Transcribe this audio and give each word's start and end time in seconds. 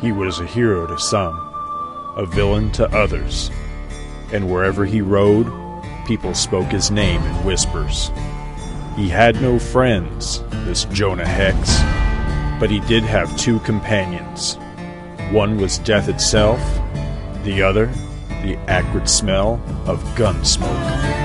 He 0.00 0.12
was 0.12 0.40
a 0.40 0.46
hero 0.46 0.86
to 0.86 0.98
some, 0.98 1.36
a 2.16 2.24
villain 2.24 2.72
to 2.72 2.88
others, 2.96 3.50
and 4.32 4.50
wherever 4.50 4.86
he 4.86 5.02
rode, 5.02 5.46
people 6.06 6.34
spoke 6.34 6.68
his 6.68 6.90
name 6.90 7.22
in 7.22 7.44
whispers. 7.44 8.10
He 8.96 9.08
had 9.08 9.42
no 9.42 9.58
friends, 9.58 10.42
this 10.64 10.84
Jonah 10.86 11.26
Hex, 11.26 11.78
but 12.58 12.70
he 12.70 12.80
did 12.80 13.02
have 13.02 13.36
two 13.36 13.60
companions. 13.60 14.56
One 15.30 15.58
was 15.58 15.78
death 15.78 16.08
itself, 16.08 16.60
the 17.44 17.62
other, 17.62 17.86
the 18.42 18.58
acrid 18.68 19.08
smell 19.08 19.60
of 19.86 20.02
gun 20.16 20.44
smoke. 20.44 21.19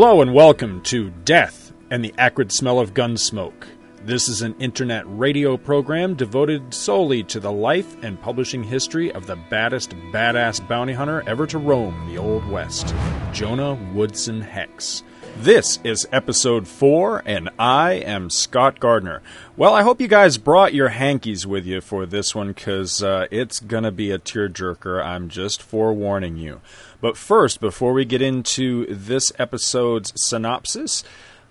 Hello 0.00 0.22
and 0.22 0.32
welcome 0.32 0.80
to 0.82 1.10
Death 1.24 1.72
and 1.90 2.04
the 2.04 2.14
Acrid 2.18 2.52
Smell 2.52 2.78
of 2.78 2.94
Gunsmoke. 2.94 3.66
This 4.04 4.28
is 4.28 4.42
an 4.42 4.54
internet 4.60 5.02
radio 5.08 5.56
program 5.56 6.14
devoted 6.14 6.72
solely 6.72 7.24
to 7.24 7.40
the 7.40 7.50
life 7.50 7.96
and 8.04 8.22
publishing 8.22 8.62
history 8.62 9.10
of 9.10 9.26
the 9.26 9.34
baddest 9.50 9.96
badass 10.12 10.60
bounty 10.68 10.92
hunter 10.92 11.24
ever 11.26 11.48
to 11.48 11.58
roam 11.58 12.08
the 12.08 12.16
Old 12.16 12.48
West, 12.48 12.94
Jonah 13.32 13.74
Woodson 13.92 14.40
Hex. 14.40 15.02
This 15.40 15.78
is 15.84 16.08
episode 16.10 16.66
4, 16.66 17.22
and 17.24 17.48
I 17.60 17.92
am 17.92 18.28
Scott 18.28 18.80
Gardner. 18.80 19.22
Well, 19.56 19.72
I 19.72 19.84
hope 19.84 20.00
you 20.00 20.08
guys 20.08 20.36
brought 20.36 20.74
your 20.74 20.88
hankies 20.88 21.46
with 21.46 21.64
you 21.64 21.80
for 21.80 22.06
this 22.06 22.34
one, 22.34 22.48
because 22.48 23.04
uh, 23.04 23.28
it's 23.30 23.60
gonna 23.60 23.92
be 23.92 24.10
a 24.10 24.18
tearjerker. 24.18 25.00
I'm 25.02 25.28
just 25.28 25.62
forewarning 25.62 26.38
you. 26.38 26.60
But 27.00 27.16
first, 27.16 27.60
before 27.60 27.92
we 27.92 28.04
get 28.04 28.20
into 28.20 28.84
this 28.92 29.32
episode's 29.38 30.12
synopsis, 30.16 31.04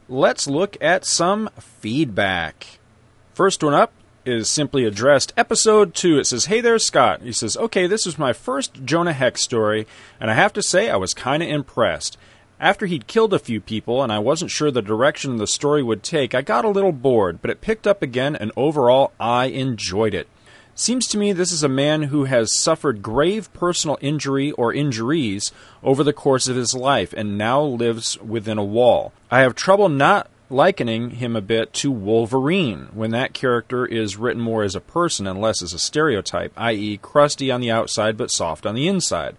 let's 0.10 0.48
look 0.48 0.76
at 0.82 1.06
some 1.06 1.50
feedback. 1.58 2.80
First 3.34 3.64
one 3.64 3.74
up 3.74 3.94
is 4.26 4.50
simply 4.50 4.84
addressed 4.84 5.32
episode 5.38 5.96
2. 5.96 6.20
It 6.20 6.26
says, 6.26 6.46
Hey 6.46 6.60
there, 6.60 6.78
Scott. 6.78 7.22
He 7.22 7.32
says, 7.32 7.56
Okay, 7.56 7.88
this 7.88 8.06
was 8.06 8.20
my 8.20 8.34
first 8.34 8.84
Jonah 8.84 9.14
Hex 9.14 9.42
story, 9.42 9.88
and 10.20 10.30
I 10.30 10.34
have 10.34 10.52
to 10.54 10.62
say 10.62 10.90
I 10.90 10.98
was 10.98 11.14
kind 11.14 11.42
of 11.42 11.48
impressed. 11.48 12.18
After 12.60 12.88
he'd 12.88 13.06
killed 13.06 13.34
a 13.34 13.40
few 13.40 13.62
people 13.62 14.02
and 14.02 14.12
I 14.12 14.18
wasn't 14.18 14.50
sure 14.50 14.72
the 14.72 14.82
direction 14.82 15.38
the 15.38 15.46
story 15.46 15.84
would 15.84 16.02
take, 16.02 16.34
I 16.34 16.42
got 16.42 16.66
a 16.66 16.70
little 16.70 16.92
bored, 16.92 17.40
but 17.42 17.52
it 17.52 17.62
picked 17.62 17.86
up 17.86 18.02
again, 18.02 18.36
and 18.36 18.52
overall, 18.58 19.12
I 19.20 19.46
enjoyed 19.46 20.16
it. 20.16 20.28
Seems 20.74 21.08
to 21.08 21.18
me 21.18 21.34
this 21.34 21.52
is 21.52 21.64
a 21.64 21.70
man 21.70 22.04
who 22.04 22.26
has 22.26 22.58
suffered 22.58 23.02
grave 23.02 23.52
personal 23.54 23.98
injury 24.02 24.52
or 24.52 24.74
injuries 24.74 25.52
over 25.84 26.04
the 26.04 26.14
course 26.14 26.48
of 26.48 26.56
his 26.56 26.76
life 26.76 27.14
and 27.14 27.38
now 27.38 27.62
lives 27.62 28.20
within 28.22 28.58
a 28.58 28.64
wall. 28.64 29.12
I 29.32 29.40
have 29.42 29.56
trouble 29.56 29.90
not 29.90 30.30
likening 30.50 31.12
him 31.12 31.36
a 31.36 31.42
bit 31.42 31.74
to 31.74 31.92
Wolverine 31.92 32.90
when 32.94 33.12
that 33.12 33.34
character 33.34 33.86
is 33.86 34.18
written 34.18 34.42
more 34.42 34.64
as 34.64 34.76
a 34.76 34.82
person 34.82 35.28
and 35.28 35.42
less 35.42 35.62
as 35.62 35.74
a 35.74 35.80
stereotype, 35.80 36.54
i.e., 36.58 36.98
crusty 37.02 37.52
on 37.52 37.60
the 37.62 37.72
outside 37.72 38.16
but 38.18 38.32
soft 38.32 38.66
on 38.66 38.76
the 38.76 38.88
inside. 38.88 39.36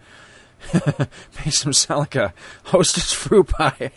Makes 1.45 1.65
him 1.65 1.73
sound 1.73 2.01
like 2.01 2.17
a 2.17 2.35
hostess 2.65 3.13
fruit 3.13 3.49
pie. 3.49 3.91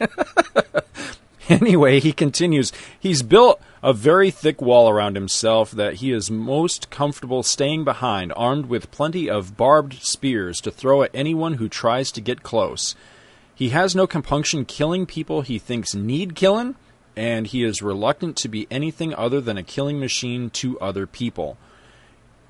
anyway, 1.50 2.00
he 2.00 2.14
continues. 2.14 2.72
He's 3.00 3.24
built 3.24 3.62
a 3.84 3.94
very 3.94 4.32
thick 4.32 4.62
wall 4.62 4.90
around 4.90 5.16
himself 5.16 5.72
that 5.72 5.96
he 5.96 6.12
is 6.12 6.30
most 6.30 6.90
comfortable 6.90 7.44
staying 7.44 7.84
behind, 7.84 8.32
armed 8.36 8.68
with 8.68 8.92
plenty 8.92 9.30
of 9.30 9.58
barbed 9.58 10.02
spears 10.02 10.62
to 10.62 10.72
throw 10.72 11.02
at 11.04 11.12
anyone 11.14 11.56
who 11.56 11.68
tries 11.68 12.12
to 12.12 12.22
get 12.22 12.44
close. 12.44 12.96
He 13.54 13.70
has 13.70 13.96
no 13.96 14.08
compunction 14.08 14.66
killing 14.66 15.06
people 15.06 15.42
he 15.42 15.60
thinks 15.60 15.94
need 15.94 16.36
killing, 16.36 16.76
and 17.16 17.48
he 17.48 17.64
is 17.64 17.82
reluctant 17.82 18.38
to 18.38 18.48
be 18.48 18.68
anything 18.72 19.14
other 19.14 19.42
than 19.42 19.58
a 19.58 19.64
killing 19.64 20.00
machine 20.00 20.50
to 20.52 20.80
other 20.80 21.06
people. 21.06 21.58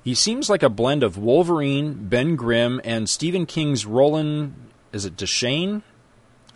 He 0.04 0.14
seems 0.14 0.50
like 0.50 0.62
a 0.62 0.68
blend 0.68 1.02
of 1.02 1.16
Wolverine, 1.16 2.08
Ben 2.08 2.34
Grimm, 2.34 2.80
and 2.84 3.08
Stephen 3.08 3.46
King's 3.46 3.86
Roland. 3.86 4.54
Is 4.92 5.04
it 5.04 5.16
Deschain? 5.16 5.82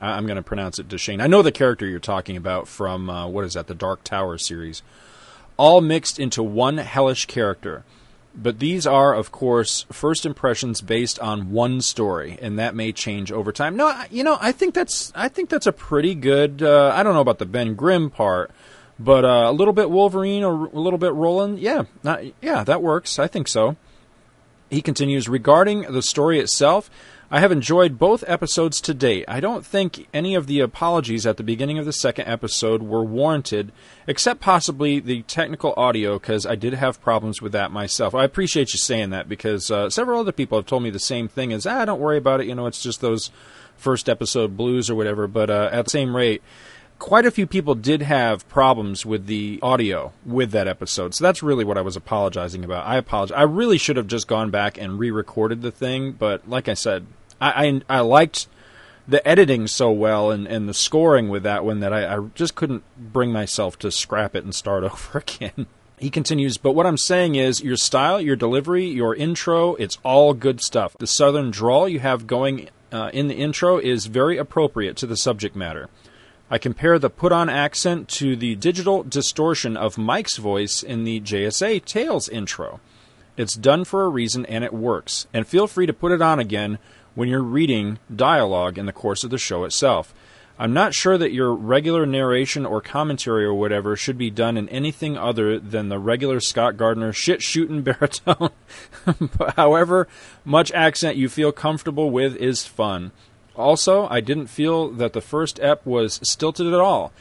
I'm 0.00 0.26
going 0.26 0.36
to 0.36 0.42
pronounce 0.42 0.78
it 0.78 0.88
Deshane. 0.88 1.22
I 1.22 1.26
know 1.26 1.42
the 1.42 1.52
character 1.52 1.86
you're 1.86 2.00
talking 2.00 2.36
about 2.36 2.68
from 2.68 3.08
uh, 3.08 3.26
what 3.28 3.44
is 3.44 3.54
that, 3.54 3.66
the 3.66 3.74
Dark 3.74 4.04
Tower 4.04 4.36
series. 4.36 4.82
All 5.56 5.80
mixed 5.80 6.18
into 6.18 6.42
one 6.42 6.78
hellish 6.78 7.26
character. 7.26 7.84
But 8.34 8.58
these 8.58 8.86
are, 8.86 9.14
of 9.14 9.32
course, 9.32 9.86
first 9.90 10.26
impressions 10.26 10.82
based 10.82 11.18
on 11.20 11.52
one 11.52 11.80
story, 11.80 12.38
and 12.42 12.58
that 12.58 12.74
may 12.74 12.92
change 12.92 13.32
over 13.32 13.50
time. 13.50 13.76
No, 13.76 14.04
you 14.10 14.22
know, 14.22 14.36
I 14.38 14.52
think 14.52 14.74
that's 14.74 15.10
I 15.14 15.28
think 15.28 15.48
that's 15.48 15.66
a 15.66 15.72
pretty 15.72 16.14
good. 16.14 16.62
Uh, 16.62 16.92
I 16.94 17.02
don't 17.02 17.14
know 17.14 17.22
about 17.22 17.38
the 17.38 17.46
Ben 17.46 17.74
Grimm 17.74 18.10
part, 18.10 18.50
but 18.98 19.24
uh, 19.24 19.50
a 19.50 19.52
little 19.52 19.74
bit 19.74 19.90
Wolverine 19.90 20.44
or 20.44 20.66
a 20.66 20.80
little 20.80 20.98
bit 20.98 21.12
Roland. 21.12 21.58
Yeah, 21.58 21.84
not, 22.02 22.22
yeah, 22.40 22.64
that 22.64 22.82
works. 22.82 23.18
I 23.18 23.26
think 23.26 23.48
so. 23.48 23.76
He 24.70 24.82
continues 24.82 25.28
regarding 25.28 25.82
the 25.82 26.02
story 26.02 26.40
itself. 26.40 26.90
I 27.28 27.40
have 27.40 27.50
enjoyed 27.50 27.98
both 27.98 28.22
episodes 28.28 28.80
to 28.82 28.94
date. 28.94 29.24
I 29.26 29.40
don't 29.40 29.66
think 29.66 30.06
any 30.14 30.36
of 30.36 30.46
the 30.46 30.60
apologies 30.60 31.26
at 31.26 31.36
the 31.36 31.42
beginning 31.42 31.76
of 31.76 31.84
the 31.84 31.92
second 31.92 32.28
episode 32.28 32.82
were 32.82 33.02
warranted, 33.02 33.72
except 34.06 34.40
possibly 34.40 35.00
the 35.00 35.22
technical 35.22 35.74
audio, 35.76 36.20
because 36.20 36.46
I 36.46 36.54
did 36.54 36.74
have 36.74 37.02
problems 37.02 37.42
with 37.42 37.50
that 37.50 37.72
myself. 37.72 38.14
I 38.14 38.22
appreciate 38.22 38.72
you 38.72 38.78
saying 38.78 39.10
that 39.10 39.28
because 39.28 39.72
uh, 39.72 39.90
several 39.90 40.20
other 40.20 40.30
people 40.30 40.56
have 40.56 40.66
told 40.66 40.84
me 40.84 40.90
the 40.90 41.00
same 41.00 41.26
thing 41.26 41.52
as, 41.52 41.66
ah, 41.66 41.84
don't 41.84 42.00
worry 42.00 42.18
about 42.18 42.40
it, 42.40 42.46
you 42.46 42.54
know, 42.54 42.66
it's 42.66 42.82
just 42.82 43.00
those 43.00 43.32
first 43.76 44.08
episode 44.08 44.56
blues 44.56 44.88
or 44.88 44.94
whatever. 44.94 45.26
But 45.26 45.50
uh, 45.50 45.68
at 45.72 45.86
the 45.86 45.90
same 45.90 46.14
rate, 46.14 46.42
quite 46.98 47.26
a 47.26 47.30
few 47.30 47.46
people 47.46 47.74
did 47.74 48.02
have 48.02 48.48
problems 48.48 49.04
with 49.04 49.26
the 49.26 49.58
audio 49.62 50.12
with 50.24 50.50
that 50.52 50.68
episode. 50.68 51.14
So 51.14 51.24
that's 51.24 51.42
really 51.42 51.64
what 51.64 51.78
I 51.78 51.82
was 51.82 51.96
apologizing 51.96 52.64
about. 52.64 52.86
I 52.86 52.96
apologize. 52.96 53.36
I 53.36 53.42
really 53.42 53.78
should 53.78 53.96
have 53.96 54.06
just 54.06 54.28
gone 54.28 54.50
back 54.50 54.78
and 54.78 54.98
re-recorded 54.98 55.62
the 55.62 55.70
thing, 55.70 56.12
but 56.12 56.48
like 56.48 56.68
I 56.68 56.74
said, 56.74 57.06
I 57.40 57.66
I, 57.66 57.98
I 57.98 58.00
liked 58.00 58.46
the 59.08 59.26
editing 59.26 59.66
so 59.66 59.90
well 59.90 60.30
and, 60.30 60.46
and 60.46 60.68
the 60.68 60.74
scoring 60.74 61.28
with 61.28 61.42
that 61.44 61.64
one 61.64 61.80
that 61.80 61.92
I, 61.92 62.16
I 62.16 62.26
just 62.34 62.54
couldn't 62.54 62.82
bring 62.98 63.32
myself 63.32 63.78
to 63.80 63.90
scrap 63.90 64.34
it 64.34 64.44
and 64.44 64.54
start 64.54 64.84
over 64.84 65.18
again. 65.18 65.66
He 65.98 66.10
continues, 66.10 66.58
but 66.58 66.72
what 66.72 66.86
I'm 66.86 66.98
saying 66.98 67.36
is 67.36 67.62
your 67.62 67.76
style, 67.76 68.20
your 68.20 68.36
delivery, 68.36 68.84
your 68.84 69.14
intro, 69.14 69.76
it's 69.76 69.96
all 70.02 70.34
good 70.34 70.60
stuff. 70.60 70.94
The 70.98 71.06
southern 71.06 71.50
drawl 71.50 71.88
you 71.88 72.00
have 72.00 72.26
going 72.26 72.68
uh, 72.92 73.10
in 73.14 73.28
the 73.28 73.34
intro 73.34 73.78
is 73.78 74.06
very 74.06 74.36
appropriate 74.36 74.96
to 74.98 75.06
the 75.06 75.16
subject 75.16 75.56
matter. 75.56 75.88
I 76.48 76.58
compare 76.58 76.98
the 76.98 77.10
put 77.10 77.32
on 77.32 77.48
accent 77.48 78.08
to 78.10 78.36
the 78.36 78.54
digital 78.54 79.02
distortion 79.02 79.76
of 79.76 79.98
Mike's 79.98 80.36
voice 80.36 80.82
in 80.82 81.02
the 81.02 81.20
JSA 81.20 81.84
Tales 81.84 82.28
intro. 82.28 82.78
It's 83.36 83.54
done 83.54 83.84
for 83.84 84.04
a 84.04 84.08
reason 84.08 84.46
and 84.46 84.62
it 84.62 84.72
works. 84.72 85.26
And 85.32 85.46
feel 85.46 85.66
free 85.66 85.86
to 85.86 85.92
put 85.92 86.12
it 86.12 86.22
on 86.22 86.38
again 86.38 86.78
when 87.16 87.28
you're 87.28 87.42
reading 87.42 87.98
dialogue 88.14 88.78
in 88.78 88.86
the 88.86 88.92
course 88.92 89.24
of 89.24 89.30
the 89.30 89.38
show 89.38 89.64
itself. 89.64 90.14
I'm 90.58 90.72
not 90.72 90.94
sure 90.94 91.18
that 91.18 91.32
your 91.32 91.52
regular 91.52 92.06
narration 92.06 92.64
or 92.64 92.80
commentary 92.80 93.44
or 93.44 93.52
whatever 93.52 93.94
should 93.94 94.16
be 94.16 94.30
done 94.30 94.56
in 94.56 94.68
anything 94.70 95.18
other 95.18 95.58
than 95.58 95.88
the 95.88 95.98
regular 95.98 96.40
Scott 96.40 96.76
Gardner 96.78 97.12
shit 97.12 97.42
shooting 97.42 97.82
baritone. 97.82 98.50
however 99.56 100.08
much 100.44 100.72
accent 100.72 101.16
you 101.16 101.28
feel 101.28 101.52
comfortable 101.52 102.10
with 102.10 102.36
is 102.36 102.64
fun. 102.64 103.10
Also, 103.56 104.06
I 104.08 104.20
didn't 104.20 104.48
feel 104.48 104.90
that 104.90 105.12
the 105.12 105.20
first 105.20 105.58
ep 105.60 105.84
was 105.86 106.20
stilted 106.22 106.66
at 106.66 106.80
all. 106.80 107.12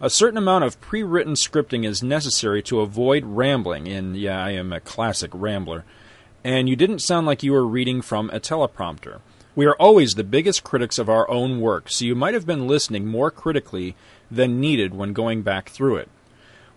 A 0.00 0.10
certain 0.10 0.38
amount 0.38 0.64
of 0.64 0.80
pre 0.80 1.02
written 1.02 1.34
scripting 1.34 1.84
is 1.84 2.02
necessary 2.02 2.62
to 2.64 2.80
avoid 2.80 3.24
rambling, 3.24 3.88
and 3.88 4.16
yeah, 4.16 4.44
I 4.44 4.50
am 4.50 4.72
a 4.72 4.80
classic 4.80 5.30
rambler. 5.34 5.84
And 6.44 6.68
you 6.68 6.76
didn't 6.76 7.00
sound 7.00 7.26
like 7.26 7.42
you 7.42 7.52
were 7.52 7.66
reading 7.66 8.00
from 8.00 8.30
a 8.30 8.38
teleprompter. 8.38 9.20
We 9.56 9.66
are 9.66 9.74
always 9.74 10.12
the 10.12 10.22
biggest 10.22 10.62
critics 10.62 10.98
of 10.98 11.08
our 11.08 11.28
own 11.28 11.60
work, 11.60 11.90
so 11.90 12.04
you 12.04 12.14
might 12.14 12.34
have 12.34 12.46
been 12.46 12.68
listening 12.68 13.06
more 13.06 13.32
critically 13.32 13.96
than 14.30 14.60
needed 14.60 14.94
when 14.94 15.12
going 15.12 15.42
back 15.42 15.68
through 15.68 15.96
it. 15.96 16.08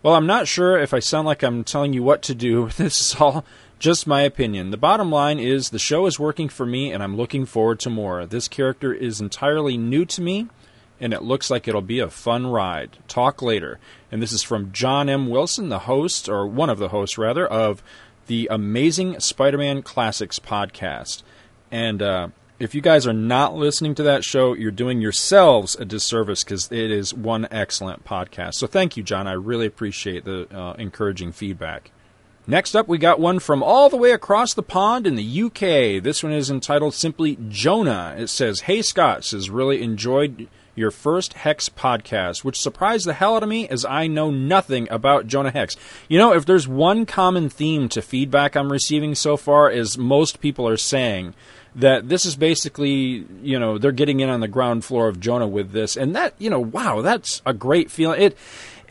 Well, 0.02 0.16
I'm 0.16 0.26
not 0.26 0.48
sure 0.48 0.80
if 0.80 0.92
I 0.92 1.00
sound 1.00 1.28
like 1.28 1.44
I'm 1.44 1.64
telling 1.64 1.94
you 1.94 2.02
what 2.02 2.24
to 2.24 2.34
do. 2.34 2.70
This 2.78 3.00
is 3.00 3.16
all 3.22 3.46
Just 3.82 4.06
my 4.06 4.22
opinion. 4.22 4.70
The 4.70 4.78
bottom 4.78 5.10
line 5.10 5.40
is 5.40 5.72
the 5.72 5.80
show 5.80 6.06
is 6.06 6.20
working 6.20 6.50
for 6.50 6.68
me 6.68 6.94
and 6.94 7.02
I'm 7.02 7.18
looking 7.18 7.48
forward 7.48 7.80
to 7.80 7.90
more. 7.90 8.28
This 8.28 8.48
character 8.48 8.94
is 8.94 9.20
entirely 9.20 9.76
new 9.76 10.06
to 10.06 10.22
me 10.22 10.50
and 11.00 11.16
it 11.16 11.24
looks 11.24 11.50
like 11.50 11.68
it'll 11.68 11.82
be 11.82 11.98
a 11.98 12.08
fun 12.08 12.46
ride. 12.46 13.00
Talk 13.08 13.42
later. 13.42 13.80
And 14.12 14.22
this 14.22 14.34
is 14.34 14.44
from 14.44 14.72
John 14.72 15.10
M. 15.10 15.30
Wilson, 15.30 15.70
the 15.70 15.80
host, 15.80 16.30
or 16.30 16.46
one 16.46 16.70
of 16.70 16.78
the 16.78 16.90
hosts 16.90 17.18
rather, 17.18 17.48
of 17.48 17.82
the 18.28 18.48
Amazing 18.52 19.20
Spider 19.20 19.58
Man 19.58 19.82
Classics 19.82 20.38
podcast. 20.38 21.24
And 21.72 22.04
uh, 22.04 22.28
if 22.60 22.76
you 22.76 22.82
guys 22.82 23.08
are 23.08 23.14
not 23.14 23.56
listening 23.56 23.96
to 23.96 24.04
that 24.04 24.24
show, 24.24 24.54
you're 24.54 24.70
doing 24.70 25.02
yourselves 25.02 25.76
a 25.76 25.86
disservice 25.86 26.44
because 26.44 26.72
it 26.72 26.92
is 26.92 27.16
one 27.16 27.48
excellent 27.50 28.04
podcast. 28.04 28.54
So 28.54 28.68
thank 28.68 28.96
you, 28.96 29.02
John. 29.02 29.26
I 29.26 29.32
really 29.32 29.66
appreciate 29.66 30.24
the 30.24 30.48
uh, 30.56 30.74
encouraging 30.74 31.32
feedback. 31.32 31.90
Next 32.48 32.76
up, 32.76 32.88
we 32.88 32.98
got 32.98 33.20
one 33.20 33.40
from 33.40 33.62
all 33.62 33.90
the 33.90 33.98
way 33.98 34.12
across 34.12 34.54
the 34.54 34.64
pond 34.64 35.06
in 35.06 35.16
the 35.16 35.44
UK. 35.44 36.02
This 36.04 36.24
one 36.24 36.34
is 36.34 36.50
entitled 36.50 36.96
simply 36.96 37.38
Jonah. 37.50 38.16
It 38.18 38.28
says, 38.28 38.62
Hey 38.62 38.82
Scott, 38.82 39.24
says, 39.24 39.50
really 39.50 39.84
enjoyed 39.84 40.48
your 40.74 40.92
first 40.92 41.34
Hex 41.34 41.70
podcast, 41.70 42.44
which 42.44 42.60
surprised 42.60 43.06
the 43.06 43.14
hell 43.14 43.36
out 43.36 43.44
of 43.44 43.50
me 43.50 43.68
as 43.68 43.86
I 43.86 44.08
know 44.08 44.32
nothing 44.32 44.88
about 44.90 45.28
Jonah 45.28 45.52
Hex. 45.52 45.76
You 46.08 46.18
know, 46.18 46.34
if 46.34 46.46
there's 46.46 46.68
one 46.68 47.06
common 47.06 47.50
theme 47.50 47.90
to 47.90 48.02
feedback 48.02 48.56
I'm 48.56 48.72
receiving 48.72 49.14
so 49.14 49.38
far, 49.38 49.70
is 49.70 49.98
most 49.98 50.42
people 50.42 50.68
are 50.68 50.78
saying 50.78 51.36
that 51.76 52.10
this 52.10 52.26
is 52.26 52.36
basically, 52.36 53.26
you 53.42 53.60
know, 53.60 53.78
they're 53.78 53.92
getting 53.92 54.20
in 54.20 54.30
on 54.30 54.40
the 54.40 54.48
ground 54.48 54.84
floor 54.84 55.08
of 55.08 55.20
Jonah 55.20 55.48
with 55.48 55.72
this, 55.72 55.96
and 55.96 56.16
that, 56.16 56.34
you 56.38 56.50
know, 56.50 56.60
wow, 56.60 57.02
that's 57.02 57.42
a 57.46 57.54
great 57.54 57.92
feeling. 57.92 58.22
It 58.22 58.38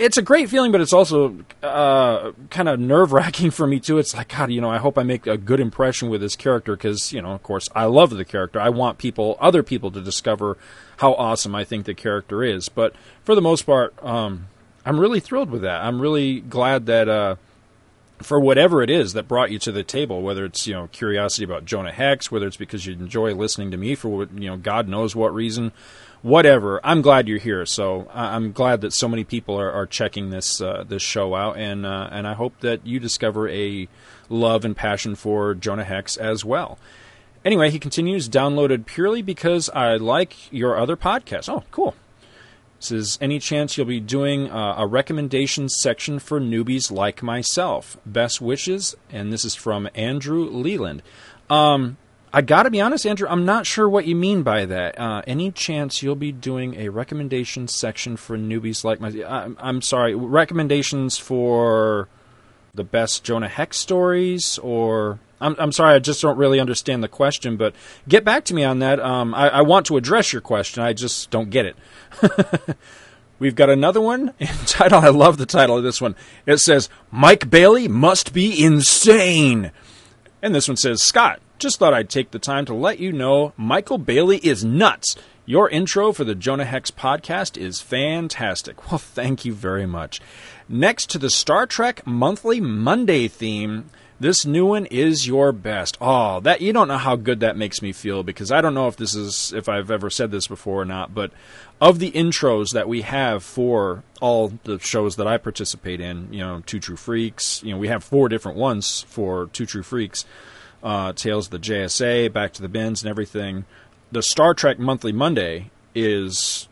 it's 0.01 0.17
a 0.17 0.23
great 0.23 0.49
feeling, 0.49 0.73
but 0.73 0.81
it's 0.81 0.95
also 0.95 1.37
uh, 1.63 2.33
kind 2.49 2.69
of 2.69 2.81
nerve 2.81 3.13
wracking 3.13 3.51
for 3.51 3.67
me 3.67 3.79
too. 3.79 3.99
It's 3.99 4.15
like 4.17 4.29
God, 4.29 4.51
you 4.51 4.61
know, 4.61 4.71
I 4.71 4.79
hope 4.79 4.97
I 4.97 5.03
make 5.03 5.27
a 5.27 5.37
good 5.37 5.61
impression 5.61 6.09
with 6.09 6.23
this 6.23 6.37
character 6.37 6.75
because 6.75 7.13
you 7.13 7.21
know, 7.21 7.33
of 7.33 7.43
course, 7.43 7.69
I 7.75 7.85
love 7.85 8.11
the 8.11 8.25
character. 8.25 8.59
I 8.61 8.71
want 8.71 8.99
people, 8.99 9.37
other 9.41 9.63
people, 9.63 9.91
to 9.91 10.01
discover 10.01 10.57
how 10.97 11.15
awesome 11.15 11.55
I 11.55 11.65
think 11.65 11.85
the 11.85 11.95
character 11.95 12.43
is. 12.43 12.69
But 12.69 12.95
for 13.23 13.35
the 13.35 13.43
most 13.43 13.63
part, 13.63 13.95
um, 14.03 14.47
I'm 14.87 14.99
really 14.99 15.21
thrilled 15.21 15.51
with 15.51 15.63
that. 15.63 15.85
I'm 15.85 16.01
really 16.01 16.41
glad 16.41 16.87
that. 16.87 17.09
Uh, 17.09 17.37
for 18.23 18.39
whatever 18.39 18.83
it 18.83 18.91
is 18.91 19.15
that 19.15 19.27
brought 19.27 19.51
you 19.51 19.59
to 19.59 19.73
the 19.73 19.83
table, 19.83 20.21
whether 20.21 20.45
it's 20.45 20.67
you 20.67 20.75
know 20.75 20.89
curiosity 20.89 21.43
about 21.43 21.65
Jonah 21.65 21.91
Hex, 21.91 22.31
whether 22.31 22.47
it's 22.47 22.57
because 22.59 22.85
you 22.85 22.93
enjoy 22.93 23.35
listening 23.35 23.71
to 23.71 23.79
me 23.79 23.95
for 23.95 24.09
what 24.11 24.33
you 24.35 24.51
know 24.51 24.59
God 24.59 24.89
knows 24.89 25.17
what 25.17 25.35
reason, 25.35 25.73
whatever. 26.23 26.81
I'm 26.85 27.03
glad 27.03 27.29
you're 27.29 27.39
here. 27.39 27.65
So 27.67 28.09
I'm 28.13 28.53
glad 28.53 28.81
that 28.83 28.93
so 28.93 29.09
many 29.09 29.25
people 29.25 29.59
are, 29.59 29.71
are 29.71 29.87
checking 29.87 30.31
this 30.31 30.61
uh, 30.61 30.85
this 30.87 31.03
show 31.03 31.35
out, 31.35 31.57
and 31.57 31.87
uh, 31.87 32.09
and 32.11 32.27
I 32.27 32.35
hope 32.35 32.61
that 32.61 32.87
you 32.87 33.01
discover 33.01 33.49
a 33.49 33.89
love 34.29 34.65
and 34.65 34.77
passion 34.77 35.15
for 35.15 35.55
Jonah 35.55 35.85
Hex 35.85 36.17
as 36.17 36.45
well. 36.45 36.79
Anyway, 37.45 37.71
he 37.71 37.79
continues, 37.79 38.29
downloaded 38.29 38.85
purely 38.85 39.23
because 39.23 39.71
I 39.71 39.97
like 39.97 40.53
your 40.53 40.79
other 40.79 40.97
podcast. 40.97 41.49
Oh, 41.49 41.65
cool. 41.71 41.95
Says, 42.79 43.19
any 43.21 43.39
chance 43.39 43.77
you'll 43.77 43.87
be 43.87 44.01
doing 44.01 44.51
uh, 44.51 44.75
a 44.79 44.87
recommendation 44.87 45.69
section 45.69 46.19
for 46.19 46.41
newbies 46.41 46.91
like 46.91 47.23
myself? 47.23 47.99
Best 48.07 48.41
wishes, 48.41 48.95
and 49.11 49.33
this 49.33 49.45
is 49.45 49.55
from 49.55 49.89
Andrew 49.95 50.45
Leland. 50.49 51.03
Um, 51.49 51.99
I 52.33 52.43
got 52.43 52.63
to 52.63 52.71
be 52.71 52.81
honest, 52.81 53.07
Andrew, 53.07 53.27
I'm 53.29 53.45
not 53.45 53.67
sure 53.67 53.89
what 53.89 54.07
you 54.07 54.15
mean 54.15 54.45
by 54.45 54.65
that. 54.65 54.99
Uh, 54.99 55.23
any 55.27 55.51
chance 55.51 56.01
you'll 56.01 56.15
be 56.15 56.31
doing 56.31 56.77
a 56.77 56.89
recommendation 56.89 57.67
section 57.67 58.17
for 58.17 58.39
newbies 58.39 58.85
like 58.85 59.01
my? 59.01 59.09
I'm, 59.27 59.57
I'm 59.61 59.83
sorry, 59.83 60.15
recommendations 60.15 61.19
for 61.19 62.09
the 62.73 62.85
best 62.85 63.25
Jonah 63.25 63.49
Hex 63.49 63.79
stories, 63.79 64.59
or 64.59 65.19
I'm, 65.41 65.57
I'm 65.59 65.73
sorry, 65.73 65.97
I 65.97 65.99
just 65.99 66.23
don't 66.23 66.39
really 66.39 66.61
understand 66.61 67.03
the 67.03 67.09
question. 67.09 67.57
But 67.57 67.75
get 68.09 68.25
back 68.25 68.45
to 68.45 68.55
me 68.55 68.63
on 68.63 68.79
that. 68.79 69.01
Um, 69.01 69.35
I, 69.35 69.49
I 69.49 69.61
want 69.63 69.87
to 69.87 69.97
address 69.97 70.33
your 70.33 70.43
question. 70.43 70.85
I 70.85 70.93
just 70.93 71.31
don't 71.31 71.51
get 71.51 71.67
it. 71.67 71.77
We've 73.41 73.57
got 73.57 73.71
another 73.71 74.01
one 74.01 74.35
entitled. 74.41 75.03
I 75.03 75.09
love 75.09 75.37
the 75.37 75.47
title 75.47 75.79
of 75.79 75.83
this 75.83 76.01
one. 76.01 76.15
It 76.47 76.59
says 76.59 76.89
Mike 77.11 77.51
Bailey 77.51 77.89
must 77.89 78.33
be 78.33 78.65
insane, 78.65 79.73
and 80.41 80.55
this 80.55 80.69
one 80.69 80.77
says 80.77 81.03
Scott 81.03 81.41
just 81.61 81.79
thought 81.79 81.95
I'd 81.95 82.09
take 82.09 82.31
the 82.31 82.39
time 82.39 82.65
to 82.65 82.75
let 82.75 82.99
you 82.99 83.13
know 83.13 83.53
Michael 83.57 83.99
Bailey 83.99 84.39
is 84.39 84.65
nuts. 84.65 85.15
Your 85.45 85.69
intro 85.69 86.11
for 86.13 86.25
the 86.25 86.35
Jonah 86.35 86.65
Hex 86.65 86.91
podcast 86.91 87.59
is 87.59 87.81
fantastic. 87.81 88.77
Well, 88.91 88.99
thank 88.99 89.45
you 89.45 89.53
very 89.53 89.87
much. 89.87 90.21
Next 90.69 91.11
to 91.11 91.19
the 91.19 91.31
Star 91.31 91.67
Trek 91.67 92.07
Monthly 92.07 92.61
Monday 92.61 93.29
theme, 93.29 93.91
this 94.19 94.47
new 94.47 94.65
one 94.67 94.87
is 94.87 95.27
your 95.27 95.53
best. 95.53 95.99
Oh, 96.01 96.41
that 96.41 96.63
you 96.63 96.73
don't 96.73 96.89
know 96.89 96.99
how 96.99 97.17
good 97.17 97.41
that 97.41 97.57
makes 97.57 97.83
me 97.83 97.93
feel 97.93 98.23
because 98.23 98.51
I 98.51 98.61
don't 98.61 98.75
know 98.75 98.89
if 98.89 98.97
this 98.97 99.15
is 99.15 99.53
if 99.55 99.69
I've 99.69 99.91
ever 99.91 100.09
said 100.09 100.31
this 100.31 100.47
before 100.47 100.81
or 100.81 100.85
not, 100.87 101.15
but 101.15 101.31
of 101.81 101.99
the 101.99 102.11
intros 102.13 102.71
that 102.73 102.89
we 102.89 103.03
have 103.03 103.43
for 103.43 104.03
all 104.21 104.53
the 104.65 104.79
shows 104.79 105.17
that 105.17 105.27
I 105.27 105.37
participate 105.37 106.01
in, 106.01 106.33
you 106.33 106.41
know, 106.41 106.63
Two 106.65 106.81
True 106.81 106.97
Freaks, 106.97 107.63
you 107.63 107.73
know, 107.73 107.79
we 107.79 107.89
have 107.89 108.03
four 108.03 108.31
different 108.31 108.57
ones 108.57 109.05
for 109.09 109.47
Two 109.53 109.67
True 109.67 109.83
Freaks 109.83 110.25
uh, 110.83 111.13
Tales 111.13 111.47
of 111.47 111.53
the 111.53 111.59
JSA, 111.59 112.33
Back 112.33 112.53
to 112.55 112.63
the 112.63 112.69
Bins, 112.69 113.03
and 113.03 113.11
everything. 113.11 113.65
The 114.13 114.23
Star 114.23 114.55
Trek 114.55 114.79
Monthly 114.79 115.13
Monday 115.13 115.71
is. 115.95 116.69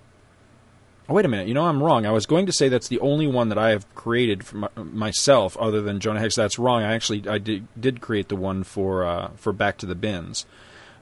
Oh, 1.08 1.14
wait 1.14 1.24
a 1.24 1.28
minute. 1.28 1.48
You 1.48 1.54
know, 1.54 1.64
I'm 1.64 1.82
wrong. 1.82 2.04
I 2.04 2.10
was 2.10 2.26
going 2.26 2.44
to 2.46 2.52
say 2.52 2.68
that's 2.68 2.88
the 2.88 3.00
only 3.00 3.26
one 3.26 3.48
that 3.48 3.56
I 3.56 3.70
have 3.70 3.92
created 3.94 4.44
for 4.44 4.56
my, 4.56 4.68
myself, 4.76 5.56
other 5.56 5.80
than 5.80 6.00
Jonah 6.00 6.20
Hex. 6.20 6.34
That's 6.34 6.58
wrong. 6.58 6.82
I 6.82 6.92
actually 6.94 7.26
I 7.26 7.38
did, 7.38 7.66
did 7.80 8.00
create 8.02 8.28
the 8.28 8.36
one 8.36 8.62
for 8.62 9.06
uh, 9.06 9.30
for 9.36 9.52
Back 9.52 9.78
to 9.78 9.86
the 9.86 9.94
Bins. 9.94 10.44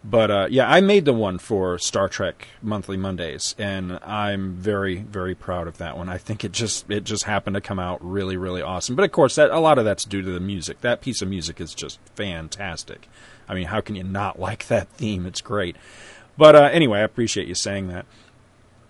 But 0.08 0.30
uh, 0.30 0.46
yeah, 0.48 0.70
I 0.70 0.80
made 0.80 1.04
the 1.04 1.12
one 1.12 1.38
for 1.38 1.78
Star 1.78 2.08
Trek 2.08 2.46
Monthly 2.62 2.96
Mondays, 2.96 3.56
and 3.58 3.98
I'm 4.04 4.54
very, 4.54 4.98
very 4.98 5.34
proud 5.34 5.66
of 5.66 5.78
that 5.78 5.96
one. 5.96 6.08
I 6.08 6.16
think 6.16 6.44
it 6.44 6.52
just 6.52 6.88
it 6.88 7.02
just 7.02 7.24
happened 7.24 7.54
to 7.54 7.60
come 7.60 7.80
out 7.80 7.98
really, 8.00 8.36
really 8.36 8.62
awesome. 8.62 8.94
But 8.94 9.04
of 9.04 9.10
course, 9.10 9.34
that 9.34 9.50
a 9.50 9.58
lot 9.58 9.78
of 9.78 9.84
that's 9.84 10.04
due 10.04 10.22
to 10.22 10.30
the 10.30 10.38
music. 10.38 10.80
That 10.82 11.00
piece 11.00 11.22
of 11.22 11.28
music 11.28 11.60
is 11.60 11.74
just 11.74 11.98
fantastic. 12.14 13.08
I 13.48 13.54
mean, 13.54 13.66
how 13.66 13.80
can 13.80 13.96
you 13.96 14.04
not 14.04 14.38
like 14.38 14.68
that 14.68 14.88
theme? 14.90 15.26
It's 15.26 15.40
great. 15.40 15.74
But 16.38 16.54
uh, 16.54 16.68
anyway, 16.72 17.00
I 17.00 17.02
appreciate 17.02 17.48
you 17.48 17.56
saying 17.56 17.88
that. 17.88 18.06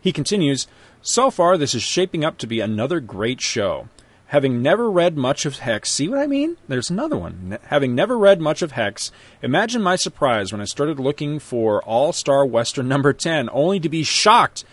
He 0.02 0.12
continues. 0.12 0.66
So 1.00 1.30
far, 1.30 1.56
this 1.56 1.74
is 1.74 1.82
shaping 1.82 2.26
up 2.26 2.36
to 2.38 2.46
be 2.46 2.60
another 2.60 3.00
great 3.00 3.40
show. 3.40 3.88
Having 4.30 4.60
never 4.60 4.90
read 4.90 5.16
much 5.16 5.46
of 5.46 5.60
Hex, 5.60 5.90
see 5.92 6.08
what 6.08 6.18
I 6.18 6.26
mean? 6.26 6.56
There's 6.66 6.90
another 6.90 7.16
one. 7.16 7.50
Ne- 7.50 7.58
having 7.66 7.94
never 7.94 8.18
read 8.18 8.40
much 8.40 8.60
of 8.60 8.72
Hex, 8.72 9.12
imagine 9.40 9.82
my 9.82 9.94
surprise 9.94 10.50
when 10.50 10.60
I 10.60 10.64
started 10.64 10.98
looking 10.98 11.38
for 11.38 11.80
All 11.84 12.12
Star 12.12 12.44
Western 12.44 12.88
number 12.94 13.12
10, 13.12 13.48
only 13.52 13.78
to 13.78 13.88
be 13.88 14.02
shocked 14.02 14.64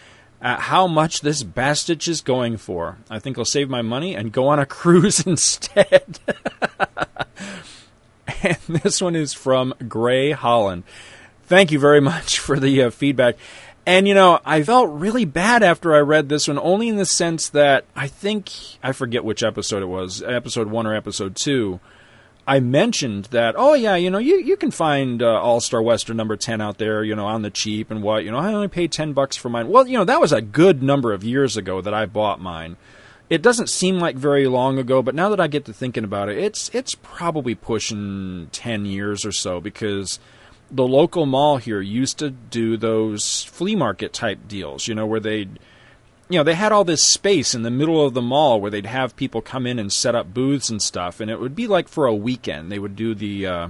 at 0.41 0.59
how 0.61 0.87
much 0.87 1.21
this 1.21 1.43
Bastich 1.43 2.07
is 2.07 2.21
going 2.21 2.57
for. 2.57 2.97
I 3.09 3.19
think 3.19 3.37
I'll 3.37 3.45
save 3.45 3.69
my 3.69 3.83
money 3.83 4.15
and 4.15 4.31
go 4.31 4.47
on 4.47 4.59
a 4.59 4.65
cruise 4.67 5.19
instead. 5.25 6.19
and 8.43 8.57
this 8.67 9.01
one 9.01 9.15
is 9.15 9.33
from 9.33 9.75
Gray 9.87 10.31
Holland. 10.31 10.83
Thank 11.45 11.71
you 11.71 11.77
very 11.79 12.01
much 12.01 12.39
for 12.39 12.59
the 12.59 12.83
uh, 12.83 12.89
feedback. 12.89 13.35
And 13.85 14.07
you 14.07 14.13
know, 14.13 14.39
I 14.45 14.63
felt 14.63 14.89
really 14.91 15.25
bad 15.25 15.61
after 15.61 15.93
I 15.93 15.99
read 15.99 16.29
this 16.29 16.47
one, 16.47 16.57
only 16.57 16.87
in 16.87 16.95
the 16.95 17.05
sense 17.05 17.49
that 17.49 17.85
I 17.95 18.07
think 18.07 18.49
I 18.81 18.93
forget 18.93 19.25
which 19.25 19.43
episode 19.43 19.83
it 19.83 19.87
was, 19.87 20.23
episode 20.23 20.67
one 20.67 20.87
or 20.87 20.95
episode 20.95 21.35
two. 21.35 21.79
I 22.45 22.59
mentioned 22.59 23.25
that, 23.25 23.55
oh 23.57 23.73
yeah, 23.73 23.95
you 23.95 24.09
know, 24.09 24.17
you 24.17 24.37
you 24.37 24.57
can 24.57 24.71
find 24.71 25.21
uh, 25.21 25.41
All 25.41 25.59
Star 25.61 25.81
Western 25.81 26.17
number 26.17 26.35
ten 26.37 26.61
out 26.61 26.77
there, 26.77 27.03
you 27.03 27.15
know, 27.15 27.25
on 27.25 27.41
the 27.41 27.49
cheap 27.49 27.91
and 27.91 28.01
what, 28.01 28.23
you 28.23 28.31
know, 28.31 28.37
I 28.37 28.53
only 28.53 28.67
paid 28.67 28.91
ten 28.91 29.13
bucks 29.13 29.35
for 29.35 29.49
mine. 29.49 29.67
Well, 29.69 29.87
you 29.87 29.97
know, 29.97 30.05
that 30.05 30.21
was 30.21 30.31
a 30.31 30.41
good 30.41 30.81
number 30.81 31.13
of 31.13 31.23
years 31.23 31.57
ago 31.57 31.81
that 31.81 31.93
I 31.93 32.05
bought 32.05 32.41
mine. 32.41 32.77
It 33.29 33.41
doesn't 33.41 33.69
seem 33.69 33.99
like 33.99 34.15
very 34.15 34.47
long 34.47 34.77
ago, 34.77 35.01
but 35.01 35.15
now 35.15 35.29
that 35.29 35.39
I 35.39 35.47
get 35.47 35.65
to 35.65 35.73
thinking 35.73 36.03
about 36.03 36.29
it, 36.29 36.37
it's 36.37 36.69
it's 36.73 36.95
probably 36.95 37.55
pushing 37.55 38.49
ten 38.51 38.85
years 38.85 39.25
or 39.25 39.31
so 39.31 39.59
because 39.61 40.19
the 40.73 40.87
local 40.87 41.25
mall 41.25 41.57
here 41.57 41.81
used 41.81 42.17
to 42.17 42.31
do 42.31 42.77
those 42.77 43.43
flea 43.43 43.75
market 43.75 44.11
type 44.11 44.47
deals, 44.47 44.87
you 44.87 44.95
know, 44.95 45.05
where 45.05 45.19
they'd 45.19 45.59
you 46.29 46.39
know, 46.39 46.43
they 46.43 46.55
had 46.55 46.71
all 46.71 46.83
this 46.83 47.05
space 47.05 47.53
in 47.53 47.61
the 47.61 47.69
middle 47.69 48.03
of 48.03 48.13
the 48.13 48.21
mall 48.21 48.59
where 48.59 48.71
they'd 48.71 48.85
have 48.85 49.15
people 49.15 49.41
come 49.41 49.67
in 49.67 49.77
and 49.77 49.91
set 49.93 50.15
up 50.15 50.33
booths 50.33 50.69
and 50.69 50.81
stuff, 50.81 51.19
and 51.19 51.29
it 51.29 51.39
would 51.39 51.55
be 51.55 51.67
like 51.67 51.87
for 51.87 52.05
a 52.05 52.15
weekend. 52.15 52.71
They 52.71 52.79
would 52.79 52.95
do 52.95 53.13
the 53.13 53.45
uh, 53.45 53.67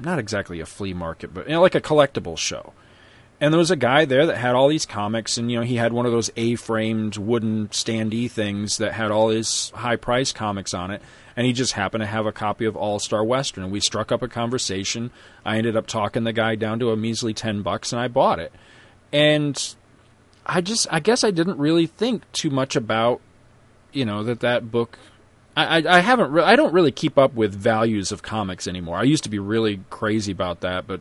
not 0.00 0.18
exactly 0.18 0.60
a 0.60 0.66
flea 0.66 0.94
market, 0.94 1.32
but 1.32 1.46
you 1.46 1.52
know, 1.52 1.60
like 1.60 1.74
a 1.74 1.80
collectible 1.80 2.36
show. 2.36 2.72
And 3.40 3.54
there 3.54 3.58
was 3.58 3.70
a 3.70 3.76
guy 3.76 4.04
there 4.04 4.26
that 4.26 4.36
had 4.36 4.54
all 4.54 4.68
these 4.68 4.84
comics, 4.84 5.38
and 5.38 5.50
you 5.50 5.58
know, 5.58 5.64
he 5.64 5.76
had 5.76 5.92
one 5.92 6.04
of 6.04 6.12
those 6.12 6.30
A-framed 6.36 7.16
wooden 7.16 7.68
standee 7.68 8.30
things 8.30 8.76
that 8.76 8.92
had 8.92 9.10
all 9.10 9.30
his 9.30 9.70
high-priced 9.70 10.34
comics 10.34 10.74
on 10.74 10.90
it 10.90 11.00
and 11.40 11.46
he 11.46 11.54
just 11.54 11.72
happened 11.72 12.02
to 12.02 12.06
have 12.06 12.26
a 12.26 12.32
copy 12.32 12.66
of 12.66 12.76
All 12.76 12.98
Star 12.98 13.24
Western. 13.24 13.64
And 13.64 13.72
we 13.72 13.80
struck 13.80 14.12
up 14.12 14.22
a 14.22 14.28
conversation. 14.28 15.10
I 15.42 15.56
ended 15.56 15.74
up 15.74 15.86
talking 15.86 16.24
the 16.24 16.34
guy 16.34 16.54
down 16.54 16.78
to 16.80 16.90
a 16.90 16.96
measly 16.96 17.32
ten 17.32 17.62
bucks, 17.62 17.94
and 17.94 18.00
I 18.00 18.08
bought 18.08 18.38
it. 18.38 18.52
And 19.10 19.74
I 20.44 20.60
just, 20.60 20.86
I 20.90 21.00
guess, 21.00 21.24
I 21.24 21.30
didn't 21.30 21.58
really 21.58 21.86
think 21.86 22.30
too 22.32 22.50
much 22.50 22.76
about, 22.76 23.22
you 23.90 24.04
know, 24.04 24.22
that 24.24 24.40
that 24.40 24.70
book. 24.70 24.98
I, 25.56 25.78
I, 25.78 25.96
I 25.96 26.00
haven't. 26.00 26.30
Re- 26.30 26.42
I 26.42 26.56
don't 26.56 26.74
really 26.74 26.92
keep 26.92 27.16
up 27.16 27.32
with 27.32 27.54
values 27.54 28.12
of 28.12 28.22
comics 28.22 28.68
anymore. 28.68 28.98
I 28.98 29.04
used 29.04 29.24
to 29.24 29.30
be 29.30 29.38
really 29.38 29.80
crazy 29.88 30.32
about 30.32 30.60
that, 30.60 30.86
but 30.86 31.00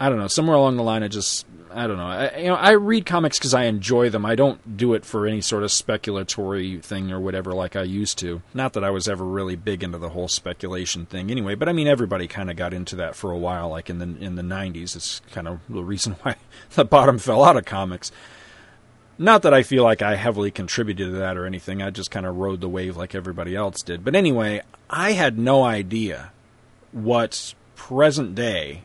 I 0.00 0.08
don't 0.08 0.18
know. 0.18 0.28
Somewhere 0.28 0.56
along 0.56 0.78
the 0.78 0.82
line, 0.82 1.02
I 1.02 1.08
just 1.08 1.44
I 1.72 1.86
don't 1.86 1.96
know. 1.96 2.06
I, 2.06 2.36
you 2.38 2.46
know, 2.46 2.54
I 2.54 2.72
read 2.72 3.06
comics 3.06 3.38
because 3.38 3.54
I 3.54 3.64
enjoy 3.64 4.10
them. 4.10 4.24
I 4.24 4.34
don't 4.34 4.76
do 4.76 4.94
it 4.94 5.04
for 5.04 5.26
any 5.26 5.40
sort 5.40 5.62
of 5.62 5.70
speculatory 5.70 6.82
thing 6.82 7.10
or 7.12 7.20
whatever 7.20 7.52
like 7.52 7.76
I 7.76 7.82
used 7.82 8.18
to. 8.18 8.42
Not 8.54 8.72
that 8.72 8.84
I 8.84 8.90
was 8.90 9.08
ever 9.08 9.24
really 9.24 9.56
big 9.56 9.82
into 9.82 9.98
the 9.98 10.10
whole 10.10 10.28
speculation 10.28 11.06
thing, 11.06 11.30
anyway. 11.30 11.54
But 11.54 11.68
I 11.68 11.72
mean, 11.72 11.86
everybody 11.86 12.26
kind 12.26 12.50
of 12.50 12.56
got 12.56 12.74
into 12.74 12.96
that 12.96 13.14
for 13.14 13.30
a 13.30 13.38
while, 13.38 13.68
like 13.68 13.90
in 13.90 13.98
the 13.98 14.24
in 14.24 14.36
the 14.36 14.42
'90s. 14.42 14.96
It's 14.96 15.20
kind 15.32 15.48
of 15.48 15.60
the 15.68 15.82
reason 15.82 16.12
why 16.22 16.36
the 16.74 16.84
bottom 16.84 17.18
fell 17.18 17.44
out 17.44 17.56
of 17.56 17.64
comics. 17.64 18.10
Not 19.20 19.42
that 19.42 19.52
I 19.52 19.64
feel 19.64 19.82
like 19.82 20.00
I 20.00 20.14
heavily 20.14 20.52
contributed 20.52 21.10
to 21.10 21.18
that 21.18 21.36
or 21.36 21.44
anything. 21.44 21.82
I 21.82 21.90
just 21.90 22.10
kind 22.10 22.24
of 22.24 22.36
rode 22.36 22.60
the 22.60 22.68
wave 22.68 22.96
like 22.96 23.16
everybody 23.16 23.56
else 23.56 23.82
did. 23.82 24.04
But 24.04 24.14
anyway, 24.14 24.62
I 24.88 25.12
had 25.12 25.38
no 25.38 25.64
idea 25.64 26.30
what 26.92 27.54
present 27.74 28.36
day 28.36 28.82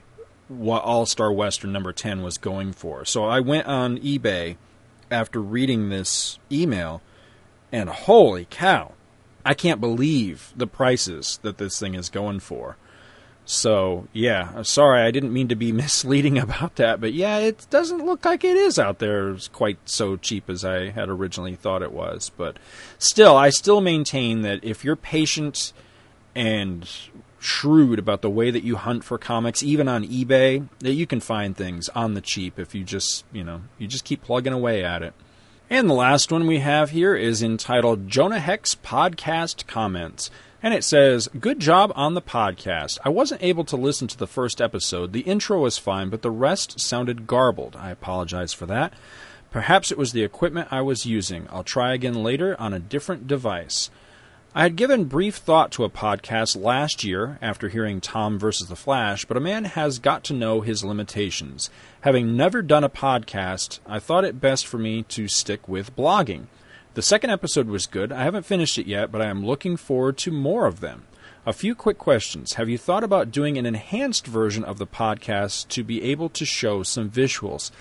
what 0.48 0.84
All 0.84 1.06
Star 1.06 1.32
Western 1.32 1.72
number 1.72 1.94
10 1.94 2.22
was 2.22 2.38
going 2.38 2.74
for. 2.74 3.06
So 3.06 3.26
I 3.26 3.40
went 3.40 3.68
on 3.68 3.98
eBay 4.00 4.58
after 5.12 5.42
reading 5.42 5.90
this 5.90 6.40
email, 6.52 7.02
and 7.72 7.90
holy 7.90 8.46
cow, 8.50 8.94
I 9.46 9.54
can't 9.54 9.82
believe 9.82 10.54
the 10.56 10.68
prices 10.68 11.40
that 11.44 11.58
this 11.58 11.80
thing 11.80 11.96
is 11.96 12.10
going 12.10 12.40
for. 12.40 12.78
So, 13.46 14.08
yeah, 14.14 14.52
I'm 14.56 14.64
sorry, 14.64 15.02
I 15.02 15.12
didn't 15.12 15.34
mean 15.34 15.50
to 15.50 15.56
be 15.56 15.72
misleading 15.74 16.38
about 16.38 16.76
that, 16.78 17.02
but 17.02 17.14
yeah, 17.14 17.40
it 17.40 17.68
doesn't 17.70 18.06
look 18.06 18.26
like 18.26 18.44
it 18.44 18.56
is 18.56 18.80
out 18.80 19.00
there 19.00 19.36
quite 19.52 19.78
so 19.86 20.16
cheap 20.16 20.50
as 20.50 20.64
I 20.64 20.90
had 20.92 21.10
originally 21.10 21.56
thought 21.56 21.82
it 21.84 21.92
was. 21.92 22.32
But 22.36 22.58
still, 22.98 23.36
I 23.36 23.50
still 23.50 23.82
maintain 23.82 24.42
that 24.44 24.64
if 24.64 24.86
you're 24.86 24.96
patient 24.96 25.74
and 26.36 26.90
shrewd 27.44 28.00
about 28.00 28.22
the 28.22 28.30
way 28.30 28.50
that 28.52 28.64
you 28.64 28.78
hunt 28.78 29.04
for 29.04 29.18
comics, 29.18 29.62
even 29.62 29.88
on 29.88 30.08
eBay, 30.08 30.68
that 30.80 30.94
you 30.94 31.06
can 31.06 31.20
find 31.20 31.56
things 31.56 31.90
on 31.90 32.14
the 32.14 32.22
cheap 32.22 32.58
if 32.58 32.74
you 32.74 32.84
just, 32.84 33.26
you 33.32 33.44
know, 33.44 33.62
you 33.78 33.88
just 33.88 34.06
keep 34.06 34.24
plugging 34.24 34.54
away 34.54 34.84
at 34.84 35.02
it. 35.04 35.14
And 35.70 35.90
the 35.90 35.94
last 35.96 36.32
one 36.32 36.48
we 36.48 36.60
have 36.60 36.92
here 36.92 37.16
is 37.16 37.42
entitled 37.42 38.08
Jonah 38.08 38.40
Hex 38.40 38.76
Podcast 38.76 39.66
Comments. 39.68 40.30
And 40.62 40.74
it 40.74 40.84
says, 40.84 41.28
Good 41.40 41.60
job 41.60 41.92
on 41.96 42.14
the 42.14 42.22
podcast. 42.22 43.00
I 43.04 43.10
wasn't 43.10 43.44
able 43.44 43.66
to 43.66 43.76
listen 43.76 44.08
to 44.08 44.18
the 44.18 44.28
first 44.28 44.62
episode. 44.62 45.12
The 45.12 45.22
intro 45.22 45.60
was 45.60 45.78
fine, 45.78 46.10
but 46.10 46.22
the 46.22 46.32
rest 46.32 46.80
sounded 46.80 47.28
garbled. 47.28 47.76
I 47.76 47.90
apologize 47.90 48.54
for 48.54 48.66
that. 48.68 48.94
Perhaps 49.52 49.92
it 49.92 49.98
was 49.98 50.14
the 50.14 50.24
equipment 50.24 50.70
I 50.72 50.82
was 50.82 51.06
using. 51.06 51.48
I'll 51.52 51.64
try 51.64 51.94
again 51.94 52.24
later 52.24 52.56
on 52.60 52.74
a 52.74 52.80
different 52.80 53.28
device. 53.28 53.90
I 54.56 54.62
had 54.62 54.76
given 54.76 55.06
brief 55.06 55.38
thought 55.38 55.72
to 55.72 55.84
a 55.84 55.90
podcast 55.90 56.56
last 56.56 57.04
year 57.04 57.40
after 57.42 57.70
hearing 57.70 58.00
Tom 58.00 58.38
versus 58.38 58.68
the 58.68 58.76
Flash, 58.76 59.26
but 59.26 59.36
a 59.36 59.40
man 59.40 59.64
has 59.64 59.98
got 59.98 60.24
to 60.26 60.34
know 60.34 60.62
his 60.62 60.84
limitations. 60.84 61.72
Having 62.02 62.38
never 62.38 62.62
done 62.62 62.84
a 62.84 62.90
podcast, 62.90 63.80
I 63.88 63.98
thought 63.98 64.26
it 64.26 64.40
best 64.40 64.68
for 64.68 64.78
me 64.78 65.02
to 65.10 65.28
stick 65.28 65.68
with 65.68 65.96
blogging. 65.96 66.46
The 66.94 67.02
second 67.02 67.32
episode 67.32 67.66
was 67.66 67.88
good. 67.88 68.12
I 68.12 68.22
haven't 68.26 68.46
finished 68.46 68.78
it 68.78 68.86
yet, 68.86 69.12
but 69.12 69.24
I 69.24 69.26
am 69.26 69.44
looking 69.44 69.76
forward 69.76 70.20
to 70.20 70.32
more 70.32 70.68
of 70.68 70.82
them. 70.82 71.06
A 71.48 71.52
few 71.52 71.74
quick 71.74 71.98
questions. 71.98 72.54
Have 72.54 72.70
you 72.70 72.78
thought 72.78 73.04
about 73.04 73.32
doing 73.32 73.58
an 73.58 73.66
enhanced 73.66 74.28
version 74.28 74.64
of 74.64 74.78
the 74.78 74.86
podcast 74.86 75.68
to 75.70 75.84
be 75.84 76.04
able 76.04 76.30
to 76.30 76.46
show 76.46 76.84
some 76.84 77.10
visuals? 77.10 77.72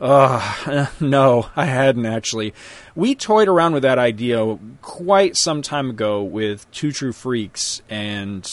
Uh, 0.00 0.86
no, 1.00 1.48
I 1.54 1.66
hadn't 1.66 2.06
actually. 2.06 2.54
We 2.94 3.14
toyed 3.14 3.48
around 3.48 3.74
with 3.74 3.82
that 3.82 3.98
idea 3.98 4.58
quite 4.80 5.36
some 5.36 5.62
time 5.62 5.90
ago 5.90 6.22
with 6.22 6.70
Two 6.70 6.90
True 6.90 7.12
Freaks, 7.12 7.82
and 7.90 8.50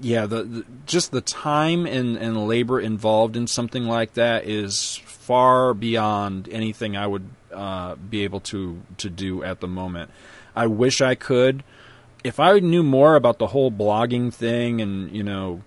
yeah, 0.00 0.26
the, 0.26 0.42
the 0.42 0.66
just 0.86 1.12
the 1.12 1.20
time 1.20 1.86
and, 1.86 2.16
and 2.16 2.46
labor 2.48 2.80
involved 2.80 3.36
in 3.36 3.46
something 3.46 3.84
like 3.84 4.14
that 4.14 4.46
is 4.46 5.00
far 5.04 5.74
beyond 5.74 6.48
anything 6.50 6.96
I 6.96 7.06
would 7.06 7.28
uh, 7.52 7.96
be 7.96 8.24
able 8.24 8.40
to 8.40 8.82
to 8.98 9.10
do 9.10 9.42
at 9.42 9.60
the 9.60 9.68
moment. 9.68 10.10
I 10.56 10.66
wish 10.66 11.00
I 11.00 11.14
could. 11.14 11.62
If 12.24 12.40
I 12.40 12.58
knew 12.60 12.82
more 12.82 13.16
about 13.16 13.38
the 13.38 13.48
whole 13.48 13.70
blogging 13.70 14.32
thing 14.32 14.80
and 14.80 15.14
you 15.14 15.22
know 15.22 15.62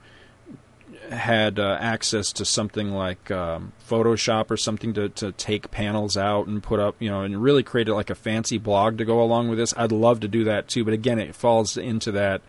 had 1.10 1.60
uh, 1.60 1.78
access 1.80 2.32
to 2.34 2.46
something 2.46 2.92
like 2.92 3.32
um, 3.32 3.74
Photoshop 3.88 4.52
or 4.52 4.58
something 4.58 4.94
to, 4.94 5.10
to 5.10 5.32
take 5.34 5.72
panels 5.72 6.18
out 6.18 6.48
and 6.48 6.62
put 6.62 6.80
up, 6.80 6.96
you 7.00 7.10
know, 7.10 7.22
and 7.22 7.42
really 7.42 7.64
create 7.64 7.88
like 7.88 8.10
a 8.10 8.16
fancy 8.16 8.58
blog 8.58 8.98
to 8.98 9.06
go 9.06 9.22
along 9.22 9.50
with 9.50 9.58
this, 9.58 9.74
I'd 9.78 9.92
love 9.92 10.20
to 10.22 10.28
do 10.28 10.44
that 10.46 10.68
too. 10.68 10.84
But 10.84 10.94
again, 10.94 11.20
it 11.20 11.36
falls 11.36 11.78
into 11.78 12.12
that 12.14 12.42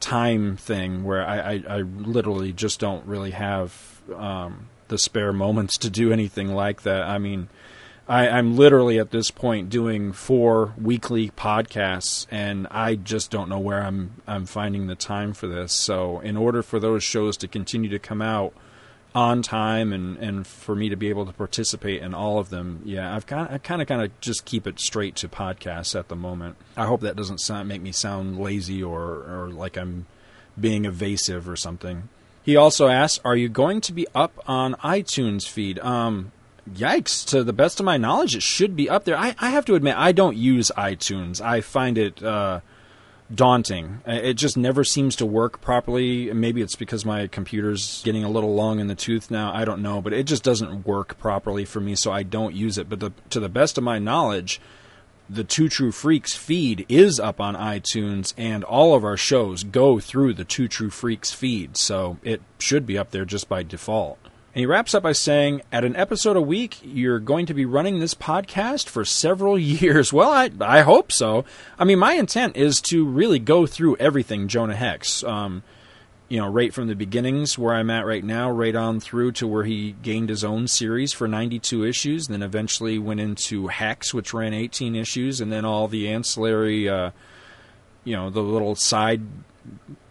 time 0.00 0.56
thing 0.56 1.04
where 1.04 1.26
I, 1.26 1.38
I, 1.38 1.62
I 1.68 1.76
literally 1.78 2.52
just 2.52 2.80
don't 2.80 3.06
really 3.06 3.32
have 3.32 4.00
um, 4.14 4.68
the 4.88 4.98
spare 4.98 5.32
moments 5.32 5.78
to 5.78 5.90
do 5.90 6.12
anything 6.12 6.54
like 6.54 6.82
that. 6.82 7.02
I 7.02 7.18
mean, 7.18 7.48
I, 8.08 8.28
I'm 8.28 8.56
literally 8.56 8.98
at 8.98 9.10
this 9.10 9.30
point 9.30 9.68
doing 9.68 10.12
four 10.12 10.74
weekly 10.80 11.30
podcasts, 11.30 12.26
and 12.30 12.68
I 12.70 12.94
just 12.94 13.30
don't 13.30 13.48
know 13.48 13.58
where 13.58 13.82
I'm 13.82 14.22
I'm 14.26 14.46
finding 14.46 14.86
the 14.86 14.94
time 14.94 15.32
for 15.32 15.48
this. 15.48 15.72
So, 15.72 16.20
in 16.20 16.36
order 16.36 16.62
for 16.62 16.78
those 16.78 17.02
shows 17.02 17.36
to 17.38 17.48
continue 17.48 17.90
to 17.90 17.98
come 17.98 18.22
out 18.22 18.54
on 19.12 19.42
time, 19.42 19.92
and, 19.92 20.16
and 20.18 20.46
for 20.46 20.76
me 20.76 20.88
to 20.88 20.96
be 20.96 21.08
able 21.08 21.26
to 21.26 21.32
participate 21.32 22.00
in 22.00 22.14
all 22.14 22.38
of 22.38 22.50
them, 22.50 22.82
yeah, 22.84 23.14
I've 23.14 23.26
got 23.26 23.50
I 23.50 23.58
kind 23.58 23.82
of 23.82 23.88
kind 23.88 24.02
of 24.02 24.20
just 24.20 24.44
keep 24.44 24.68
it 24.68 24.78
straight 24.78 25.16
to 25.16 25.28
podcasts 25.28 25.98
at 25.98 26.06
the 26.06 26.16
moment. 26.16 26.56
I 26.76 26.86
hope 26.86 27.00
that 27.00 27.16
doesn't 27.16 27.40
sound, 27.40 27.68
make 27.68 27.82
me 27.82 27.92
sound 27.92 28.38
lazy 28.38 28.82
or 28.82 29.02
or 29.02 29.50
like 29.50 29.76
I'm 29.76 30.06
being 30.58 30.84
evasive 30.84 31.48
or 31.48 31.56
something. 31.56 32.08
He 32.44 32.54
also 32.54 32.86
asks, 32.86 33.20
"Are 33.24 33.34
you 33.34 33.48
going 33.48 33.80
to 33.80 33.92
be 33.92 34.06
up 34.14 34.40
on 34.46 34.74
iTunes 34.74 35.48
feed?" 35.48 35.80
Um, 35.80 36.30
yikes, 36.72 37.26
to 37.28 37.44
the 37.44 37.52
best 37.52 37.80
of 37.80 37.86
my 37.86 37.96
knowledge, 37.96 38.34
it 38.34 38.42
should 38.42 38.76
be 38.76 38.88
up 38.88 39.04
there. 39.04 39.16
I, 39.16 39.34
I 39.38 39.50
have 39.50 39.64
to 39.66 39.74
admit, 39.74 39.96
I 39.96 40.12
don't 40.12 40.36
use 40.36 40.70
iTunes. 40.76 41.40
I 41.40 41.60
find 41.60 41.98
it 41.98 42.22
uh, 42.22 42.60
daunting. 43.34 44.00
It 44.06 44.34
just 44.34 44.56
never 44.56 44.84
seems 44.84 45.16
to 45.16 45.26
work 45.26 45.60
properly. 45.60 46.32
Maybe 46.32 46.62
it's 46.62 46.76
because 46.76 47.04
my 47.04 47.26
computer's 47.26 48.02
getting 48.02 48.24
a 48.24 48.30
little 48.30 48.54
long 48.54 48.80
in 48.80 48.86
the 48.86 48.94
tooth 48.94 49.30
now. 49.30 49.52
I 49.52 49.64
don't 49.64 49.82
know, 49.82 50.00
but 50.00 50.12
it 50.12 50.24
just 50.24 50.42
doesn't 50.42 50.86
work 50.86 51.18
properly 51.18 51.64
for 51.64 51.80
me, 51.80 51.94
so 51.94 52.12
I 52.12 52.22
don't 52.22 52.54
use 52.54 52.78
it. 52.78 52.88
But 52.88 53.00
the, 53.00 53.12
to 53.30 53.40
the 53.40 53.48
best 53.48 53.78
of 53.78 53.84
my 53.84 53.98
knowledge, 53.98 54.60
the 55.28 55.44
Two 55.44 55.68
True 55.68 55.90
Freaks 55.90 56.36
feed 56.36 56.86
is 56.88 57.18
up 57.18 57.40
on 57.40 57.56
iTunes, 57.56 58.32
and 58.36 58.62
all 58.62 58.94
of 58.94 59.04
our 59.04 59.16
shows 59.16 59.64
go 59.64 59.98
through 59.98 60.34
the 60.34 60.44
Two 60.44 60.68
True 60.68 60.90
Freaks 60.90 61.32
feed, 61.32 61.76
so 61.76 62.18
it 62.22 62.40
should 62.58 62.86
be 62.86 62.96
up 62.96 63.10
there 63.10 63.24
just 63.24 63.48
by 63.48 63.62
default. 63.64 64.18
And 64.56 64.60
he 64.60 64.66
wraps 64.66 64.94
up 64.94 65.02
by 65.02 65.12
saying, 65.12 65.60
At 65.70 65.84
an 65.84 65.94
episode 65.96 66.34
a 66.34 66.40
week, 66.40 66.78
you're 66.82 67.18
going 67.18 67.44
to 67.44 67.52
be 67.52 67.66
running 67.66 67.98
this 67.98 68.14
podcast 68.14 68.88
for 68.88 69.04
several 69.04 69.58
years. 69.58 70.14
Well, 70.14 70.30
I, 70.32 70.50
I 70.62 70.80
hope 70.80 71.12
so. 71.12 71.44
I 71.78 71.84
mean, 71.84 71.98
my 71.98 72.14
intent 72.14 72.56
is 72.56 72.80
to 72.88 73.04
really 73.04 73.38
go 73.38 73.66
through 73.66 73.96
everything 73.96 74.48
Jonah 74.48 74.74
Hex. 74.74 75.22
Um, 75.24 75.62
you 76.30 76.40
know, 76.40 76.48
right 76.48 76.72
from 76.72 76.88
the 76.88 76.94
beginnings 76.94 77.58
where 77.58 77.74
I'm 77.74 77.90
at 77.90 78.06
right 78.06 78.24
now, 78.24 78.50
right 78.50 78.74
on 78.74 78.98
through 78.98 79.32
to 79.32 79.46
where 79.46 79.64
he 79.64 79.92
gained 79.92 80.30
his 80.30 80.42
own 80.42 80.68
series 80.68 81.12
for 81.12 81.28
92 81.28 81.84
issues, 81.84 82.28
then 82.28 82.40
eventually 82.40 82.98
went 82.98 83.20
into 83.20 83.66
Hex, 83.66 84.14
which 84.14 84.32
ran 84.32 84.54
18 84.54 84.96
issues, 84.96 85.38
and 85.38 85.52
then 85.52 85.66
all 85.66 85.86
the 85.86 86.08
ancillary, 86.08 86.88
uh, 86.88 87.10
you 88.04 88.16
know, 88.16 88.30
the 88.30 88.40
little 88.40 88.74
side 88.74 89.20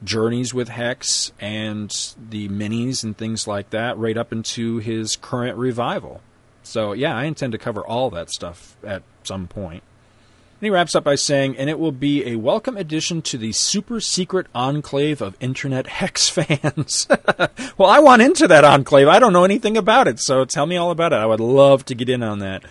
journeys 0.03 0.53
with 0.53 0.69
Hex 0.69 1.31
and 1.39 1.89
the 2.29 2.49
minis 2.49 3.03
and 3.03 3.17
things 3.17 3.47
like 3.47 3.71
that, 3.71 3.97
right 3.97 4.17
up 4.17 4.31
into 4.31 4.77
his 4.77 5.15
current 5.15 5.57
revival. 5.57 6.21
So, 6.63 6.93
yeah, 6.93 7.15
I 7.15 7.25
intend 7.25 7.51
to 7.53 7.57
cover 7.57 7.85
all 7.85 8.09
that 8.11 8.29
stuff 8.29 8.75
at 8.83 9.03
some 9.23 9.47
point. 9.47 9.83
And 10.61 10.67
he 10.67 10.69
wraps 10.69 10.95
up 10.95 11.03
by 11.03 11.15
saying, 11.15 11.57
and 11.57 11.69
it 11.69 11.77
will 11.79 11.91
be 11.91 12.25
a 12.31 12.37
welcome 12.37 12.77
addition 12.77 13.21
to 13.23 13.37
the 13.37 13.51
super 13.51 13.99
secret 13.99 14.47
enclave 14.55 15.21
of 15.21 15.35
internet 15.41 15.85
Hex 15.87 16.29
fans. 16.29 17.07
well, 17.77 17.89
I 17.89 17.99
want 17.99 18.21
into 18.21 18.47
that 18.47 18.63
enclave. 18.63 19.07
I 19.07 19.19
don't 19.19 19.33
know 19.33 19.43
anything 19.43 19.75
about 19.75 20.07
it, 20.07 20.19
so 20.19 20.45
tell 20.45 20.65
me 20.65 20.77
all 20.77 20.91
about 20.91 21.11
it. 21.11 21.17
I 21.17 21.25
would 21.25 21.41
love 21.41 21.83
to 21.85 21.95
get 21.95 22.09
in 22.09 22.23
on 22.23 22.39
that. 22.39 22.63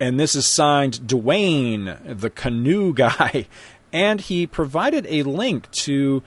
And 0.00 0.18
this 0.18 0.34
is 0.34 0.46
signed 0.46 0.94
Dwayne, 1.06 1.98
the 2.04 2.30
canoe 2.30 2.94
guy. 2.94 3.46
And 3.92 4.20
he 4.20 4.46
provided 4.46 5.06
a 5.08 5.22
link 5.22 5.70
to 5.82 6.22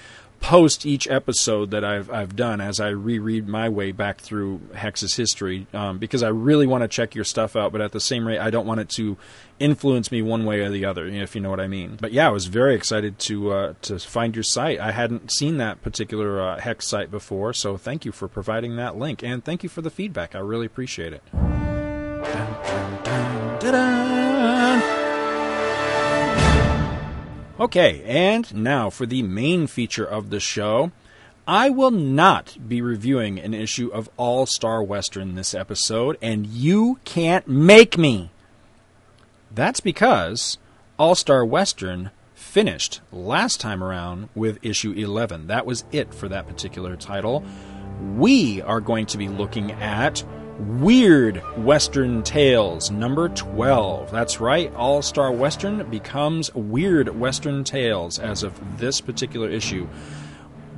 post 0.44 0.84
each 0.84 1.08
episode 1.08 1.70
that 1.70 1.82
I've 1.82 2.10
I've 2.10 2.36
done 2.36 2.60
as 2.60 2.78
I 2.78 2.88
reread 2.88 3.48
my 3.48 3.70
way 3.70 3.92
back 3.92 4.20
through 4.20 4.60
Hex's 4.74 5.16
history 5.16 5.66
um, 5.72 5.96
because 5.96 6.22
I 6.22 6.28
really 6.28 6.66
want 6.66 6.82
to 6.82 6.88
check 6.88 7.14
your 7.14 7.24
stuff 7.24 7.56
out, 7.56 7.72
but 7.72 7.80
at 7.80 7.92
the 7.92 8.00
same 8.00 8.28
rate, 8.28 8.38
I 8.38 8.50
don't 8.50 8.66
want 8.66 8.80
it 8.80 8.90
to 8.90 9.16
influence 9.58 10.12
me 10.12 10.20
one 10.20 10.44
way 10.44 10.60
or 10.60 10.68
the 10.68 10.84
other, 10.84 11.06
if 11.06 11.34
you 11.34 11.40
know 11.40 11.48
what 11.48 11.60
I 11.60 11.66
mean. 11.66 11.96
But 11.98 12.12
yeah, 12.12 12.26
I 12.26 12.30
was 12.30 12.44
very 12.44 12.74
excited 12.74 13.18
to 13.20 13.52
uh, 13.52 13.74
to 13.82 13.98
find 13.98 14.36
your 14.36 14.42
site. 14.42 14.78
I 14.78 14.92
hadn't 14.92 15.32
seen 15.32 15.56
that 15.56 15.80
particular 15.80 16.38
uh, 16.38 16.60
Hex 16.60 16.86
site 16.86 17.10
before, 17.10 17.54
so 17.54 17.78
thank 17.78 18.04
you 18.04 18.12
for 18.12 18.28
providing 18.28 18.76
that 18.76 18.96
link 18.96 19.22
and 19.22 19.42
thank 19.42 19.62
you 19.62 19.70
for 19.70 19.80
the 19.80 19.90
feedback. 19.90 20.34
I 20.34 20.40
really 20.40 20.66
appreciate 20.66 21.14
it. 21.14 21.22
Dun, 21.32 23.02
dun, 23.02 23.58
dun, 23.60 24.13
Okay, 27.58 28.02
and 28.04 28.52
now 28.52 28.90
for 28.90 29.06
the 29.06 29.22
main 29.22 29.68
feature 29.68 30.04
of 30.04 30.30
the 30.30 30.40
show. 30.40 30.90
I 31.46 31.70
will 31.70 31.90
not 31.90 32.56
be 32.68 32.80
reviewing 32.80 33.38
an 33.38 33.54
issue 33.54 33.88
of 33.92 34.08
All 34.16 34.46
Star 34.46 34.82
Western 34.82 35.34
this 35.34 35.54
episode, 35.54 36.18
and 36.20 36.46
you 36.46 36.98
can't 37.04 37.46
make 37.46 37.96
me. 37.96 38.30
That's 39.52 39.78
because 39.80 40.58
All 40.98 41.14
Star 41.14 41.44
Western 41.44 42.10
finished 42.34 43.02
last 43.12 43.60
time 43.60 43.84
around 43.84 44.30
with 44.34 44.58
issue 44.64 44.92
11. 44.92 45.46
That 45.46 45.66
was 45.66 45.84
it 45.92 46.12
for 46.12 46.28
that 46.30 46.48
particular 46.48 46.96
title. 46.96 47.44
We 48.16 48.62
are 48.62 48.80
going 48.80 49.06
to 49.06 49.18
be 49.18 49.28
looking 49.28 49.70
at 49.70 50.24
Weird 50.58 51.38
Western 51.56 52.22
Tales, 52.22 52.88
number 52.88 53.28
12. 53.28 54.12
That's 54.12 54.40
right, 54.40 54.72
All 54.76 55.02
Star 55.02 55.32
Western 55.32 55.90
becomes 55.90 56.54
Weird 56.54 57.18
Western 57.18 57.64
Tales 57.64 58.20
as 58.20 58.44
of 58.44 58.78
this 58.78 59.00
particular 59.00 59.50
issue. 59.50 59.88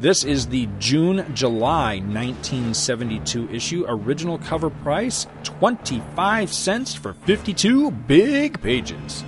This 0.00 0.25
is 0.25 0.47
the 0.47 0.66
June 0.78 1.26
July 1.35 1.99
1972 1.99 3.50
issue. 3.50 3.85
Original 3.87 4.38
cover 4.38 4.71
price 4.71 5.26
25 5.42 6.50
cents 6.50 6.95
for 6.95 7.12
52 7.12 7.90
big 7.90 8.62
pages. 8.62 9.25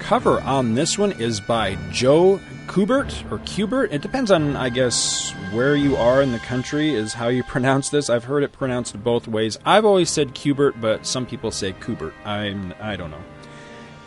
Cover 0.00 0.40
on 0.40 0.74
this 0.74 0.98
one 0.98 1.12
is 1.12 1.40
by 1.40 1.76
Joe 1.92 2.40
Kubert 2.66 3.30
or 3.30 3.38
Kubert. 3.38 3.92
It 3.92 4.02
depends 4.02 4.30
on, 4.30 4.56
I 4.56 4.68
guess, 4.68 5.32
where 5.52 5.74
you 5.74 5.96
are 5.96 6.20
in 6.22 6.32
the 6.32 6.38
country 6.38 6.94
is 6.94 7.14
how 7.14 7.28
you 7.28 7.42
pronounce 7.44 7.88
this. 7.88 8.10
I've 8.10 8.24
heard 8.24 8.42
it 8.42 8.52
pronounced 8.52 9.02
both 9.02 9.26
ways. 9.26 9.58
I've 9.64 9.84
always 9.84 10.10
said 10.10 10.34
Kubert, 10.34 10.80
but 10.80 11.06
some 11.06 11.26
people 11.26 11.50
say 11.50 11.72
Kubert. 11.72 12.12
I'm 12.24 12.74
I 12.80 12.96
don't 12.96 13.10
know. 13.10 13.22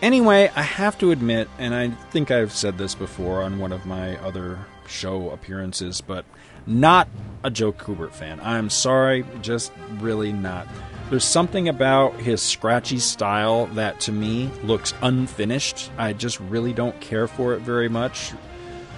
Anyway, 0.02 0.50
I 0.56 0.62
have 0.62 0.98
to 1.00 1.12
admit, 1.12 1.50
and 1.58 1.76
I 1.76 1.90
think 2.12 2.32
I've 2.32 2.54
said 2.54 2.78
this 2.78 2.96
before 2.96 3.42
on 3.44 3.60
one 3.60 3.74
of 3.74 3.86
my 3.86 4.18
other 4.18 4.60
show 4.88 5.30
appearances, 5.32 6.00
but 6.00 6.24
not 6.66 7.08
a 7.44 7.52
Joe 7.52 7.74
Kubert 7.74 8.12
fan. 8.12 8.40
I'm 8.42 8.70
sorry, 8.70 9.26
just 9.42 9.74
really 10.00 10.32
not. 10.32 10.68
There's 11.10 11.26
something 11.26 11.68
about 11.68 12.14
his 12.16 12.42
scratchy 12.42 13.00
style 13.00 13.66
that 13.68 14.00
to 14.02 14.12
me 14.12 14.50
looks 14.64 14.94
unfinished. 15.02 15.92
I 15.98 16.14
just 16.14 16.40
really 16.40 16.72
don't 16.72 17.00
care 17.02 17.28
for 17.28 17.56
it 17.56 17.62
very 17.62 17.90
much. 17.90 18.32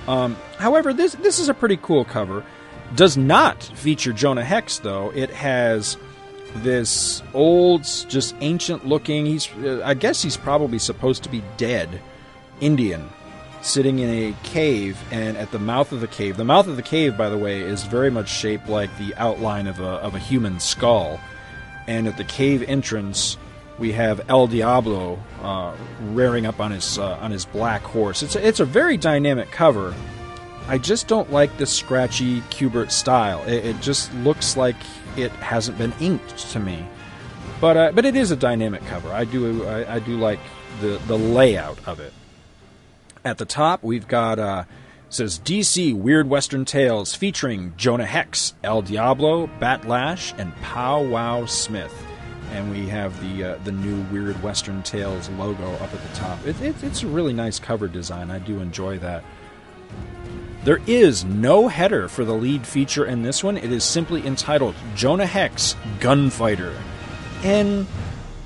Um, 0.08 0.36
however, 0.58 0.94
this 0.94 1.14
this 1.16 1.40
is 1.40 1.50
a 1.50 1.54
pretty 1.54 1.78
cool 1.78 2.06
cover. 2.06 2.44
Does 2.96 3.18
not 3.18 3.64
feature 3.64 4.14
Jonah 4.14 4.44
Hex 4.44 4.80
though. 4.80 5.12
It 5.12 5.30
has 5.30 5.98
this 6.58 7.24
old, 7.34 7.84
just 7.84 8.36
ancient 8.42 8.86
looking. 8.86 9.26
He's 9.26 9.50
uh, 9.56 9.82
I 9.86 9.94
guess 9.94 10.22
he's 10.22 10.38
probably 10.38 10.80
supposed 10.80 11.24
to 11.24 11.30
be 11.30 11.44
dead 11.58 12.02
Indian 12.60 13.10
sitting 13.62 14.00
in 14.00 14.10
a 14.10 14.36
cave 14.44 15.00
and 15.12 15.38
at 15.38 15.52
the 15.52 15.60
mouth 15.60 15.92
of 15.92 16.02
the 16.02 16.08
cave. 16.08 16.36
The 16.36 16.44
mouth 16.44 16.68
of 16.68 16.76
the 16.76 16.82
cave, 16.82 17.16
by 17.16 17.30
the 17.30 17.38
way, 17.38 17.62
is 17.62 17.84
very 17.84 18.10
much 18.10 18.28
shaped 18.28 18.68
like 18.68 18.96
the 18.98 19.14
outline 19.16 19.68
of 19.68 19.80
a 19.80 19.84
of 19.84 20.16
a 20.16 20.20
human 20.20 20.60
skull. 20.60 21.20
And 21.88 22.08
at 22.08 22.18
the 22.18 22.24
cave 22.24 22.64
entrance, 22.68 23.38
we 23.82 23.92
have 23.94 24.22
El 24.30 24.46
Diablo 24.46 25.20
uh, 25.42 25.76
rearing 26.12 26.46
up 26.46 26.62
on 26.62 26.72
his 26.72 27.00
uh, 27.00 27.18
on 27.20 27.32
his 27.32 27.46
black 27.46 27.82
horse. 27.82 28.22
It's 28.22 28.36
a, 28.36 28.48
it's 28.48 28.60
a 28.62 28.66
very 28.66 28.96
dynamic 28.96 29.52
cover. 29.52 29.94
I 30.68 30.78
just 30.78 31.08
don't 31.08 31.32
like 31.32 31.58
the 31.58 31.66
scratchy 31.66 32.42
Kubert 32.42 32.92
style. 32.92 33.44
It, 33.46 33.66
it 33.66 33.82
just 33.82 34.14
looks 34.14 34.56
like 34.56 34.76
it 35.18 35.32
hasn't 35.32 35.80
been 35.80 35.94
inked 36.00 36.38
to 36.52 36.60
me. 36.60 36.86
But 37.60 37.76
uh, 37.76 37.92
but 37.94 38.06
it 38.06 38.16
is 38.16 38.30
a 38.30 38.36
dynamic 38.36 38.86
cover. 38.86 39.10
I 39.10 39.26
do 39.26 39.66
I, 39.66 39.96
I, 39.96 40.00
do 40.00 40.16
like 40.16 40.40
the 40.80 41.02
the 41.08 41.18
layout 41.18 41.80
of 41.88 42.00
it. 42.00 42.14
At 43.26 43.40
the 43.40 43.46
top, 43.46 43.84
we've 43.84 44.08
got 44.08 44.38
uh, 44.38 44.66
says 45.10 45.40
DC 45.40 45.96
Weird 45.96 46.30
Western 46.30 46.66
Tales 46.66 47.16
featuring 47.16 47.74
Jonah 47.78 48.06
Hex, 48.06 48.54
El 48.64 48.84
Diablo, 48.84 49.48
Bat 49.60 49.88
Lash, 49.88 50.34
and 50.38 50.56
Pow 50.58 51.02
Wow 51.02 51.48
Smith 51.48 51.94
and 52.52 52.70
we 52.70 52.88
have 52.88 53.20
the 53.22 53.44
uh, 53.44 53.58
the 53.64 53.72
new 53.72 54.02
Weird 54.12 54.42
Western 54.44 54.84
Tales 54.84 55.30
logo 55.30 55.74
up 55.76 55.94
at 55.94 56.02
the 56.02 56.16
top. 56.16 56.46
It, 56.46 56.62
it, 56.62 56.84
it's 56.84 57.04
a 57.04 57.08
really 57.08 57.34
nice 57.34 57.60
cover 57.60 57.88
design. 57.88 58.30
I 58.30 58.40
do 58.40 58.60
enjoy 58.60 59.00
that. 59.00 59.24
There 60.64 60.82
is 60.86 61.26
no 61.26 61.70
header 61.70 62.08
for 62.08 62.24
the 62.24 62.36
lead 62.36 62.68
feature 62.68 63.06
in 63.06 63.24
this 63.24 63.44
one. 63.44 63.58
It 63.58 63.72
is 63.72 63.84
simply 63.84 64.26
entitled 64.28 64.76
Jonah 64.96 65.26
Hex 65.26 65.76
Gunfighter. 66.00 66.78
And 67.44 67.88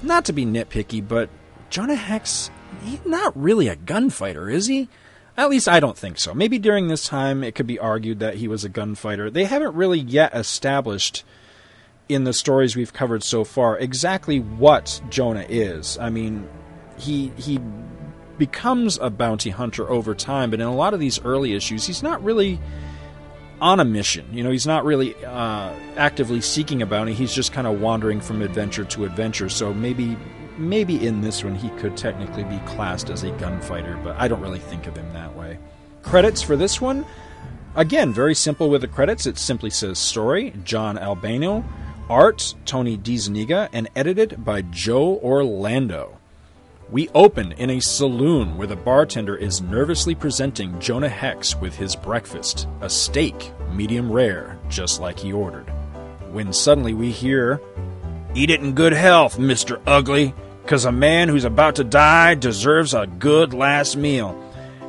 not 0.02 0.24
to 0.26 0.34
be 0.34 0.46
nitpicky, 0.46 1.06
but 1.06 1.30
Jonah 1.70 1.96
Hex, 1.96 2.50
he's 2.84 3.04
not 3.06 3.36
really 3.36 3.68
a 3.68 3.76
gunfighter, 3.76 4.50
is 4.50 4.68
he? 4.68 4.88
At 5.36 5.50
least 5.50 5.68
I 5.68 5.82
don't 5.82 5.98
think 5.98 6.18
so. 6.18 6.34
Maybe 6.34 6.58
during 6.58 6.88
this 6.88 7.06
time 7.06 7.44
it 7.44 7.56
could 7.56 7.68
be 7.68 7.80
argued 7.80 8.20
that 8.20 8.36
he 8.36 8.48
was 8.48 8.63
a 8.63 8.70
gunfighter. 8.70 9.30
They 9.30 9.44
haven't 9.44 9.76
really 9.76 10.00
yet 10.00 10.34
established 10.34 11.26
in 12.08 12.24
the 12.24 12.34
stories 12.34 12.76
we've 12.76 12.94
covered 12.94 13.24
so 13.24 13.44
far 13.44 13.78
exactly 13.78 14.39
what 14.39 15.02
Jonah 15.10 15.46
is. 15.50 15.98
I 15.98 16.10
mean, 16.10 16.48
he 16.98 17.32
he 17.38 17.60
becomes 18.38 18.98
a 18.98 19.10
bounty 19.10 19.50
hunter 19.50 19.89
over 19.89 20.13
time, 20.13 20.52
but 20.52 20.60
in 20.60 20.68
a 20.68 20.76
lot 20.76 20.94
of 20.94 21.00
these 21.00 21.24
early 21.24 21.54
issues, 21.54 21.86
he's 21.86 22.04
not 22.04 22.24
really 22.24 22.60
on 23.62 23.80
a 23.80 23.86
mission. 23.86 24.28
You 24.32 24.44
know, 24.44 24.52
he's 24.52 24.68
not 24.68 24.86
really 24.86 25.15
uh, 25.26 25.74
actively 25.96 26.41
seeking 26.41 26.82
a 26.82 26.86
bounty. 26.86 27.13
He's 27.13 27.34
just 27.34 27.54
kind 27.54 27.65
of 27.68 27.80
wandering 27.80 28.20
from 28.20 28.41
adventure 28.41 28.84
to 28.86 29.06
adventure. 29.06 29.50
So 29.50 29.74
maybe 29.74 30.18
maybe 30.58 31.06
in 31.06 31.22
this 31.22 31.44
one 31.44 31.56
he 31.56 31.70
could 31.72 31.98
technically 31.98 32.44
be 32.46 32.60
classed 32.60 33.10
as 33.10 33.24
a 33.24 33.32
gunfighter, 33.32 34.00
but 34.04 34.15
I 34.18 34.28
don't 34.28 34.41
really 34.41 34.60
think 34.60 34.88
of 34.88 34.96
him 34.96 35.12
that 35.13 35.36
way. 35.36 35.58
Credits 36.02 36.41
for 36.41 36.56
this 36.56 36.80
one. 36.80 37.06
Again, 37.76 38.13
very 38.13 38.36
simple 38.36 38.70
with 38.70 38.82
the 38.82 38.88
credits. 38.88 39.26
It 39.26 39.38
simply 39.38 39.70
says 39.70 40.00
story, 40.00 40.54
John 40.63 40.98
Albano, 40.98 41.65
Art, 42.10 42.56
Tony 42.65 42.98
DeZuniga, 42.98 43.70
and 43.74 43.89
edited 43.96 44.46
by 44.46 44.62
Joe 44.62 45.20
Orlando. 45.24 46.18
We 46.91 47.10
open 47.15 47.52
in 47.54 47.70
a 47.72 47.80
saloon 47.80 48.58
where 48.58 48.68
the 48.68 48.76
bartender 48.76 49.36
is 49.36 49.62
nervously 49.62 50.13
presenting 50.13 50.80
Jonah 50.80 51.10
Hex 51.10 51.56
with 51.56 51.76
his 51.76 51.96
breakfast, 51.96 52.68
a 52.82 52.89
steak, 52.89 53.52
medium 53.72 54.12
rare, 54.12 54.60
just 54.70 55.02
like 55.02 55.18
he 55.18 55.34
ordered. 55.34 55.68
When 56.32 56.54
suddenly 56.54 56.94
we 56.94 57.12
hear, 57.12 57.60
Eat 58.36 58.50
it 58.50 58.60
in 58.60 58.74
good 58.74 58.91
health, 58.91 59.38
Mr. 59.38 59.82
Ugly, 59.88 60.34
because 60.62 60.84
a 60.84 60.91
man 60.91 61.30
who's 61.30 61.46
about 61.46 61.76
to 61.76 61.86
die 61.86 62.36
deserves 62.36 62.94
a 62.94 63.08
good 63.08 63.54
last 63.54 63.96
meal. 63.96 64.38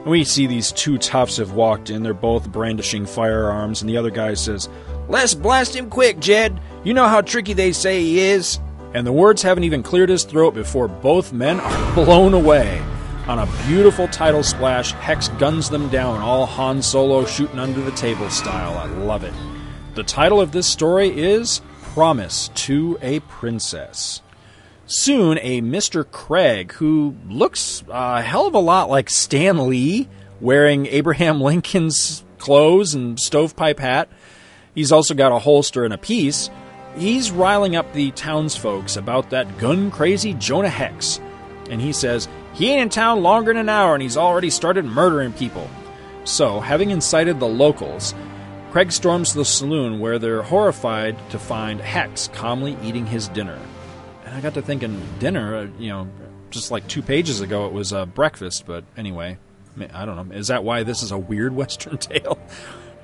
We 0.04 0.24
see 0.24 0.48
these 0.48 0.72
two 0.72 0.98
toughs 0.98 1.36
have 1.36 1.52
walked 1.52 1.88
in. 1.88 2.02
They're 2.02 2.12
both 2.12 2.50
brandishing 2.50 3.06
firearms, 3.06 3.80
and 3.80 3.88
the 3.88 3.98
other 3.98 4.10
guy 4.10 4.34
says, 4.34 4.68
Let's 5.08 5.34
blast 5.34 5.76
him 5.76 5.88
quick, 5.88 6.18
Jed. 6.18 6.60
You 6.86 6.94
know 6.94 7.08
how 7.08 7.20
tricky 7.20 7.52
they 7.52 7.72
say 7.72 8.00
he 8.00 8.20
is. 8.20 8.60
And 8.94 9.04
the 9.04 9.10
words 9.10 9.42
haven't 9.42 9.64
even 9.64 9.82
cleared 9.82 10.08
his 10.08 10.22
throat 10.22 10.54
before 10.54 10.86
both 10.86 11.32
men 11.32 11.58
are 11.58 11.94
blown 11.96 12.32
away. 12.32 12.80
On 13.26 13.40
a 13.40 13.48
beautiful 13.66 14.06
title 14.06 14.44
splash, 14.44 14.92
Hex 14.92 15.26
guns 15.30 15.68
them 15.68 15.88
down, 15.88 16.20
all 16.20 16.46
Han 16.46 16.80
Solo 16.80 17.24
shooting 17.24 17.58
under 17.58 17.80
the 17.80 17.90
table 17.90 18.30
style. 18.30 18.78
I 18.78 18.86
love 18.86 19.24
it. 19.24 19.34
The 19.96 20.04
title 20.04 20.40
of 20.40 20.52
this 20.52 20.68
story 20.68 21.08
is 21.08 21.60
Promise 21.82 22.50
to 22.54 22.96
a 23.02 23.18
Princess. 23.18 24.22
Soon, 24.86 25.40
a 25.42 25.62
Mr. 25.62 26.08
Craig, 26.08 26.70
who 26.74 27.16
looks 27.28 27.82
a 27.88 28.22
hell 28.22 28.46
of 28.46 28.54
a 28.54 28.60
lot 28.60 28.88
like 28.88 29.10
Stan 29.10 29.68
Lee, 29.68 30.08
wearing 30.40 30.86
Abraham 30.86 31.40
Lincoln's 31.40 32.24
clothes 32.38 32.94
and 32.94 33.18
stovepipe 33.18 33.80
hat, 33.80 34.08
He's 34.76 34.92
also 34.92 35.14
got 35.14 35.32
a 35.32 35.38
holster 35.38 35.86
and 35.86 35.94
a 35.94 35.98
piece. 35.98 36.50
He's 36.96 37.30
riling 37.30 37.76
up 37.76 37.92
the 37.92 38.10
townsfolks 38.12 38.96
about 38.96 39.30
that 39.30 39.58
gun 39.58 39.90
crazy 39.90 40.32
Jonah 40.34 40.70
Hex. 40.70 41.20
And 41.68 41.80
he 41.80 41.92
says, 41.92 42.28
he 42.54 42.70
ain't 42.70 42.80
in 42.80 42.88
town 42.88 43.22
longer 43.22 43.52
than 43.52 43.60
an 43.60 43.68
hour 43.68 43.94
and 43.94 44.02
he's 44.02 44.16
already 44.16 44.48
started 44.48 44.84
murdering 44.84 45.32
people. 45.34 45.68
So, 46.24 46.58
having 46.58 46.90
incited 46.90 47.38
the 47.38 47.46
locals, 47.46 48.14
Craig 48.72 48.90
storms 48.90 49.34
the 49.34 49.44
saloon 49.44 50.00
where 50.00 50.18
they're 50.18 50.42
horrified 50.42 51.16
to 51.30 51.38
find 51.38 51.80
Hex 51.80 52.28
calmly 52.28 52.76
eating 52.82 53.06
his 53.06 53.28
dinner. 53.28 53.58
And 54.24 54.34
I 54.34 54.40
got 54.40 54.54
to 54.54 54.62
thinking 54.62 55.00
dinner, 55.18 55.54
uh, 55.54 55.66
you 55.78 55.88
know, 55.90 56.08
just 56.50 56.70
like 56.70 56.88
two 56.88 57.02
pages 57.02 57.40
ago 57.40 57.66
it 57.66 57.72
was 57.72 57.92
uh, 57.92 58.06
breakfast, 58.06 58.64
but 58.66 58.84
anyway, 58.96 59.38
I 59.92 60.04
don't 60.04 60.28
know. 60.28 60.34
Is 60.34 60.48
that 60.48 60.64
why 60.64 60.82
this 60.82 61.02
is 61.02 61.12
a 61.12 61.18
weird 61.18 61.54
Western 61.56 61.98
tale? 61.98 62.38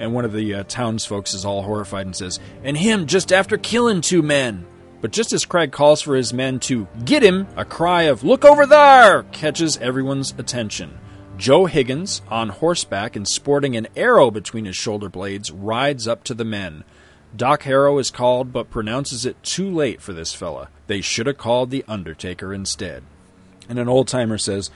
And 0.02 0.12
one 0.12 0.24
of 0.24 0.32
the 0.32 0.52
uh, 0.52 0.64
townsfolk 0.66 1.32
is 1.32 1.44
all 1.44 1.62
horrified 1.62 2.06
and 2.06 2.16
says, 2.16 2.40
And 2.64 2.76
him 2.76 3.06
just 3.06 3.32
after 3.32 3.56
killing 3.56 4.00
two 4.00 4.20
men. 4.20 4.66
But 5.00 5.12
just 5.12 5.32
as 5.32 5.44
Craig 5.44 5.70
calls 5.70 6.02
for 6.02 6.16
his 6.16 6.32
men 6.32 6.58
to 6.60 6.88
get 7.04 7.22
him, 7.22 7.46
a 7.54 7.64
cry 7.64 8.02
of, 8.02 8.24
Look 8.24 8.44
over 8.44 8.66
there! 8.66 9.22
catches 9.30 9.76
everyone's 9.76 10.34
attention. 10.36 10.98
Joe 11.36 11.66
Higgins, 11.66 12.20
on 12.28 12.48
horseback 12.48 13.14
and 13.14 13.28
sporting 13.28 13.76
an 13.76 13.86
arrow 13.94 14.32
between 14.32 14.64
his 14.64 14.74
shoulder 14.74 15.08
blades, 15.08 15.52
rides 15.52 16.08
up 16.08 16.24
to 16.24 16.34
the 16.34 16.44
men. 16.44 16.82
Doc 17.36 17.62
Harrow 17.62 17.96
is 17.98 18.10
called, 18.10 18.52
but 18.52 18.70
pronounces 18.70 19.24
it 19.24 19.40
too 19.44 19.70
late 19.70 20.02
for 20.02 20.12
this 20.12 20.34
fella. 20.34 20.68
They 20.88 21.00
should 21.00 21.28
have 21.28 21.38
called 21.38 21.70
the 21.70 21.84
Undertaker 21.86 22.52
instead. 22.52 23.04
And 23.68 23.78
an 23.78 23.88
old 23.88 24.08
timer 24.08 24.36
says, 24.36 24.68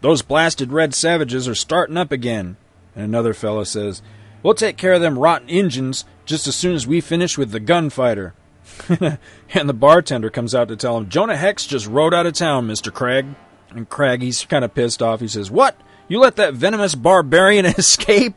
Those 0.00 0.22
blasted 0.22 0.72
red 0.72 0.96
savages 0.96 1.46
are 1.46 1.54
starting 1.54 1.96
up 1.96 2.10
again. 2.10 2.56
And 2.96 3.04
another 3.04 3.34
fellow 3.34 3.62
says, 3.62 4.02
We'll 4.44 4.54
take 4.54 4.76
care 4.76 4.92
of 4.92 5.00
them 5.00 5.18
rotten 5.18 5.48
Injuns 5.48 6.04
just 6.26 6.46
as 6.46 6.54
soon 6.54 6.74
as 6.74 6.86
we 6.86 7.00
finish 7.00 7.38
with 7.38 7.50
the 7.50 7.58
gunfighter. 7.58 8.34
and 8.88 9.68
the 9.68 9.72
bartender 9.74 10.28
comes 10.28 10.54
out 10.54 10.68
to 10.68 10.76
tell 10.76 10.98
him, 10.98 11.08
Jonah 11.08 11.36
Hex 11.36 11.66
just 11.66 11.86
rode 11.86 12.12
out 12.12 12.26
of 12.26 12.34
town, 12.34 12.68
Mr. 12.68 12.92
Craig. 12.92 13.26
And 13.70 13.88
Craig, 13.88 14.20
he's 14.20 14.44
kind 14.44 14.64
of 14.64 14.74
pissed 14.74 15.02
off. 15.02 15.20
He 15.20 15.28
says, 15.28 15.50
What? 15.50 15.80
You 16.08 16.20
let 16.20 16.36
that 16.36 16.52
venomous 16.52 16.94
barbarian 16.94 17.64
escape? 17.78 18.34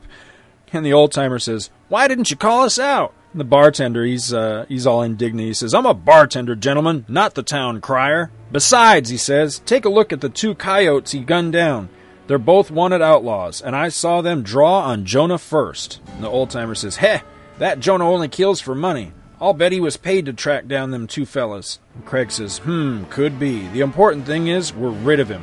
And 0.72 0.84
the 0.84 0.94
old 0.94 1.12
timer 1.12 1.38
says, 1.38 1.68
Why 1.88 2.08
didn't 2.08 2.30
you 2.30 2.36
call 2.36 2.64
us 2.64 2.78
out? 2.78 3.12
And 3.32 3.40
the 3.40 3.44
bartender, 3.44 4.04
he's 4.04 4.32
uh, 4.32 4.64
he's 4.68 4.86
all 4.86 5.02
indignant. 5.02 5.48
He 5.48 5.52
says, 5.52 5.74
"I'm 5.74 5.84
a 5.84 5.92
bartender, 5.92 6.54
gentlemen, 6.54 7.04
not 7.08 7.34
the 7.34 7.42
town 7.42 7.82
crier." 7.82 8.30
Besides, 8.50 9.10
he 9.10 9.18
says, 9.18 9.58
"Take 9.66 9.84
a 9.84 9.90
look 9.90 10.14
at 10.14 10.22
the 10.22 10.30
two 10.30 10.54
coyotes 10.54 11.12
he 11.12 11.20
gunned 11.20 11.52
down. 11.52 11.90
They're 12.28 12.38
both 12.38 12.70
wanted 12.70 13.02
outlaws, 13.02 13.60
and 13.60 13.74
I 13.74 13.88
saw 13.88 14.20
them 14.20 14.42
draw 14.42 14.82
on 14.82 15.06
Jonah 15.06 15.38
first. 15.38 16.00
And 16.14 16.22
the 16.22 16.28
old 16.28 16.50
timer 16.50 16.74
says, 16.74 16.96
"Heh, 16.96 17.20
that 17.58 17.80
Jonah 17.80 18.08
only 18.08 18.28
kills 18.28 18.60
for 18.60 18.74
money. 18.74 19.12
I'll 19.40 19.54
bet 19.54 19.72
he 19.72 19.80
was 19.80 19.96
paid 19.96 20.26
to 20.26 20.32
track 20.32 20.66
down 20.66 20.90
them 20.90 21.06
two 21.06 21.24
fellas. 21.24 21.78
And 21.94 22.04
Craig 22.04 22.30
says, 22.30 22.58
Hmm, 22.58 23.04
could 23.04 23.38
be. 23.38 23.66
The 23.68 23.80
important 23.80 24.26
thing 24.26 24.48
is 24.48 24.74
we're 24.74 24.90
rid 24.90 25.20
of 25.20 25.28
him. 25.28 25.42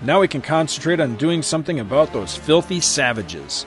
Now 0.00 0.20
we 0.20 0.28
can 0.28 0.40
concentrate 0.40 1.00
on 1.00 1.16
doing 1.16 1.42
something 1.42 1.78
about 1.78 2.12
those 2.12 2.36
filthy 2.36 2.80
savages. 2.80 3.66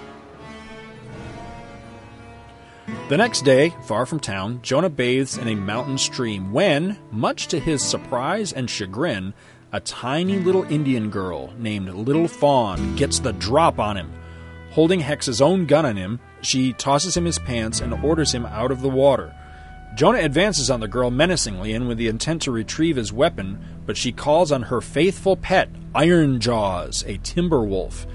The 3.09 3.17
next 3.17 3.43
day, 3.43 3.73
far 3.83 4.05
from 4.05 4.19
town, 4.19 4.59
Jonah 4.63 4.89
bathes 4.89 5.37
in 5.37 5.47
a 5.47 5.55
mountain 5.55 5.97
stream 5.97 6.51
when, 6.51 6.97
much 7.11 7.47
to 7.47 7.59
his 7.59 7.81
surprise 7.81 8.51
and 8.51 8.69
chagrin, 8.69 9.33
a 9.75 9.79
tiny 9.81 10.39
little 10.39 10.63
Indian 10.71 11.09
girl 11.09 11.53
named 11.57 11.89
Little 11.93 12.29
Fawn 12.29 12.95
gets 12.95 13.19
the 13.19 13.33
drop 13.33 13.77
on 13.77 13.97
him. 13.97 14.09
Holding 14.71 15.01
Hex's 15.01 15.41
own 15.41 15.65
gun 15.65 15.85
on 15.85 15.97
him, 15.97 16.21
she 16.39 16.71
tosses 16.71 17.17
him 17.17 17.25
his 17.25 17.39
pants 17.39 17.81
and 17.81 17.93
orders 17.93 18.33
him 18.33 18.45
out 18.45 18.71
of 18.71 18.79
the 18.79 18.87
water. 18.87 19.35
Jonah 19.97 20.19
advances 20.19 20.69
on 20.69 20.79
the 20.79 20.87
girl 20.87 21.11
menacingly 21.11 21.73
and 21.73 21.89
with 21.89 21.97
the 21.97 22.07
intent 22.07 22.43
to 22.43 22.51
retrieve 22.51 22.95
his 22.95 23.11
weapon, 23.11 23.59
but 23.85 23.97
she 23.97 24.13
calls 24.13 24.49
on 24.49 24.61
her 24.61 24.79
faithful 24.79 25.35
pet, 25.35 25.67
Iron 25.93 26.39
Jaws, 26.39 27.03
a 27.05 27.17
timber 27.17 27.65
wolf, 27.65 28.07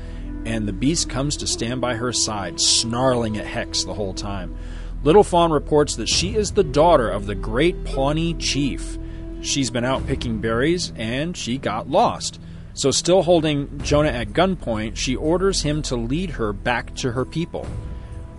and 0.46 0.66
the 0.66 0.72
beast 0.72 1.10
comes 1.10 1.36
to 1.36 1.46
stand 1.46 1.82
by 1.82 1.94
her 1.94 2.10
side, 2.10 2.58
snarling 2.58 3.36
at 3.36 3.44
Hex 3.44 3.84
the 3.84 3.92
whole 3.92 4.14
time. 4.14 4.56
Little 5.04 5.24
Fawn 5.24 5.52
reports 5.52 5.96
that 5.96 6.08
she 6.08 6.36
is 6.36 6.52
the 6.52 6.64
daughter 6.64 7.10
of 7.10 7.26
the 7.26 7.34
great 7.34 7.84
Pawnee 7.84 8.32
chief. 8.32 8.96
She's 9.42 9.70
been 9.70 9.84
out 9.84 10.06
picking 10.06 10.40
berries 10.40 10.92
and 10.96 11.36
she 11.36 11.58
got 11.58 11.88
lost. 11.88 12.40
So, 12.74 12.90
still 12.90 13.22
holding 13.22 13.80
Jonah 13.80 14.08
at 14.08 14.28
gunpoint, 14.28 14.96
she 14.96 15.16
orders 15.16 15.62
him 15.62 15.82
to 15.82 15.96
lead 15.96 16.30
her 16.30 16.52
back 16.52 16.94
to 16.96 17.12
her 17.12 17.24
people. 17.24 17.66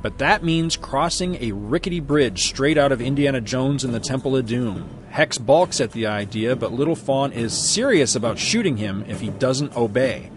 But 0.02 0.18
that 0.18 0.44
means 0.44 0.78
crossing 0.78 1.36
a 1.36 1.52
rickety 1.52 2.00
bridge 2.00 2.44
straight 2.44 2.78
out 2.78 2.92
of 2.92 3.02
Indiana 3.02 3.42
Jones 3.42 3.84
and 3.84 3.94
the 3.94 4.00
Temple 4.00 4.36
of 4.36 4.48
Doom. 4.48 4.90
Hex 5.10 5.38
balks 5.38 5.80
at 5.80 5.92
the 5.92 6.08
idea, 6.08 6.56
but 6.56 6.74
Little 6.74 6.96
Fawn 6.96 7.34
is 7.34 7.56
serious 7.56 8.16
about 8.16 8.40
shooting 8.40 8.78
him 8.78 9.06
if 9.08 9.20
he 9.20 9.30
doesn't 9.30 9.76
obey. 9.76 10.32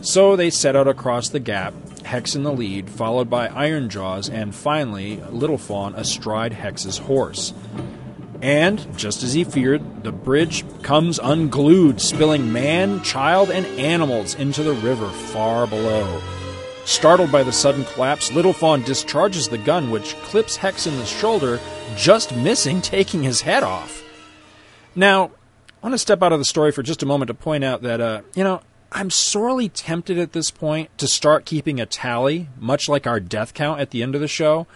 So 0.00 0.36
they 0.36 0.50
set 0.50 0.76
out 0.76 0.88
across 0.88 1.28
the 1.28 1.40
gap, 1.40 1.74
Hex 2.04 2.36
in 2.36 2.44
the 2.44 2.52
lead, 2.52 2.88
followed 2.88 3.28
by 3.28 3.48
Iron 3.48 3.90
Jaws, 3.90 4.30
and 4.30 4.54
finally 4.54 5.16
Little 5.30 5.58
Fawn 5.58 5.94
astride 5.94 6.52
Hex's 6.52 6.98
horse. 6.98 7.52
And, 8.46 8.96
just 8.96 9.24
as 9.24 9.32
he 9.32 9.42
feared, 9.42 10.04
the 10.04 10.12
bridge 10.12 10.64
comes 10.82 11.18
unglued, 11.18 12.00
spilling 12.00 12.52
man, 12.52 13.02
child, 13.02 13.50
and 13.50 13.66
animals 13.66 14.36
into 14.36 14.62
the 14.62 14.72
river 14.72 15.10
far 15.10 15.66
below. 15.66 16.22
Startled 16.84 17.32
by 17.32 17.42
the 17.42 17.50
sudden 17.50 17.84
collapse, 17.86 18.30
Little 18.30 18.52
Fawn 18.52 18.82
discharges 18.82 19.48
the 19.48 19.58
gun, 19.58 19.90
which 19.90 20.14
clips 20.18 20.54
Hex 20.54 20.86
in 20.86 20.96
the 20.96 21.04
shoulder, 21.04 21.58
just 21.96 22.36
missing 22.36 22.80
taking 22.80 23.24
his 23.24 23.40
head 23.40 23.64
off. 23.64 24.04
Now, 24.94 25.32
I 25.82 25.88
want 25.88 25.94
to 25.94 25.98
step 25.98 26.22
out 26.22 26.32
of 26.32 26.38
the 26.38 26.44
story 26.44 26.70
for 26.70 26.84
just 26.84 27.02
a 27.02 27.06
moment 27.06 27.26
to 27.26 27.34
point 27.34 27.64
out 27.64 27.82
that, 27.82 28.00
uh, 28.00 28.20
you 28.36 28.44
know, 28.44 28.60
I'm 28.92 29.10
sorely 29.10 29.68
tempted 29.68 30.18
at 30.20 30.34
this 30.34 30.52
point 30.52 30.96
to 30.98 31.08
start 31.08 31.46
keeping 31.46 31.80
a 31.80 31.86
tally, 31.86 32.48
much 32.60 32.88
like 32.88 33.08
our 33.08 33.18
death 33.18 33.54
count 33.54 33.80
at 33.80 33.90
the 33.90 34.04
end 34.04 34.14
of 34.14 34.20
the 34.20 34.28
show, 34.28 34.68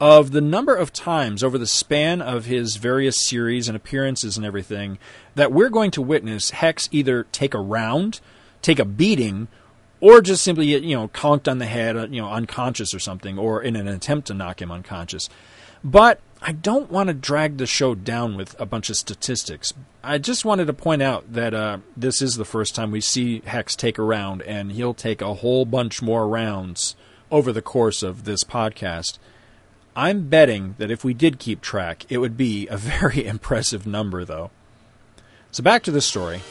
of 0.00 0.32
the 0.32 0.40
number 0.40 0.74
of 0.74 0.92
times 0.92 1.42
over 1.42 1.56
the 1.56 1.66
span 1.66 2.20
of 2.20 2.44
his 2.44 2.76
various 2.76 3.26
series 3.26 3.68
and 3.68 3.76
appearances 3.76 4.36
and 4.36 4.44
everything 4.44 4.98
that 5.34 5.52
we're 5.52 5.70
going 5.70 5.90
to 5.90 6.02
witness 6.02 6.50
Hex 6.50 6.88
either 6.92 7.24
take 7.32 7.54
a 7.54 7.60
round, 7.60 8.20
take 8.60 8.78
a 8.78 8.84
beating, 8.84 9.48
or 10.00 10.20
just 10.20 10.44
simply 10.44 10.66
you 10.66 10.96
know 10.96 11.08
conked 11.08 11.48
on 11.48 11.58
the 11.58 11.66
head, 11.66 11.96
uh, 11.96 12.06
you 12.08 12.20
know, 12.20 12.30
unconscious 12.30 12.92
or 12.92 12.98
something, 12.98 13.38
or 13.38 13.62
in 13.62 13.76
an 13.76 13.88
attempt 13.88 14.26
to 14.26 14.34
knock 14.34 14.60
him 14.60 14.70
unconscious. 14.70 15.28
But 15.82 16.20
I 16.42 16.52
don't 16.52 16.90
want 16.90 17.08
to 17.08 17.14
drag 17.14 17.56
the 17.56 17.66
show 17.66 17.94
down 17.94 18.36
with 18.36 18.58
a 18.60 18.66
bunch 18.66 18.90
of 18.90 18.96
statistics. 18.96 19.72
I 20.02 20.18
just 20.18 20.44
wanted 20.44 20.66
to 20.66 20.72
point 20.72 21.02
out 21.02 21.32
that 21.32 21.54
uh, 21.54 21.78
this 21.96 22.20
is 22.20 22.36
the 22.36 22.44
first 22.44 22.74
time 22.74 22.90
we 22.90 23.00
see 23.00 23.40
Hex 23.46 23.74
take 23.74 23.98
a 23.98 24.02
round, 24.02 24.42
and 24.42 24.72
he'll 24.72 24.94
take 24.94 25.22
a 25.22 25.34
whole 25.34 25.64
bunch 25.64 26.02
more 26.02 26.28
rounds 26.28 26.96
over 27.30 27.52
the 27.52 27.62
course 27.62 28.02
of 28.02 28.24
this 28.24 28.44
podcast. 28.44 29.18
I'm 29.98 30.28
betting 30.28 30.74
that 30.76 30.90
if 30.90 31.04
we 31.04 31.14
did 31.14 31.38
keep 31.38 31.62
track, 31.62 32.04
it 32.10 32.18
would 32.18 32.36
be 32.36 32.66
a 32.66 32.76
very 32.76 33.26
impressive 33.26 33.86
number, 33.86 34.24
though. 34.26 34.50
So 35.50 35.62
back 35.62 35.82
to 35.84 35.90
the 35.90 36.02
story. 36.02 36.42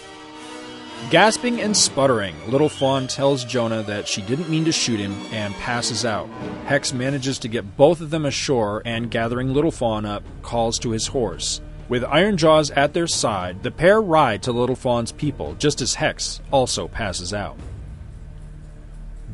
Gasping 1.12 1.62
and 1.62 1.78
sputtering, 1.78 2.36
Little 2.50 2.70
Fawn 2.70 3.06
tells 3.06 3.46
Jonah 3.46 3.84
that 3.84 4.08
she 4.08 4.24
didn't 4.24 4.50
mean 4.50 4.66
to 4.66 4.72
shoot 4.72 5.00
him 5.00 5.14
and 5.32 5.54
passes 5.56 6.04
out. 6.04 6.28
Hex 6.66 6.92
manages 6.94 7.38
to 7.40 7.48
get 7.48 7.78
both 7.78 8.02
of 8.02 8.10
them 8.10 8.26
ashore 8.26 8.82
and, 8.84 9.12
gathering 9.12 9.54
Little 9.54 9.72
Fawn 9.72 10.06
up, 10.06 10.24
calls 10.42 10.80
to 10.80 10.90
his 10.90 11.06
horse. 11.06 11.62
With 11.88 12.04
Iron 12.04 12.38
Jaws 12.38 12.72
at 12.72 12.94
their 12.94 13.06
side, 13.06 13.62
the 13.62 13.70
pair 13.70 14.02
ride 14.02 14.42
to 14.44 14.52
Little 14.52 14.76
Fawn's 14.76 15.12
people, 15.12 15.54
just 15.60 15.82
as 15.82 15.94
Hex 15.94 16.42
also 16.52 16.88
passes 16.88 17.32
out. 17.32 17.58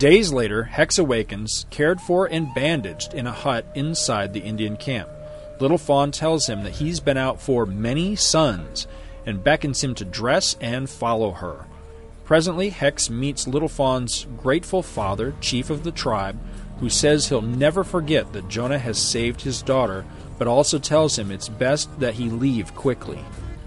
Days 0.02 0.34
later, 0.34 0.64
Hex 0.64 0.98
awakens, 0.98 1.68
cared 1.70 2.02
for 2.02 2.26
and 2.26 2.52
bandaged 2.56 3.14
in 3.14 3.28
a 3.28 3.32
hut 3.32 3.68
inside 3.76 4.34
the 4.34 4.40
Indian 4.40 4.76
camp. 4.76 5.08
Little 5.60 5.78
Fawn 5.78 6.10
tells 6.10 6.48
him 6.48 6.64
that 6.64 6.74
he's 6.74 7.00
been 7.00 7.18
out 7.18 7.40
for 7.40 7.68
many 7.68 8.16
suns 8.16 8.88
and 9.28 9.44
beckons 9.44 9.84
him 9.84 9.94
to 9.94 10.04
dress 10.04 10.58
and 10.60 10.90
follow 10.90 11.34
her. 11.34 11.68
Presently, 12.26 12.72
Hex 12.72 13.12
meets 13.12 13.48
Little 13.48 13.70
Fawn's 13.70 14.26
grateful 14.38 14.82
father, 14.82 15.36
chief 15.40 15.70
of 15.70 15.84
the 15.84 15.92
tribe, 15.92 16.40
who 16.80 16.90
says 16.90 17.28
he'll 17.28 17.44
never 17.44 17.84
forget 17.84 18.34
that 18.34 18.50
Jonah 18.50 18.80
has 18.80 18.98
saved 18.98 19.42
his 19.42 19.62
daughter, 19.62 20.04
but 20.40 20.48
also 20.48 20.80
tells 20.80 21.20
him 21.20 21.30
it's 21.30 21.48
best 21.48 22.00
that 22.00 22.16
he 22.16 22.28
leave 22.32 22.74
quickly. 22.74 23.20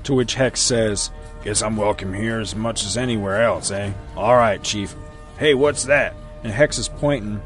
To 0.03 0.15
which 0.15 0.35
Hex 0.35 0.61
says, 0.61 1.13
Guess 1.45 1.63
I'm 1.63 1.77
welcome 1.77 2.13
here 2.13 2.41
as 2.41 2.57
much 2.57 2.85
as 2.85 2.97
anywhere 2.97 3.41
else, 3.41 3.71
eh? 3.71 3.93
All 4.17 4.35
right, 4.35 4.61
Chief. 4.65 4.97
Hey, 5.39 5.55
what's 5.55 5.85
that? 5.85 6.17
And 6.45 6.53
Hex 6.53 6.79
is 6.79 6.89
pointing, 6.89 7.41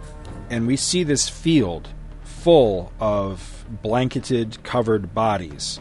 and 0.50 0.66
we 0.66 0.76
see 0.76 1.04
this 1.04 1.28
field 1.28 1.88
full 2.24 2.92
of 3.00 3.64
blanketed, 3.82 4.62
covered 4.64 5.14
bodies. 5.14 5.80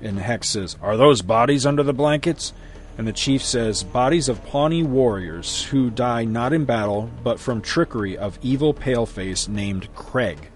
And 0.00 0.18
Hex 0.18 0.48
says, 0.48 0.76
Are 0.80 0.96
those 0.96 1.22
bodies 1.22 1.66
under 1.66 1.82
the 1.82 1.92
blankets? 1.92 2.52
And 2.96 3.06
the 3.06 3.12
chief 3.12 3.42
says, 3.42 3.82
Bodies 3.82 4.28
of 4.28 4.44
Pawnee 4.44 4.82
warriors 4.82 5.64
who 5.64 5.90
die 5.90 6.24
not 6.24 6.52
in 6.52 6.64
battle, 6.64 7.10
but 7.22 7.40
from 7.40 7.62
trickery 7.62 8.16
of 8.16 8.38
evil 8.42 8.74
paleface 8.74 9.48
named 9.48 9.92
Craig. 9.94 10.50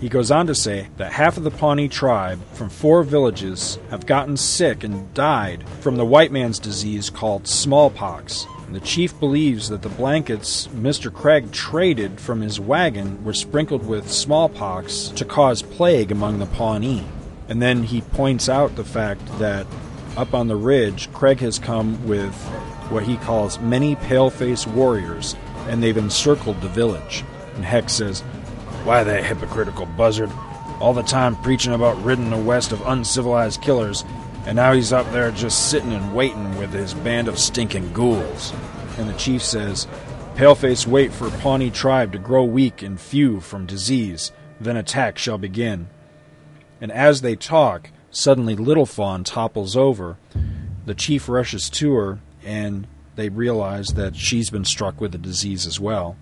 He 0.00 0.08
goes 0.08 0.30
on 0.30 0.46
to 0.48 0.54
say 0.54 0.88
that 0.96 1.12
half 1.12 1.36
of 1.36 1.44
the 1.44 1.50
Pawnee 1.50 1.88
tribe 1.88 2.40
from 2.52 2.68
four 2.68 3.02
villages 3.02 3.78
have 3.90 4.06
gotten 4.06 4.36
sick 4.36 4.82
and 4.82 5.12
died 5.14 5.66
from 5.80 5.96
the 5.96 6.04
white 6.04 6.32
man's 6.32 6.58
disease 6.58 7.08
called 7.08 7.46
smallpox. 7.46 8.46
The 8.72 8.80
chief 8.80 9.18
believes 9.20 9.68
that 9.68 9.82
the 9.82 9.88
blankets 9.88 10.66
Mr. 10.68 11.12
Craig 11.12 11.52
traded 11.52 12.20
from 12.20 12.40
his 12.40 12.58
wagon 12.58 13.22
were 13.24 13.34
sprinkled 13.34 13.86
with 13.86 14.10
smallpox 14.10 15.08
to 15.16 15.24
cause 15.24 15.62
plague 15.62 16.10
among 16.10 16.38
the 16.38 16.46
Pawnee. 16.46 17.06
And 17.48 17.60
then 17.60 17.82
he 17.84 18.00
points 18.00 18.48
out 18.48 18.74
the 18.74 18.84
fact 18.84 19.20
that 19.38 19.66
Up 20.16 20.32
on 20.32 20.46
the 20.46 20.56
ridge, 20.56 21.12
Craig 21.12 21.40
has 21.40 21.58
come 21.58 22.06
with 22.06 22.32
what 22.88 23.02
he 23.02 23.16
calls 23.16 23.58
many 23.58 23.96
pale-faced 23.96 24.68
warriors, 24.68 25.34
and 25.66 25.82
they've 25.82 25.96
encircled 25.96 26.60
the 26.60 26.68
village. 26.68 27.24
And 27.56 27.64
Hex 27.64 27.94
says, 27.94 28.20
Why 28.84 29.02
that 29.02 29.24
hypocritical 29.24 29.86
buzzard? 29.86 30.30
All 30.78 30.92
the 30.92 31.02
time 31.02 31.34
preaching 31.42 31.72
about 31.72 32.00
ridding 32.04 32.30
the 32.30 32.36
West 32.36 32.70
of 32.70 32.86
uncivilized 32.86 33.60
killers, 33.60 34.04
and 34.46 34.56
now 34.56 34.72
he's 34.72 34.92
up 34.92 35.10
there 35.12 35.30
just 35.30 35.70
sitting 35.70 35.92
and 35.92 36.14
waiting 36.14 36.56
with 36.58 36.72
his 36.72 36.94
band 36.94 37.28
of 37.28 37.38
stinking 37.38 37.92
ghouls. 37.92 38.52
And 38.98 39.08
the 39.08 39.14
chief 39.14 39.42
says, 39.42 39.86
Paleface 40.34 40.86
wait 40.86 41.12
for 41.12 41.30
Pawnee 41.30 41.70
tribe 41.70 42.12
to 42.12 42.18
grow 42.18 42.44
weak 42.44 42.82
and 42.82 43.00
few 43.00 43.40
from 43.40 43.66
disease, 43.66 44.32
then 44.60 44.76
attack 44.76 45.16
shall 45.16 45.38
begin. 45.38 45.88
And 46.80 46.92
as 46.92 47.20
they 47.20 47.36
talk, 47.36 47.90
suddenly 48.10 48.56
Little 48.56 48.86
Fawn 48.86 49.24
topples 49.24 49.76
over. 49.76 50.18
The 50.86 50.94
chief 50.94 51.28
rushes 51.28 51.70
to 51.70 51.94
her, 51.94 52.18
and 52.44 52.86
they 53.16 53.28
realize 53.28 53.88
that 53.88 54.16
she's 54.16 54.50
been 54.50 54.64
struck 54.64 55.00
with 55.00 55.12
the 55.12 55.18
disease 55.18 55.66
as 55.66 55.80
well. 55.80 56.16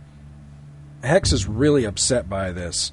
Hex 1.02 1.32
is 1.32 1.48
really 1.48 1.84
upset 1.84 2.28
by 2.28 2.52
this, 2.52 2.92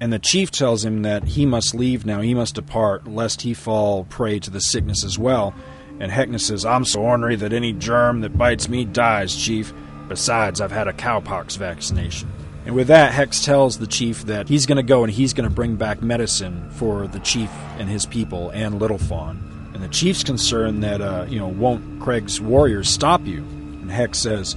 and 0.00 0.12
the 0.12 0.18
chief 0.18 0.50
tells 0.50 0.84
him 0.84 1.02
that 1.02 1.24
he 1.24 1.46
must 1.46 1.74
leave 1.74 2.04
now, 2.04 2.20
he 2.20 2.34
must 2.34 2.54
depart, 2.54 3.06
lest 3.06 3.42
he 3.42 3.54
fall 3.54 4.04
prey 4.04 4.38
to 4.40 4.50
the 4.50 4.60
sickness 4.60 5.04
as 5.04 5.18
well. 5.18 5.54
And 5.98 6.12
Hex 6.12 6.42
says, 6.42 6.66
I'm 6.66 6.84
so 6.84 7.00
ornery 7.00 7.36
that 7.36 7.54
any 7.54 7.72
germ 7.72 8.20
that 8.20 8.36
bites 8.36 8.68
me 8.68 8.84
dies, 8.84 9.34
chief. 9.34 9.72
Besides, 10.08 10.60
I've 10.60 10.72
had 10.72 10.88
a 10.88 10.92
cowpox 10.92 11.56
vaccination. 11.56 12.30
And 12.66 12.74
with 12.74 12.88
that, 12.88 13.12
Hex 13.12 13.44
tells 13.44 13.78
the 13.78 13.86
chief 13.86 14.24
that 14.26 14.48
he's 14.48 14.66
going 14.66 14.76
to 14.76 14.82
go 14.82 15.04
and 15.04 15.12
he's 15.12 15.32
going 15.32 15.48
to 15.48 15.54
bring 15.54 15.76
back 15.76 16.02
medicine 16.02 16.68
for 16.72 17.06
the 17.06 17.20
chief 17.20 17.50
and 17.78 17.88
his 17.88 18.04
people 18.04 18.50
and 18.50 18.78
Little 18.78 18.98
Fawn. 18.98 19.70
And 19.72 19.82
the 19.82 19.88
chief's 19.88 20.24
concerned 20.24 20.82
that, 20.82 21.00
uh, 21.00 21.26
you 21.28 21.38
know, 21.38 21.48
won't 21.48 22.00
Craig's 22.00 22.40
warriors 22.40 22.88
stop 22.88 23.24
you? 23.24 23.38
And 23.38 23.90
Hex 23.90 24.18
says, 24.18 24.56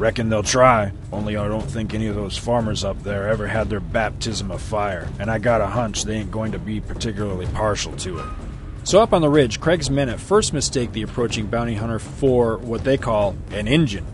Reckon 0.00 0.30
they'll 0.30 0.42
try, 0.42 0.92
only 1.12 1.36
I 1.36 1.46
don't 1.46 1.60
think 1.60 1.92
any 1.92 2.06
of 2.06 2.14
those 2.14 2.38
farmers 2.38 2.84
up 2.84 3.02
there 3.02 3.28
ever 3.28 3.46
had 3.46 3.68
their 3.68 3.80
baptism 3.80 4.50
of 4.50 4.62
fire, 4.62 5.06
and 5.18 5.30
I 5.30 5.38
got 5.38 5.60
a 5.60 5.66
hunch 5.66 6.04
they 6.04 6.14
ain't 6.14 6.30
going 6.30 6.52
to 6.52 6.58
be 6.58 6.80
particularly 6.80 7.44
partial 7.48 7.94
to 7.98 8.18
it. 8.20 8.24
So, 8.82 9.02
up 9.02 9.12
on 9.12 9.20
the 9.20 9.28
ridge, 9.28 9.60
Craig's 9.60 9.90
men 9.90 10.08
at 10.08 10.18
first 10.18 10.54
mistake 10.54 10.92
the 10.92 11.02
approaching 11.02 11.48
bounty 11.48 11.74
hunter 11.74 11.98
for 11.98 12.56
what 12.56 12.82
they 12.82 12.96
call 12.96 13.36
an 13.50 13.68
Injun. 13.68 14.06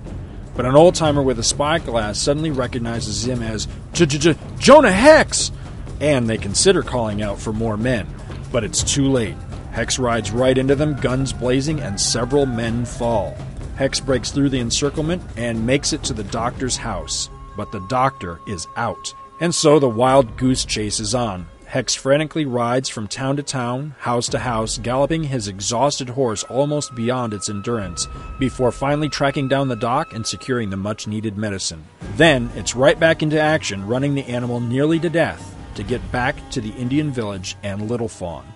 But 0.57 0.67
an 0.67 0.75
old 0.75 0.97
timer 0.97 1.23
with 1.23 1.39
a 1.39 1.45
spyglass 1.45 2.21
suddenly 2.21 2.51
recognizes 2.51 3.25
him 3.25 3.41
as 3.41 3.69
Jonah 3.93 4.91
Hex, 4.91 5.53
and 6.01 6.29
they 6.29 6.37
consider 6.37 6.83
calling 6.83 7.23
out 7.23 7.39
for 7.39 7.53
more 7.53 7.77
men. 7.77 8.09
But 8.51 8.65
it's 8.65 8.83
too 8.83 9.09
late. 9.09 9.37
Hex 9.71 10.01
rides 10.01 10.33
right 10.33 10.59
into 10.59 10.75
them, 10.75 10.97
guns 10.97 11.33
blazing, 11.33 11.79
and 11.79 12.01
several 12.01 12.45
men 12.45 12.85
fall. 12.85 13.37
Hex 13.77 14.01
breaks 14.01 14.31
through 14.31 14.49
the 14.49 14.61
encirclement 14.61 15.23
and 15.37 15.67
makes 15.67 15.93
it 15.93 16.03
to 16.05 16.13
the 16.13 16.25
doctor's 16.25 16.77
house. 16.77 17.31
But 17.57 17.73
the 17.73 17.87
doctor 17.89 18.41
is 18.47 18.67
out. 18.77 19.15
And 19.41 19.55
so 19.55 19.79
the 19.79 19.89
wild 19.89 20.37
goose 20.37 20.65
chase 20.65 20.99
is 20.99 21.15
on. 21.15 21.47
Hex 21.67 21.95
frantically 21.95 22.47
rides 22.47 22.89
from 22.89 23.09
town 23.09 23.37
to 23.37 23.43
town, 23.43 23.95
house 23.99 24.29
to 24.29 24.39
house, 24.39 24.79
galloping 24.79 25.25
his 25.25 25.49
exhausted 25.49 26.09
horse 26.09 26.45
almost 26.45 26.95
beyond 26.95 27.35
its 27.35 27.51
endurance, 27.51 28.07
before 28.39 28.73
finally 28.73 29.09
tracking 29.09 29.49
down 29.49 29.69
the 29.69 29.77
doc 29.77 30.15
and 30.15 30.27
securing 30.27 30.71
the 30.71 30.77
much 30.77 31.07
needed 31.07 31.37
medicine. 31.37 31.85
Then 32.15 32.51
it's 32.55 32.77
right 32.77 32.99
back 32.99 33.23
into 33.23 33.41
action, 33.41 33.87
running 33.87 34.15
the 34.15 34.25
animal 34.27 34.61
nearly 34.61 35.01
to 35.01 35.11
death 35.11 35.55
to 35.75 35.83
get 35.83 36.11
back 36.11 36.37
to 36.51 36.61
the 36.61 36.71
Indian 36.71 37.11
village 37.11 37.57
and 37.63 37.91
Little 37.91 38.09
Fawn. 38.09 38.47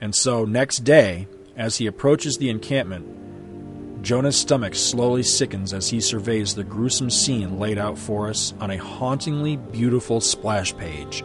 And 0.00 0.14
so, 0.14 0.44
next 0.44 0.78
day, 0.78 1.26
as 1.56 1.76
he 1.76 1.86
approaches 1.86 2.38
the 2.38 2.50
encampment, 2.50 4.02
Jonah's 4.02 4.36
stomach 4.36 4.74
slowly 4.74 5.22
sickens 5.22 5.72
as 5.72 5.88
he 5.88 6.00
surveys 6.00 6.54
the 6.54 6.64
gruesome 6.64 7.08
scene 7.08 7.58
laid 7.58 7.78
out 7.78 7.96
for 7.96 8.28
us 8.28 8.52
on 8.60 8.70
a 8.70 8.76
hauntingly 8.76 9.56
beautiful 9.56 10.20
splash 10.20 10.76
page. 10.76 11.24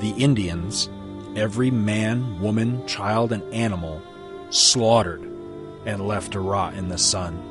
The 0.00 0.10
Indians, 0.18 0.90
every 1.34 1.70
man, 1.70 2.40
woman, 2.40 2.86
child, 2.86 3.32
and 3.32 3.42
animal, 3.54 4.02
slaughtered 4.50 5.22
and 5.86 6.06
left 6.06 6.32
to 6.32 6.40
rot 6.40 6.74
in 6.74 6.88
the 6.88 6.98
sun. 6.98 7.46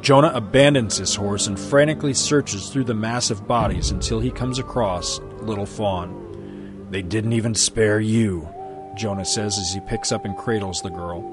Jonah 0.00 0.32
abandons 0.32 0.96
his 0.96 1.14
horse 1.14 1.48
and 1.48 1.58
frantically 1.58 2.14
searches 2.14 2.70
through 2.70 2.84
the 2.84 2.94
massive 2.94 3.46
bodies 3.46 3.90
until 3.90 4.20
he 4.20 4.30
comes 4.30 4.58
across 4.58 5.18
Little 5.40 5.66
Fawn. 5.66 6.86
They 6.90 7.02
didn't 7.02 7.32
even 7.32 7.54
spare 7.54 8.00
you, 8.00 8.48
Jonah 8.98 9.24
says 9.24 9.56
as 9.58 9.72
he 9.72 9.80
picks 9.80 10.12
up 10.12 10.24
and 10.24 10.36
cradles 10.36 10.82
the 10.82 10.90
girl. 10.90 11.24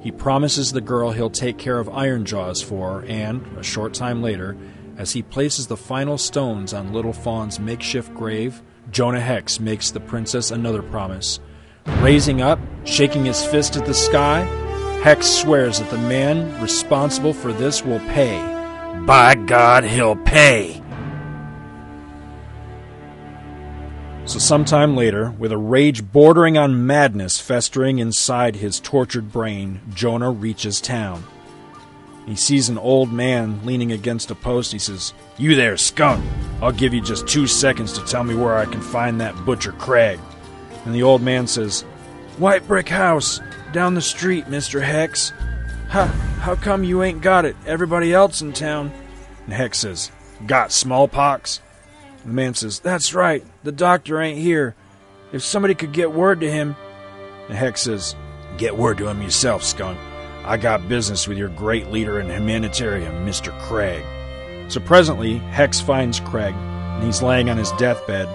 He 0.00 0.10
promises 0.10 0.72
the 0.72 0.80
girl 0.80 1.10
he'll 1.10 1.28
take 1.28 1.58
care 1.58 1.78
of 1.78 1.88
Ironjaws 1.88 2.64
for, 2.64 3.04
and, 3.06 3.44
a 3.58 3.62
short 3.62 3.92
time 3.92 4.22
later, 4.22 4.56
as 4.96 5.12
he 5.12 5.22
places 5.22 5.66
the 5.66 5.76
final 5.76 6.16
stones 6.16 6.72
on 6.72 6.92
Little 6.92 7.12
Fawn's 7.12 7.60
makeshift 7.60 8.14
grave, 8.14 8.62
Jonah 8.90 9.20
Hex 9.20 9.60
makes 9.60 9.90
the 9.90 10.00
princess 10.00 10.50
another 10.50 10.82
promise. 10.82 11.40
Raising 11.98 12.40
up, 12.40 12.58
shaking 12.84 13.24
his 13.24 13.44
fist 13.44 13.76
at 13.76 13.86
the 13.86 13.94
sky, 13.94 14.44
Hex 15.02 15.26
swears 15.26 15.80
that 15.80 15.90
the 15.90 15.98
man 15.98 16.60
responsible 16.62 17.32
for 17.32 17.52
this 17.52 17.84
will 17.84 18.00
pay. 18.00 18.38
By 19.06 19.34
God, 19.34 19.84
he'll 19.84 20.16
pay! 20.16 20.79
So, 24.30 24.38
sometime 24.38 24.94
later, 24.94 25.32
with 25.40 25.50
a 25.50 25.58
rage 25.58 26.12
bordering 26.12 26.56
on 26.56 26.86
madness 26.86 27.40
festering 27.40 27.98
inside 27.98 28.54
his 28.54 28.78
tortured 28.78 29.32
brain, 29.32 29.80
Jonah 29.92 30.30
reaches 30.30 30.80
town. 30.80 31.24
He 32.26 32.36
sees 32.36 32.68
an 32.68 32.78
old 32.78 33.12
man 33.12 33.66
leaning 33.66 33.90
against 33.90 34.30
a 34.30 34.36
post. 34.36 34.70
He 34.70 34.78
says, 34.78 35.14
You 35.36 35.56
there, 35.56 35.76
skunk! 35.76 36.24
I'll 36.62 36.70
give 36.70 36.94
you 36.94 37.00
just 37.00 37.26
two 37.26 37.48
seconds 37.48 37.92
to 37.94 38.04
tell 38.04 38.22
me 38.22 38.36
where 38.36 38.56
I 38.56 38.66
can 38.66 38.80
find 38.80 39.20
that 39.20 39.34
butcher 39.44 39.72
Craig. 39.72 40.20
And 40.84 40.94
the 40.94 41.02
old 41.02 41.22
man 41.22 41.48
says, 41.48 41.82
White 42.38 42.68
brick 42.68 42.88
house, 42.88 43.40
down 43.72 43.96
the 43.96 44.00
street, 44.00 44.44
Mr. 44.44 44.80
Hex. 44.80 45.30
How, 45.88 46.06
how 46.06 46.54
come 46.54 46.84
you 46.84 47.02
ain't 47.02 47.20
got 47.20 47.46
it? 47.46 47.56
Everybody 47.66 48.14
else 48.14 48.42
in 48.42 48.52
town. 48.52 48.92
And 49.46 49.52
Hex 49.52 49.80
says, 49.80 50.12
Got 50.46 50.70
smallpox? 50.70 51.60
The 52.24 52.32
man 52.32 52.54
says, 52.54 52.80
That's 52.80 53.14
right, 53.14 53.44
the 53.62 53.72
doctor 53.72 54.20
ain't 54.20 54.38
here. 54.38 54.74
If 55.32 55.42
somebody 55.42 55.74
could 55.74 55.92
get 55.92 56.12
word 56.12 56.40
to 56.40 56.50
him. 56.50 56.76
And 57.48 57.56
Hex 57.56 57.82
says, 57.82 58.14
Get 58.58 58.76
word 58.76 58.98
to 58.98 59.08
him 59.08 59.22
yourself, 59.22 59.62
skunk. 59.62 59.98
I 60.44 60.56
got 60.56 60.88
business 60.88 61.28
with 61.28 61.38
your 61.38 61.48
great 61.48 61.90
leader 61.90 62.18
and 62.18 62.30
humanitarian, 62.30 63.26
Mr. 63.26 63.56
Craig. 63.62 64.04
So 64.70 64.80
presently, 64.80 65.38
Hex 65.38 65.80
finds 65.80 66.20
Craig, 66.20 66.54
and 66.54 67.04
he's 67.04 67.22
laying 67.22 67.50
on 67.50 67.58
his 67.58 67.72
deathbed. 67.72 68.28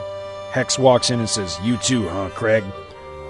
Hex 0.51 0.79
walks 0.79 1.09
in 1.09 1.19
and 1.19 1.29
says, 1.29 1.59
You 1.63 1.77
too, 1.77 2.07
huh, 2.07 2.29
Craig? 2.33 2.63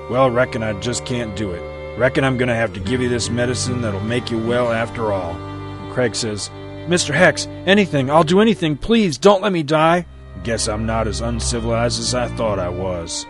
Well, 0.10 0.30
reckon 0.30 0.62
I 0.62 0.80
just 0.80 1.06
can't 1.06 1.36
do 1.36 1.52
it. 1.52 1.98
Reckon 1.98 2.24
I'm 2.24 2.38
gonna 2.38 2.56
have 2.56 2.74
to 2.74 2.80
give 2.80 3.02
you 3.02 3.10
this 3.10 3.30
medicine 3.30 3.82
that'll 3.82 4.02
make 4.02 4.30
you 4.30 4.38
well 4.38 4.72
after 4.72 5.12
all. 5.12 5.32
And 5.32 5.94
Craig 5.94 6.15
says, 6.15 6.50
Mr. 6.88 7.13
Hex, 7.13 7.48
anything, 7.65 8.12
I'll 8.12 8.24
do 8.24 8.41
anything, 8.41 8.78
please, 8.78 9.18
don't 9.18 9.41
let 9.41 9.52
me 9.52 9.63
die. 9.63 10.06
Guess 10.43 10.67
I'm 10.67 10.86
not 10.86 11.08
as 11.08 11.21
uncivilized 11.21 12.00
as 12.00 12.13
I 12.13 12.28
thought 12.30 12.60
I 12.60 12.69
was. 12.69 13.26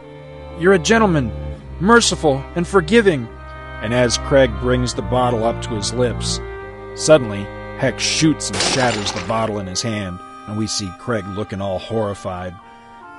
You're 0.59 0.73
a 0.73 0.79
gentleman, 0.79 1.31
merciful 1.79 2.43
and 2.55 2.67
forgiving. 2.67 3.27
And 3.81 3.93
as 3.93 4.17
Craig 4.19 4.51
brings 4.61 4.93
the 4.93 5.01
bottle 5.01 5.43
up 5.43 5.61
to 5.63 5.75
his 5.75 5.93
lips, 5.93 6.39
suddenly 6.95 7.43
Hex 7.77 8.01
shoots 8.01 8.49
and 8.49 8.57
shatters 8.57 9.11
the 9.11 9.27
bottle 9.27 9.59
in 9.59 9.67
his 9.67 9.81
hand, 9.81 10.17
and 10.47 10.57
we 10.57 10.65
see 10.65 10.89
Craig 10.97 11.27
looking 11.27 11.61
all 11.61 11.79
horrified. 11.79 12.55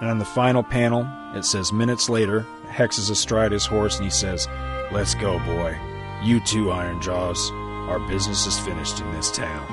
And 0.00 0.08
on 0.08 0.18
the 0.18 0.24
final 0.24 0.62
panel, 0.62 1.06
it 1.34 1.44
says 1.44 1.72
minutes 1.72 2.08
later, 2.08 2.46
Hex 2.68 2.98
is 2.98 3.10
astride 3.10 3.52
his 3.52 3.66
horse 3.66 3.96
and 3.96 4.04
he 4.04 4.10
says, 4.10 4.48
Let's 4.92 5.14
go, 5.14 5.38
boy. 5.40 5.78
You 6.22 6.40
too, 6.40 6.70
Iron 6.70 7.00
Jaws. 7.02 7.50
Our 7.88 8.00
business 8.08 8.46
is 8.46 8.58
finished 8.58 9.00
in 9.00 9.12
this 9.12 9.30
town. 9.30 9.66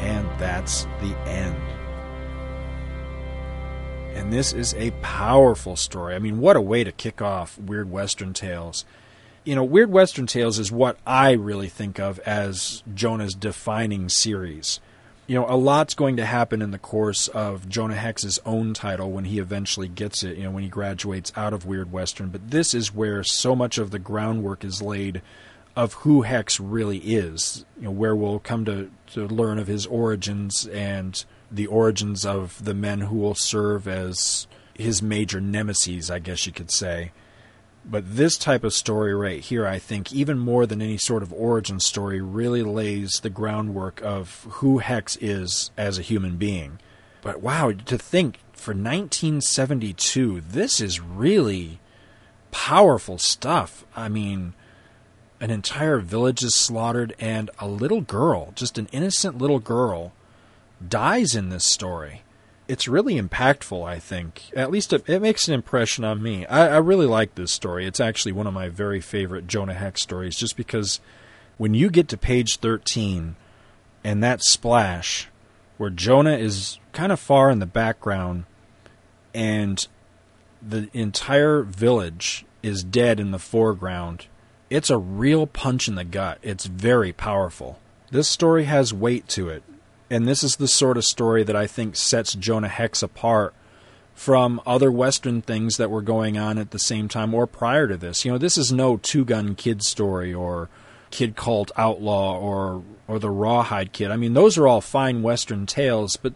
And 0.00 0.28
that's 0.38 0.84
the 1.00 1.16
end. 1.26 1.56
And 4.16 4.32
this 4.32 4.54
is 4.54 4.74
a 4.74 4.92
powerful 5.02 5.76
story. 5.76 6.14
I 6.14 6.18
mean, 6.18 6.40
what 6.40 6.56
a 6.56 6.60
way 6.60 6.82
to 6.82 6.90
kick 6.90 7.20
off 7.20 7.58
Weird 7.58 7.90
Western 7.90 8.32
Tales. 8.32 8.86
You 9.44 9.54
know, 9.54 9.62
Weird 9.62 9.92
Western 9.92 10.26
Tales 10.26 10.58
is 10.58 10.72
what 10.72 10.96
I 11.06 11.32
really 11.32 11.68
think 11.68 12.00
of 12.00 12.18
as 12.20 12.82
Jonah's 12.94 13.34
defining 13.34 14.08
series. 14.08 14.80
You 15.26 15.34
know, 15.36 15.46
a 15.46 15.54
lot's 15.54 15.92
going 15.92 16.16
to 16.16 16.24
happen 16.24 16.62
in 16.62 16.70
the 16.70 16.78
course 16.78 17.28
of 17.28 17.68
Jonah 17.68 17.94
Hex's 17.94 18.40
own 18.46 18.72
title 18.72 19.10
when 19.10 19.26
he 19.26 19.38
eventually 19.38 19.86
gets 19.86 20.24
it, 20.24 20.38
you 20.38 20.44
know, 20.44 20.50
when 20.50 20.62
he 20.62 20.70
graduates 20.70 21.30
out 21.36 21.52
of 21.52 21.66
Weird 21.66 21.92
Western. 21.92 22.30
But 22.30 22.50
this 22.50 22.72
is 22.72 22.94
where 22.94 23.22
so 23.22 23.54
much 23.54 23.76
of 23.76 23.90
the 23.90 23.98
groundwork 23.98 24.64
is 24.64 24.80
laid 24.80 25.20
of 25.76 25.92
who 25.92 26.22
Hex 26.22 26.58
really 26.58 26.98
is, 26.98 27.66
you 27.76 27.84
know, 27.84 27.90
where 27.90 28.16
we'll 28.16 28.38
come 28.38 28.64
to, 28.64 28.90
to 29.08 29.28
learn 29.28 29.58
of 29.58 29.66
his 29.66 29.84
origins 29.84 30.66
and 30.68 31.22
the 31.50 31.66
origins 31.66 32.24
of 32.24 32.64
the 32.64 32.74
men 32.74 33.02
who 33.02 33.16
will 33.16 33.34
serve 33.34 33.86
as 33.86 34.46
his 34.74 35.02
major 35.02 35.40
nemesis, 35.40 36.10
I 36.10 36.18
guess 36.18 36.46
you 36.46 36.52
could 36.52 36.70
say. 36.70 37.12
But 37.88 38.16
this 38.16 38.36
type 38.36 38.64
of 38.64 38.74
story 38.74 39.14
right 39.14 39.40
here, 39.40 39.66
I 39.66 39.78
think, 39.78 40.12
even 40.12 40.38
more 40.38 40.66
than 40.66 40.82
any 40.82 40.98
sort 40.98 41.22
of 41.22 41.32
origin 41.32 41.78
story, 41.78 42.20
really 42.20 42.62
lays 42.62 43.20
the 43.20 43.30
groundwork 43.30 44.02
of 44.02 44.44
who 44.50 44.78
Hex 44.78 45.16
is 45.20 45.70
as 45.76 45.98
a 45.98 46.02
human 46.02 46.36
being. 46.36 46.80
But 47.22 47.40
wow, 47.40 47.70
to 47.72 47.96
think 47.96 48.40
for 48.52 48.72
1972, 48.72 50.40
this 50.40 50.80
is 50.80 51.00
really 51.00 51.78
powerful 52.50 53.18
stuff. 53.18 53.84
I 53.94 54.08
mean, 54.08 54.54
an 55.40 55.50
entire 55.50 55.98
village 55.98 56.42
is 56.42 56.56
slaughtered, 56.56 57.14
and 57.20 57.50
a 57.60 57.68
little 57.68 58.00
girl, 58.00 58.52
just 58.56 58.78
an 58.78 58.88
innocent 58.90 59.38
little 59.38 59.60
girl, 59.60 60.12
dies 60.86 61.34
in 61.34 61.48
this 61.48 61.64
story. 61.64 62.22
It's 62.68 62.88
really 62.88 63.20
impactful, 63.20 63.86
I 63.86 63.98
think. 63.98 64.50
At 64.54 64.70
least 64.70 64.92
it, 64.92 65.08
it 65.08 65.22
makes 65.22 65.46
an 65.46 65.54
impression 65.54 66.04
on 66.04 66.22
me. 66.22 66.44
I, 66.46 66.68
I, 66.68 66.76
really 66.78 67.06
like 67.06 67.34
this 67.34 67.52
story. 67.52 67.86
It's 67.86 68.00
actually 68.00 68.32
one 68.32 68.48
of 68.48 68.54
my 68.54 68.68
very 68.68 69.00
favorite 69.00 69.46
Jonah 69.46 69.74
Hex 69.74 70.02
stories, 70.02 70.36
just 70.36 70.56
because 70.56 71.00
when 71.58 71.74
you 71.74 71.90
get 71.90 72.08
to 72.08 72.16
page 72.16 72.58
13 72.58 73.36
and 74.02 74.22
that 74.22 74.42
splash 74.42 75.28
where 75.76 75.90
Jonah 75.90 76.36
is 76.36 76.78
kind 76.92 77.12
of 77.12 77.20
far 77.20 77.50
in 77.50 77.60
the 77.60 77.66
background 77.66 78.44
and 79.32 79.86
the 80.60 80.88
entire 80.92 81.62
village 81.62 82.44
is 82.62 82.82
dead 82.82 83.20
in 83.20 83.30
the 83.30 83.38
foreground 83.38 84.26
it's 84.70 84.90
a 84.90 84.98
real 84.98 85.46
punch 85.46 85.88
in 85.88 85.94
the 85.94 86.04
gut. 86.04 86.38
It's 86.42 86.66
very 86.66 87.12
powerful. 87.12 87.78
This 88.10 88.28
story 88.28 88.64
has 88.64 88.92
weight 88.92 89.28
to 89.28 89.48
it. 89.48 89.62
And 90.10 90.26
this 90.26 90.44
is 90.44 90.56
the 90.56 90.68
sort 90.68 90.96
of 90.96 91.04
story 91.04 91.42
that 91.44 91.56
I 91.56 91.66
think 91.66 91.96
sets 91.96 92.34
Jonah 92.34 92.68
Hex 92.68 93.02
apart 93.02 93.54
from 94.14 94.60
other 94.64 94.90
Western 94.90 95.42
things 95.42 95.76
that 95.76 95.90
were 95.90 96.02
going 96.02 96.38
on 96.38 96.58
at 96.58 96.70
the 96.70 96.78
same 96.78 97.08
time 97.08 97.34
or 97.34 97.46
prior 97.46 97.86
to 97.86 97.96
this. 97.96 98.24
You 98.24 98.32
know, 98.32 98.38
this 98.38 98.56
is 98.56 98.72
no 98.72 98.96
two 98.96 99.24
gun 99.24 99.54
kid 99.54 99.82
story 99.82 100.32
or 100.32 100.68
Kid 101.10 101.36
Colt 101.36 101.70
Outlaw 101.76 102.38
or 102.38 102.82
or 103.08 103.18
the 103.18 103.30
Rawhide 103.30 103.92
Kid. 103.92 104.10
I 104.10 104.16
mean, 104.16 104.34
those 104.34 104.58
are 104.58 104.66
all 104.66 104.80
fine 104.80 105.22
Western 105.22 105.66
tales, 105.66 106.16
but 106.16 106.34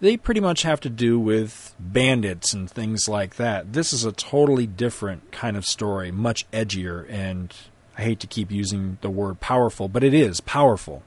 they 0.00 0.16
pretty 0.16 0.40
much 0.40 0.62
have 0.62 0.80
to 0.80 0.90
do 0.90 1.18
with 1.18 1.74
bandits 1.78 2.52
and 2.52 2.70
things 2.70 3.08
like 3.08 3.36
that. 3.36 3.72
This 3.72 3.92
is 3.92 4.04
a 4.04 4.12
totally 4.12 4.66
different 4.66 5.32
kind 5.32 5.56
of 5.56 5.64
story, 5.64 6.10
much 6.10 6.48
edgier 6.50 7.08
and 7.08 7.54
I 7.96 8.02
hate 8.02 8.20
to 8.20 8.26
keep 8.26 8.50
using 8.50 8.98
the 9.00 9.10
word 9.10 9.40
powerful, 9.40 9.88
but 9.88 10.02
it 10.04 10.14
is 10.14 10.40
powerful. 10.40 11.02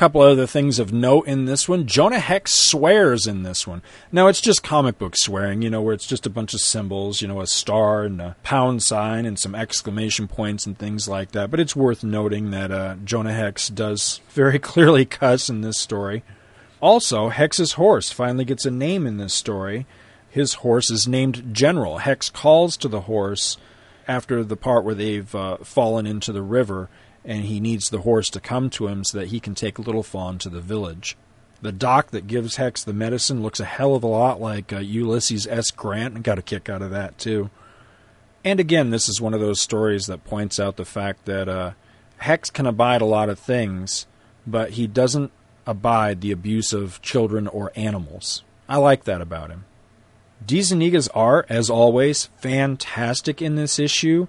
Couple 0.00 0.22
other 0.22 0.46
things 0.46 0.78
of 0.78 0.94
note 0.94 1.26
in 1.26 1.44
this 1.44 1.68
one. 1.68 1.86
Jonah 1.86 2.20
Hex 2.20 2.54
swears 2.54 3.26
in 3.26 3.42
this 3.42 3.66
one. 3.66 3.82
Now, 4.10 4.28
it's 4.28 4.40
just 4.40 4.62
comic 4.62 4.96
book 4.96 5.14
swearing, 5.14 5.60
you 5.60 5.68
know, 5.68 5.82
where 5.82 5.92
it's 5.92 6.06
just 6.06 6.24
a 6.24 6.30
bunch 6.30 6.54
of 6.54 6.62
symbols, 6.62 7.20
you 7.20 7.28
know, 7.28 7.42
a 7.42 7.46
star 7.46 8.04
and 8.04 8.18
a 8.18 8.34
pound 8.42 8.82
sign 8.82 9.26
and 9.26 9.38
some 9.38 9.54
exclamation 9.54 10.26
points 10.26 10.64
and 10.64 10.78
things 10.78 11.06
like 11.06 11.32
that. 11.32 11.50
But 11.50 11.60
it's 11.60 11.76
worth 11.76 12.02
noting 12.02 12.50
that 12.50 12.72
uh, 12.72 12.94
Jonah 13.04 13.34
Hex 13.34 13.68
does 13.68 14.22
very 14.30 14.58
clearly 14.70 15.04
cuss 15.04 15.50
in 15.50 15.60
this 15.60 15.76
story. 15.76 16.22
Also, 16.80 17.28
Hex's 17.28 17.72
horse 17.72 18.10
finally 18.10 18.46
gets 18.46 18.64
a 18.64 18.70
name 18.70 19.06
in 19.06 19.18
this 19.18 19.34
story. 19.34 19.84
His 20.30 20.54
horse 20.54 20.90
is 20.90 21.06
named 21.06 21.54
General. 21.54 21.98
Hex 21.98 22.30
calls 22.30 22.78
to 22.78 22.88
the 22.88 23.02
horse 23.02 23.58
after 24.08 24.44
the 24.44 24.56
part 24.56 24.82
where 24.82 24.94
they've 24.94 25.34
uh, 25.34 25.58
fallen 25.58 26.06
into 26.06 26.32
the 26.32 26.40
river 26.40 26.88
and 27.24 27.44
he 27.44 27.60
needs 27.60 27.90
the 27.90 28.00
horse 28.00 28.30
to 28.30 28.40
come 28.40 28.70
to 28.70 28.88
him 28.88 29.04
so 29.04 29.18
that 29.18 29.28
he 29.28 29.40
can 29.40 29.54
take 29.54 29.78
Little 29.78 30.02
Fawn 30.02 30.38
to 30.38 30.48
the 30.48 30.60
village. 30.60 31.16
The 31.62 31.72
doc 31.72 32.10
that 32.10 32.26
gives 32.26 32.56
Hex 32.56 32.82
the 32.82 32.94
medicine 32.94 33.42
looks 33.42 33.60
a 33.60 33.66
hell 33.66 33.94
of 33.94 34.02
a 34.02 34.06
lot 34.06 34.40
like 34.40 34.72
uh, 34.72 34.78
Ulysses 34.78 35.46
S. 35.46 35.70
Grant, 35.70 36.14
and 36.14 36.24
got 36.24 36.38
a 36.38 36.42
kick 36.42 36.68
out 36.68 36.82
of 36.82 36.90
that 36.90 37.18
too. 37.18 37.50
And 38.42 38.58
again, 38.58 38.90
this 38.90 39.08
is 39.08 39.20
one 39.20 39.34
of 39.34 39.40
those 39.40 39.60
stories 39.60 40.06
that 40.06 40.24
points 40.24 40.58
out 40.58 40.76
the 40.76 40.86
fact 40.86 41.26
that 41.26 41.48
uh, 41.48 41.72
Hex 42.16 42.48
can 42.48 42.66
abide 42.66 43.02
a 43.02 43.06
lot 43.06 43.28
of 43.28 43.38
things, 43.38 44.06
but 44.46 44.70
he 44.72 44.86
doesn't 44.86 45.30
abide 45.66 46.22
the 46.22 46.32
abuse 46.32 46.72
of 46.72 47.02
children 47.02 47.46
or 47.46 47.72
animals. 47.76 48.42
I 48.68 48.78
like 48.78 49.04
that 49.04 49.20
about 49.20 49.50
him. 49.50 49.66
DeZuniga's 50.46 51.08
art, 51.08 51.46
as 51.50 51.68
always, 51.68 52.30
fantastic 52.38 53.42
in 53.42 53.56
this 53.56 53.78
issue. 53.78 54.26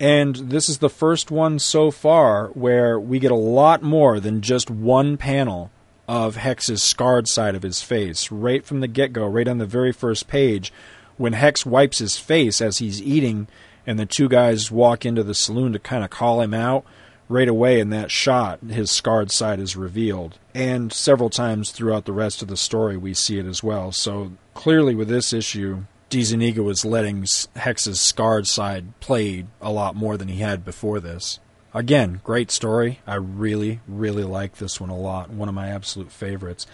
And 0.00 0.36
this 0.36 0.68
is 0.68 0.78
the 0.78 0.90
first 0.90 1.30
one 1.30 1.58
so 1.58 1.90
far 1.90 2.48
where 2.48 2.98
we 2.98 3.18
get 3.18 3.30
a 3.30 3.36
lot 3.36 3.82
more 3.82 4.20
than 4.20 4.40
just 4.40 4.70
one 4.70 5.16
panel 5.16 5.70
of 6.08 6.36
Hex's 6.36 6.82
scarred 6.82 7.28
side 7.28 7.54
of 7.54 7.62
his 7.62 7.82
face. 7.82 8.30
Right 8.30 8.64
from 8.64 8.80
the 8.80 8.88
get 8.88 9.12
go, 9.12 9.26
right 9.26 9.48
on 9.48 9.58
the 9.58 9.66
very 9.66 9.92
first 9.92 10.28
page, 10.28 10.72
when 11.16 11.32
Hex 11.32 11.64
wipes 11.64 11.98
his 11.98 12.18
face 12.18 12.60
as 12.60 12.78
he's 12.78 13.00
eating, 13.00 13.46
and 13.86 13.98
the 13.98 14.06
two 14.06 14.28
guys 14.28 14.70
walk 14.70 15.06
into 15.06 15.22
the 15.22 15.34
saloon 15.34 15.72
to 15.72 15.78
kind 15.78 16.04
of 16.04 16.10
call 16.10 16.40
him 16.40 16.54
out, 16.54 16.84
right 17.28 17.48
away 17.48 17.80
in 17.80 17.90
that 17.90 18.10
shot, 18.10 18.60
his 18.60 18.90
scarred 18.90 19.30
side 19.30 19.60
is 19.60 19.76
revealed. 19.76 20.38
And 20.54 20.92
several 20.92 21.30
times 21.30 21.70
throughout 21.70 22.04
the 22.04 22.12
rest 22.12 22.42
of 22.42 22.48
the 22.48 22.56
story, 22.56 22.96
we 22.96 23.14
see 23.14 23.38
it 23.38 23.46
as 23.46 23.62
well. 23.62 23.92
So 23.92 24.32
clearly, 24.54 24.94
with 24.94 25.08
this 25.08 25.32
issue, 25.32 25.84
DeZuniga 26.14 26.58
was 26.58 26.84
letting 26.84 27.26
Hex's 27.56 28.00
scarred 28.00 28.46
side 28.46 28.98
play 29.00 29.46
a 29.60 29.70
lot 29.70 29.96
more 29.96 30.16
than 30.16 30.28
he 30.28 30.40
had 30.40 30.64
before 30.64 31.00
this. 31.00 31.40
Again, 31.72 32.20
great 32.22 32.50
story. 32.50 33.00
I 33.06 33.16
really, 33.16 33.80
really 33.88 34.24
like 34.24 34.56
this 34.56 34.80
one 34.80 34.90
a 34.90 34.96
lot. 34.96 35.30
One 35.30 35.48
of 35.48 35.54
my 35.54 35.68
absolute 35.68 36.12
favorites. 36.12 36.66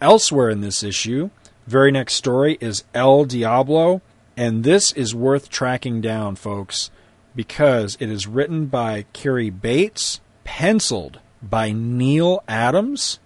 Elsewhere 0.00 0.50
in 0.50 0.60
this 0.60 0.82
issue, 0.82 1.30
very 1.66 1.90
next 1.90 2.14
story 2.14 2.58
is 2.60 2.84
El 2.94 3.24
Diablo, 3.24 4.02
and 4.36 4.64
this 4.64 4.92
is 4.92 5.14
worth 5.14 5.48
tracking 5.48 6.00
down, 6.00 6.36
folks 6.36 6.90
because 7.34 7.96
it 8.00 8.10
is 8.10 8.26
written 8.26 8.66
by 8.66 9.04
Cary 9.12 9.50
Bates, 9.50 10.20
penciled 10.44 11.20
by 11.42 11.72
Neal 11.72 12.42
Adams, 12.48 13.18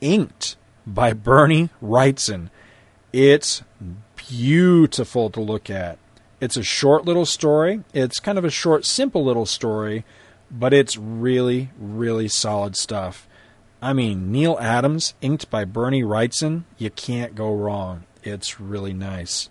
inked 0.00 0.56
by 0.86 1.12
Bernie 1.12 1.70
Wrightson. 1.82 2.50
It's 3.12 3.62
beautiful 4.28 5.30
to 5.30 5.40
look 5.40 5.70
at. 5.70 5.98
It's 6.40 6.56
a 6.56 6.62
short 6.62 7.04
little 7.04 7.26
story. 7.26 7.84
It's 7.94 8.18
kind 8.18 8.36
of 8.36 8.44
a 8.44 8.50
short, 8.50 8.84
simple 8.84 9.24
little 9.24 9.46
story, 9.46 10.04
but 10.50 10.74
it's 10.74 10.96
really, 10.96 11.70
really 11.78 12.28
solid 12.28 12.76
stuff. 12.76 13.28
I 13.80 13.92
mean, 13.92 14.30
Neal 14.30 14.58
Adams, 14.60 15.14
inked 15.20 15.50
by 15.50 15.64
Bernie 15.64 16.02
Wrightson, 16.02 16.64
you 16.78 16.90
can't 16.90 17.34
go 17.34 17.52
wrong. 17.52 18.04
It's 18.22 18.60
really 18.60 18.92
nice. 18.92 19.50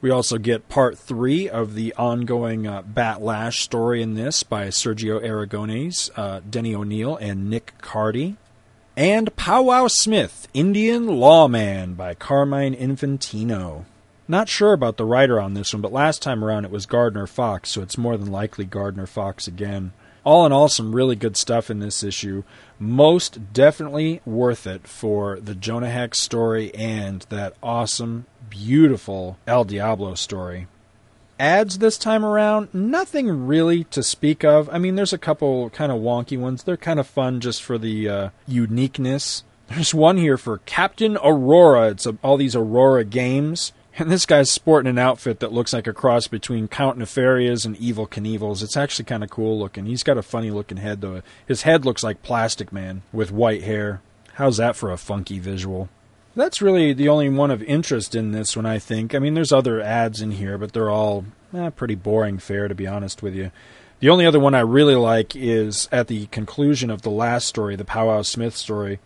We 0.00 0.10
also 0.10 0.38
get 0.38 0.68
part 0.68 0.98
three 0.98 1.48
of 1.48 1.74
the 1.74 1.94
ongoing 1.94 2.66
uh, 2.66 2.82
Bat 2.82 3.22
Lash 3.22 3.60
story 3.60 4.02
in 4.02 4.14
this 4.14 4.42
by 4.42 4.68
Sergio 4.68 5.22
Aragonés, 5.22 6.10
uh, 6.16 6.40
Denny 6.48 6.74
O'Neil, 6.74 7.16
and 7.16 7.50
Nick 7.50 7.72
Cardy. 7.82 8.36
And 8.96 9.34
Powwow 9.36 9.88
Smith, 9.88 10.48
Indian 10.54 11.06
Lawman 11.06 11.94
by 11.94 12.14
Carmine 12.14 12.74
Infantino. 12.74 13.84
Not 14.28 14.48
sure 14.48 14.72
about 14.72 14.96
the 14.96 15.04
writer 15.04 15.40
on 15.40 15.54
this 15.54 15.72
one, 15.72 15.82
but 15.82 15.92
last 15.92 16.20
time 16.20 16.44
around 16.44 16.64
it 16.64 16.70
was 16.70 16.86
Gardner 16.86 17.26
Fox, 17.26 17.70
so 17.70 17.82
it's 17.82 17.96
more 17.96 18.16
than 18.16 18.30
likely 18.30 18.64
Gardner 18.64 19.06
Fox 19.06 19.46
again. 19.46 19.92
All 20.24 20.44
in 20.44 20.50
all, 20.50 20.68
some 20.68 20.96
really 20.96 21.14
good 21.14 21.36
stuff 21.36 21.70
in 21.70 21.78
this 21.78 22.02
issue. 22.02 22.42
Most 22.80 23.52
definitely 23.52 24.20
worth 24.24 24.66
it 24.66 24.88
for 24.88 25.38
the 25.38 25.54
Jonah 25.54 25.90
Hex 25.90 26.18
story 26.18 26.74
and 26.74 27.24
that 27.28 27.54
awesome 27.62 28.26
beautiful 28.50 29.38
El 29.46 29.64
Diablo 29.64 30.16
story. 30.16 30.66
Ads 31.38 31.78
this 31.78 31.96
time 31.96 32.24
around, 32.24 32.74
nothing 32.74 33.46
really 33.46 33.84
to 33.84 34.02
speak 34.02 34.42
of. 34.42 34.68
I 34.72 34.78
mean, 34.78 34.96
there's 34.96 35.12
a 35.12 35.18
couple 35.18 35.70
kind 35.70 35.92
of 35.92 36.00
wonky 36.00 36.36
ones. 36.38 36.64
They're 36.64 36.76
kind 36.76 36.98
of 36.98 37.06
fun 37.06 37.40
just 37.40 37.62
for 37.62 37.78
the 37.78 38.08
uh, 38.08 38.28
uniqueness. 38.48 39.44
There's 39.68 39.94
one 39.94 40.16
here 40.16 40.38
for 40.38 40.58
Captain 40.58 41.16
Aurora. 41.22 41.90
It's 41.90 42.06
a, 42.06 42.16
all 42.24 42.36
these 42.36 42.56
Aurora 42.56 43.04
games. 43.04 43.72
And 43.98 44.10
this 44.10 44.26
guy's 44.26 44.50
sporting 44.50 44.90
an 44.90 44.98
outfit 44.98 45.40
that 45.40 45.54
looks 45.54 45.72
like 45.72 45.86
a 45.86 45.92
cross 45.94 46.28
between 46.28 46.68
Count 46.68 46.98
Nefarious 46.98 47.64
and 47.64 47.76
Evel 47.78 48.08
Knievel's. 48.08 48.62
It's 48.62 48.76
actually 48.76 49.06
kind 49.06 49.24
of 49.24 49.30
cool 49.30 49.58
looking. 49.58 49.86
He's 49.86 50.02
got 50.02 50.18
a 50.18 50.22
funny 50.22 50.50
looking 50.50 50.76
head, 50.76 51.00
though. 51.00 51.22
His 51.46 51.62
head 51.62 51.86
looks 51.86 52.02
like 52.02 52.22
Plastic 52.22 52.72
Man 52.72 53.02
with 53.10 53.32
white 53.32 53.62
hair. 53.62 54.02
How's 54.34 54.58
that 54.58 54.76
for 54.76 54.92
a 54.92 54.98
funky 54.98 55.38
visual? 55.38 55.88
That's 56.34 56.60
really 56.60 56.92
the 56.92 57.08
only 57.08 57.30
one 57.30 57.50
of 57.50 57.62
interest 57.62 58.14
in 58.14 58.32
this 58.32 58.54
one, 58.54 58.66
I 58.66 58.78
think. 58.78 59.14
I 59.14 59.18
mean, 59.18 59.32
there's 59.32 59.52
other 59.52 59.80
ads 59.80 60.20
in 60.20 60.32
here, 60.32 60.58
but 60.58 60.74
they're 60.74 60.90
all 60.90 61.24
eh, 61.54 61.70
pretty 61.70 61.94
boring 61.94 62.36
fare, 62.36 62.68
to 62.68 62.74
be 62.74 62.86
honest 62.86 63.22
with 63.22 63.34
you. 63.34 63.50
The 64.00 64.10
only 64.10 64.26
other 64.26 64.38
one 64.38 64.54
I 64.54 64.60
really 64.60 64.94
like 64.94 65.34
is 65.34 65.88
at 65.90 66.08
the 66.08 66.26
conclusion 66.26 66.90
of 66.90 67.00
the 67.00 67.10
last 67.10 67.46
story, 67.46 67.76
the 67.76 67.84
Powwow 67.86 68.20
Smith 68.20 68.54
story. 68.54 68.98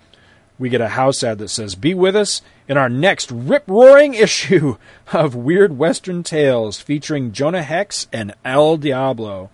We 0.61 0.69
get 0.69 0.83
a 0.83 0.89
house 0.89 1.25
ad 1.25 1.39
that 1.39 1.49
says, 1.49 1.75
Be 1.75 1.95
with 1.95 2.15
us 2.15 2.43
in 2.69 2.77
our 2.77 2.91
next 2.91 3.33
rip 3.33 3.65
roaring 3.67 4.13
issue 4.13 4.77
of 5.11 5.35
Weird 5.35 5.79
Western 5.79 6.23
Tales 6.23 6.79
featuring 6.79 7.33
Jonah 7.33 7.63
Hex 7.63 8.09
and 8.13 8.35
El 8.45 8.77
Diablo. 8.77 9.49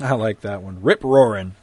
I 0.00 0.14
like 0.14 0.40
that 0.40 0.62
one. 0.62 0.80
Rip 0.80 1.04
roaring. 1.04 1.56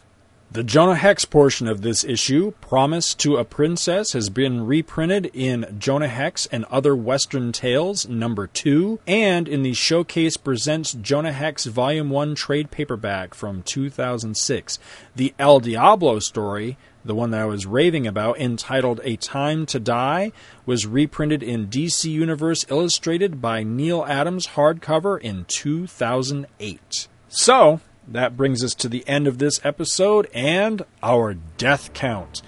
The 0.51 0.63
Jonah 0.63 0.95
Hex 0.95 1.25
portion 1.25 1.67
of 1.67 1.81
this 1.81 2.03
issue, 2.03 2.51
Promise 2.61 3.15
to 3.15 3.37
a 3.37 3.43
Princess, 3.43 4.13
has 4.13 4.29
been 4.29 4.65
reprinted 4.65 5.29
in 5.33 5.75
Jonah 5.79 6.07
Hex 6.07 6.45
and 6.51 6.63
Other 6.65 6.95
Western 6.95 7.51
Tales 7.51 8.07
number 8.07 8.45
2 8.45 8.99
and 9.07 9.47
in 9.47 9.63
the 9.63 9.73
Showcase 9.73 10.37
Presents 10.37 10.93
Jonah 10.93 11.33
Hex 11.33 11.65
Volume 11.65 12.11
1 12.11 12.35
trade 12.35 12.69
paperback 12.69 13.33
from 13.33 13.63
2006. 13.63 14.79
The 15.15 15.33
El 15.37 15.59
Diablo 15.59 16.19
story, 16.19 16.77
the 17.07 17.15
one 17.15 17.31
that 17.31 17.41
I 17.41 17.45
was 17.45 17.65
raving 17.65 18.05
about, 18.05 18.39
entitled 18.39 18.99
A 19.03 19.15
Time 19.15 19.65
to 19.67 19.79
Die, 19.79 20.31
was 20.65 20.85
reprinted 20.85 21.41
in 21.41 21.67
DC 21.67 22.09
Universe 22.09 22.65
Illustrated 22.69 23.41
by 23.41 23.63
Neal 23.63 24.05
Adams 24.05 24.49
hardcover 24.49 25.19
in 25.19 25.45
2008. 25.45 27.07
So, 27.29 27.79
that 28.07 28.37
brings 28.37 28.63
us 28.63 28.73
to 28.75 28.89
the 28.89 29.07
end 29.07 29.27
of 29.27 29.37
this 29.37 29.59
episode 29.65 30.29
and 30.33 30.83
our 31.01 31.35
death 31.57 31.93
count. 31.93 32.41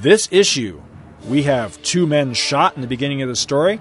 This 0.00 0.28
issue, 0.30 0.80
we 1.28 1.42
have 1.42 1.80
two 1.82 2.06
men 2.06 2.34
shot 2.34 2.76
in 2.76 2.82
the 2.82 2.88
beginning 2.88 3.22
of 3.22 3.28
the 3.28 3.36
story. 3.36 3.80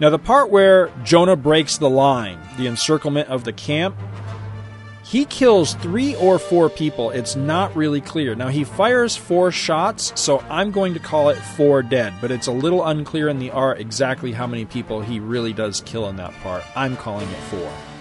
Now, 0.00 0.10
the 0.10 0.18
part 0.18 0.50
where 0.50 0.90
Jonah 1.04 1.36
breaks 1.36 1.78
the 1.78 1.90
line, 1.90 2.40
the 2.56 2.66
encirclement 2.66 3.28
of 3.28 3.44
the 3.44 3.52
camp, 3.52 3.96
he 5.04 5.26
kills 5.26 5.74
three 5.74 6.16
or 6.16 6.38
four 6.38 6.70
people. 6.70 7.10
It's 7.10 7.36
not 7.36 7.76
really 7.76 8.00
clear. 8.00 8.34
Now, 8.34 8.48
he 8.48 8.64
fires 8.64 9.14
four 9.14 9.52
shots, 9.52 10.18
so 10.20 10.40
I'm 10.48 10.70
going 10.70 10.94
to 10.94 11.00
call 11.00 11.28
it 11.28 11.36
four 11.36 11.82
dead, 11.82 12.14
but 12.20 12.30
it's 12.30 12.46
a 12.46 12.52
little 12.52 12.84
unclear 12.84 13.28
in 13.28 13.38
the 13.38 13.50
art 13.50 13.78
exactly 13.78 14.32
how 14.32 14.46
many 14.46 14.64
people 14.64 15.02
he 15.02 15.20
really 15.20 15.52
does 15.52 15.82
kill 15.82 16.08
in 16.08 16.16
that 16.16 16.32
part. 16.42 16.64
I'm 16.74 16.96
calling 16.96 17.28
it 17.28 17.40
four. 17.50 17.93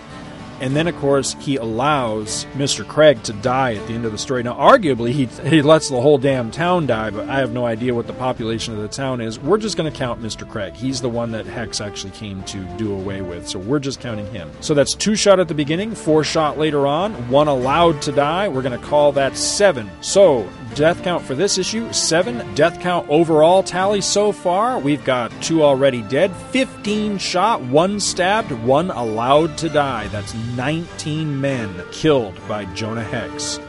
And 0.64 0.74
then, 0.78 0.88
of 0.88 0.96
course, 0.96 1.36
he 1.42 1.58
allows 1.58 2.46
Mr. 2.54 2.88
Craig 2.88 3.22
to 3.24 3.34
die 3.34 3.76
at 3.76 3.86
the 3.86 3.94
end 3.96 4.06
of 4.06 4.14
the 4.14 4.18
story. 4.18 4.44
Now, 4.44 4.54
arguably, 4.54 5.12
he, 5.12 5.26
he 5.26 5.62
lets 5.62 5.90
the 5.90 6.00
whole 6.00 6.18
damn 6.18 6.52
town 6.52 6.88
die, 6.88 7.10
but 7.10 7.28
I 7.28 7.40
have 7.40 7.52
no 7.52 7.66
idea 7.66 7.94
what 7.94 8.08
the 8.08 8.14
population 8.14 8.74
of 8.74 8.82
the 8.82 8.88
town 8.88 9.20
is. 9.20 9.38
We're 9.38 9.58
just 9.58 9.76
going 9.76 9.92
to 9.92 9.98
count 9.98 10.22
Mr. 10.22 10.50
Craig. 10.50 10.74
He's 10.74 11.02
the 11.02 11.10
one 11.10 11.32
that 11.32 11.46
Hex 11.46 11.82
actually 11.82 12.12
came 12.12 12.42
to 12.44 12.64
do 12.78 12.94
away 12.94 13.22
with, 13.22 13.46
so 13.46 13.60
we're 13.60 13.80
just 13.80 14.00
counting 14.00 14.26
him. 14.28 14.50
So 14.62 14.74
that's 14.74 14.94
two 14.94 15.18
shot 15.18 15.38
at 15.38 15.50
the 15.50 15.54
beginning, 15.54 15.96
four 15.96 16.24
shot 16.24 16.58
later 16.58 16.88
on, 16.88 17.12
one 17.30 17.50
allowed 17.50 18.02
to 18.04 18.14
die. 18.14 18.48
We're 18.48 18.62
going 18.62 18.80
to 18.80 18.88
call 18.88 19.12
that 19.12 19.36
seven. 19.36 19.92
So, 20.00 20.50
death 20.76 21.04
count 21.04 21.24
for 21.24 21.36
this 21.36 21.58
issue 21.58 21.92
seven. 21.94 22.54
Death 22.56 22.80
count 22.80 23.08
overall 23.10 23.64
tally 23.64 24.02
so 24.02 24.32
far 24.32 24.80
we've 24.80 25.04
got 25.04 25.32
two 25.42 25.64
already 25.64 26.02
dead, 26.04 26.36
15 26.52 27.18
shot, 27.18 27.62
one 27.62 28.00
stabbed, 28.00 28.52
one 28.52 28.92
allowed 28.92 29.58
to 29.60 29.70
die. 29.70 30.08
That's 30.08 30.34
19 30.56 31.40
men 31.40 31.84
killed 31.92 32.36
by 32.48 32.66
Jonah 32.74 33.04
Hex. 33.04 33.60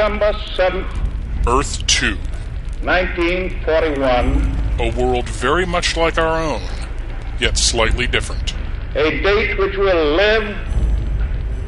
December 0.00 0.32
7th, 0.56 1.46
Earth 1.46 1.86
2, 1.86 2.16
1941, 2.82 4.56
a 4.80 4.90
world 4.98 5.28
very 5.28 5.66
much 5.66 5.94
like 5.94 6.16
our 6.16 6.42
own, 6.42 6.62
yet 7.38 7.58
slightly 7.58 8.06
different. 8.06 8.54
a 8.94 9.10
date 9.20 9.58
which 9.58 9.76
will 9.76 10.16
live 10.16 10.56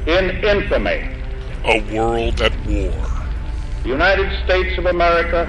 in 0.07 0.31
infamy. 0.43 1.11
A 1.67 1.83
world 1.95 2.41
at 2.41 2.53
war. 2.65 2.95
The 3.83 3.91
United 3.91 4.33
States 4.45 4.79
of 4.79 4.87
America 4.87 5.45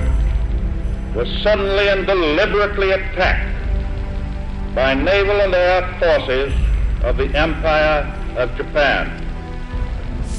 was 1.16 1.30
suddenly 1.42 1.88
and 1.88 2.06
deliberately 2.06 2.92
attacked 2.92 3.56
by 4.76 4.94
naval 4.94 5.40
and 5.40 5.56
air 5.56 5.88
forces 6.00 6.54
of 7.02 7.16
the 7.16 7.34
Empire 7.34 8.14
of 8.36 8.54
Japan. 8.58 9.23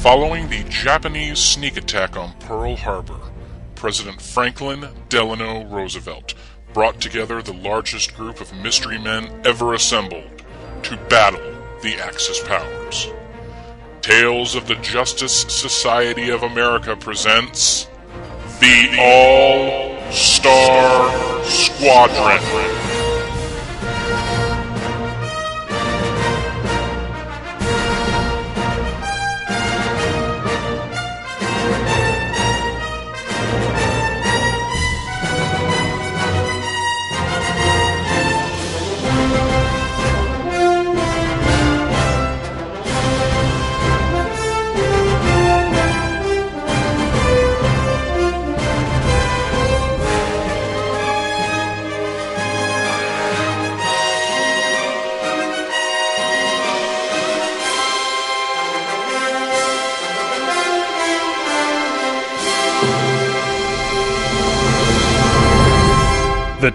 Following 0.04 0.50
the 0.50 0.62
Japanese 0.64 1.38
sneak 1.38 1.78
attack 1.78 2.14
on 2.14 2.34
Pearl 2.40 2.76
Harbor, 2.76 3.18
President 3.74 4.20
Franklin 4.20 4.86
Delano 5.08 5.64
Roosevelt 5.64 6.34
brought 6.74 7.00
together 7.00 7.40
the 7.40 7.54
largest 7.54 8.14
group 8.14 8.42
of 8.42 8.52
mystery 8.52 8.98
men 8.98 9.40
ever 9.46 9.72
assembled 9.72 10.42
to 10.82 10.98
battle 11.08 11.56
the 11.80 11.94
Axis 11.94 12.38
powers. 12.46 13.08
Tales 14.02 14.54
of 14.54 14.68
the 14.68 14.74
Justice 14.74 15.46
Society 15.48 16.28
of 16.28 16.42
America 16.42 16.94
presents 16.94 17.88
the 18.60 18.94
All 19.00 20.12
Star 20.12 21.44
Squadron. 21.44 22.93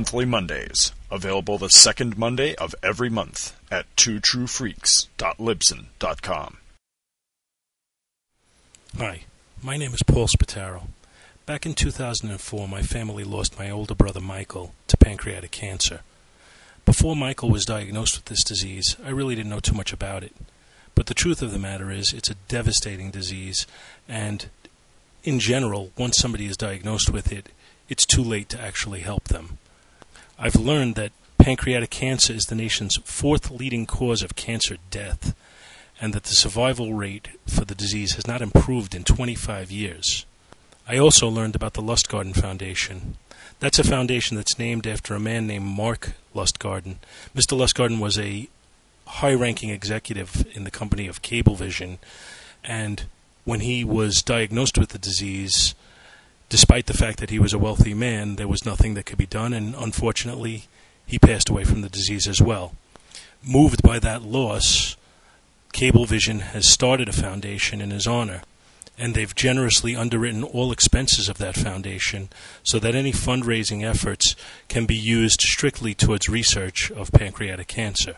Monthly 0.10 0.26
Mondays. 0.26 0.91
Available 1.12 1.60
the 1.60 1.70
second 1.70 2.18
Monday 2.18 2.55
of 2.55 2.74
every 2.82 3.12
month 3.12 3.55
at 3.70 3.86
twotruefreaks.libsyn.com. 3.95 6.57
Hi, 8.97 9.22
my 9.62 9.78
name 9.78 9.93
is 9.93 10.01
Paul 10.01 10.26
Spataro. 10.26 10.88
Back 11.45 11.68
in 11.68 11.76
2004, 11.76 12.68
my 12.68 12.82
family 12.82 13.24
lost 13.24 13.60
my 13.60 13.70
older 13.70 13.93
brother 13.93 14.20
Michael 14.20 14.74
to 14.88 14.97
pancreatic 14.97 15.51
cancer. 15.51 15.99
Before 16.86 17.16
Michael 17.16 17.51
was 17.51 17.66
diagnosed 17.66 18.18
with 18.18 18.26
this 18.26 18.43
disease, 18.43 18.97
I 19.05 19.10
really 19.10 19.36
didn't 19.36 19.51
know 19.51 19.60
too 19.60 19.76
much 19.76 19.93
about 19.93 20.24
it. 20.24 20.36
But 20.95 21.05
the 21.05 21.14
truth 21.14 21.43
of 21.43 21.51
the 21.51 21.60
matter 21.60 21.91
is, 21.91 22.14
it's 22.14 22.32
a 22.32 22.36
devastating 22.47 23.12
disease, 23.12 23.68
and 24.07 24.49
in 25.24 25.39
general, 25.39 25.91
once 25.95 26.18
somebody 26.18 26.47
is 26.47 26.57
diagnosed 26.57 27.12
with 27.12 27.32
it, 27.32 27.49
it's 27.89 28.07
too 28.07 28.24
late 28.24 28.49
to 28.49 28.60
actually 28.60 29.01
help 29.01 29.26
them. 29.26 29.59
I've 30.41 30.55
learned 30.55 30.95
that 30.95 31.11
pancreatic 31.37 31.89
cancer 31.89 32.31
is 32.31 32.45
the 32.45 32.55
nation's 32.55 32.95
fourth 33.03 33.51
leading 33.51 33.85
cause 33.85 34.23
of 34.23 34.37
cancer 34.37 34.77
death, 34.89 35.35
and 35.99 36.13
that 36.13 36.23
the 36.23 36.33
survival 36.33 36.93
rate 36.93 37.27
for 37.45 37.65
the 37.65 37.75
disease 37.75 38.13
has 38.13 38.25
not 38.25 38.41
improved 38.41 38.95
in 38.95 39.03
25 39.03 39.69
years. 39.69 40.25
I 40.87 40.97
also 40.97 41.27
learned 41.27 41.55
about 41.55 41.73
the 41.73 41.81
Lustgarten 41.81 42.33
Foundation. 42.33 43.17
That's 43.59 43.79
a 43.79 43.83
foundation 43.83 44.37
that's 44.37 44.57
named 44.57 44.87
after 44.87 45.13
a 45.13 45.19
man 45.19 45.45
named 45.45 45.65
Mark 45.65 46.13
Lustgarten. 46.33 46.95
Mr. 47.35 47.57
Lustgarten 47.57 47.99
was 47.99 48.17
a 48.17 48.47
high 49.07 49.33
ranking 49.33 49.71
executive 49.71 50.47
in 50.53 50.63
the 50.63 50.71
company 50.71 51.07
of 51.07 51.21
Cablevision, 51.21 51.97
and 52.63 53.03
when 53.43 53.59
he 53.59 53.83
was 53.83 54.23
diagnosed 54.23 54.77
with 54.77 54.89
the 54.89 54.99
disease, 54.99 55.75
despite 56.49 56.87
the 56.87 56.93
fact 56.93 57.19
that 57.19 57.29
he 57.29 57.39
was 57.39 57.53
a 57.53 57.59
wealthy 57.59 57.93
man, 57.93 58.35
there 58.35 58.47
was 58.47 58.65
nothing 58.65 58.95
that 58.95 59.05
could 59.05 59.17
be 59.17 59.25
done, 59.25 59.53
and 59.53 59.75
unfortunately, 59.75 60.65
he 61.05 61.17
passed 61.19 61.49
away 61.49 61.63
from 61.63 61.81
the 61.81 61.89
disease 61.89 62.27
as 62.27 62.41
well. 62.41 62.73
Moved 63.43 63.81
by 63.81 63.99
that 63.99 64.23
loss, 64.23 64.97
Cablevision 65.73 66.41
has 66.41 66.67
started 66.67 67.07
a 67.07 67.13
foundation 67.13 67.79
in 67.79 67.91
his 67.91 68.07
honor, 68.07 68.41
and 68.97 69.15
they've 69.15 69.33
generously 69.33 69.95
underwritten 69.95 70.43
all 70.43 70.71
expenses 70.71 71.29
of 71.29 71.37
that 71.37 71.55
foundation 71.55 72.29
so 72.63 72.79
that 72.79 72.95
any 72.95 73.13
fundraising 73.13 73.83
efforts 73.83 74.35
can 74.67 74.85
be 74.85 74.95
used 74.95 75.41
strictly 75.41 75.93
towards 75.93 76.27
research 76.27 76.91
of 76.91 77.11
pancreatic 77.11 77.67
cancer. 77.67 78.15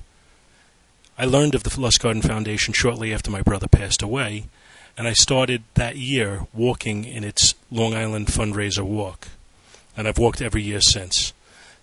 I 1.17 1.25
learned 1.25 1.53
of 1.53 1.63
the 1.63 1.69
Lustgarten 1.69 2.23
Foundation 2.23 2.73
shortly 2.73 3.13
after 3.13 3.29
my 3.29 3.41
brother 3.41 3.67
passed 3.67 4.01
away, 4.01 4.45
and 5.01 5.07
I 5.07 5.13
started 5.13 5.63
that 5.73 5.95
year 5.95 6.45
walking 6.53 7.05
in 7.05 7.23
its 7.23 7.55
Long 7.71 7.95
Island 7.95 8.27
fundraiser 8.27 8.83
walk, 8.83 9.29
and 9.97 10.07
I've 10.07 10.19
walked 10.19 10.43
every 10.43 10.61
year 10.61 10.79
since. 10.79 11.33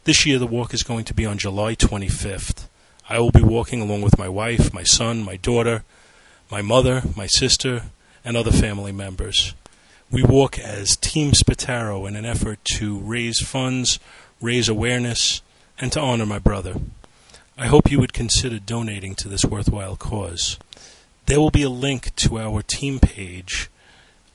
This 0.05 0.25
year, 0.25 0.39
the 0.39 0.47
walk 0.47 0.73
is 0.73 0.85
going 0.85 1.05
to 1.07 1.15
be 1.15 1.27
on 1.27 1.37
July 1.37 1.75
25th. 1.75 2.69
I 3.09 3.19
will 3.19 3.33
be 3.33 3.43
walking 3.43 3.81
along 3.81 4.03
with 4.03 4.19
my 4.19 4.29
wife, 4.29 4.73
my 4.73 4.85
son, 4.85 5.25
my 5.25 5.35
daughter, 5.35 5.83
my 6.49 6.63
mother, 6.63 7.03
my 7.17 7.27
sister, 7.27 7.87
and 8.25 8.37
other 8.37 8.53
family 8.53 8.93
members. 8.93 9.53
We 10.13 10.23
walk 10.23 10.57
as 10.57 10.97
Team 10.97 11.33
Spataro 11.33 12.07
in 12.07 12.15
an 12.15 12.25
effort 12.25 12.65
to 12.77 13.01
raise 13.01 13.41
funds, 13.41 13.99
raise 14.41 14.69
awareness, 14.69 15.43
and 15.81 15.91
to 15.91 16.01
honor 16.01 16.25
my 16.25 16.39
brother. 16.39 16.77
I 17.59 17.67
hope 17.67 17.91
you 17.91 17.99
would 17.99 18.13
consider 18.13 18.61
donating 18.61 19.17
to 19.17 19.29
this 19.29 19.45
worthwhile 19.45 19.97
cause. 19.97 20.57
There 21.29 21.39
will 21.39 21.51
be 21.51 21.63
a 21.63 21.69
link 21.69 22.17
to 22.17 22.39
our 22.39 22.63
team 22.63 23.01
page 23.01 23.69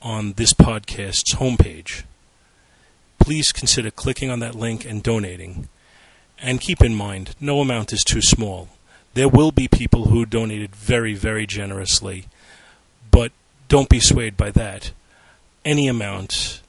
on 0.00 0.34
this 0.34 0.52
podcast's 0.52 1.34
homepage. 1.34 2.04
Please 3.18 3.50
consider 3.50 3.90
clicking 3.90 4.30
on 4.30 4.38
that 4.38 4.54
link 4.54 4.84
and 4.84 5.02
donating. 5.02 5.68
And 6.38 6.60
keep 6.60 6.80
in 6.80 6.94
mind, 6.94 7.34
no 7.40 7.58
amount 7.58 7.92
is 7.92 8.04
too 8.04 8.22
small. 8.22 8.68
There 9.14 9.28
will 9.28 9.50
be 9.50 9.66
people 9.66 10.04
who 10.04 10.24
donated 10.24 10.76
very, 10.76 11.14
very 11.14 11.48
generously, 11.48 12.26
but 13.10 13.32
don't 13.66 13.88
be 13.88 13.98
swayed 13.98 14.36
by 14.36 14.52
that. 14.52 14.92
Any 15.64 15.88
amount 15.88 16.60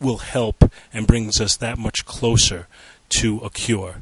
will 0.00 0.18
help 0.18 0.72
and 0.90 1.06
brings 1.06 1.38
us 1.38 1.54
that 1.58 1.76
much 1.76 2.06
closer 2.06 2.66
to 3.10 3.40
a 3.40 3.50
cure. 3.50 3.96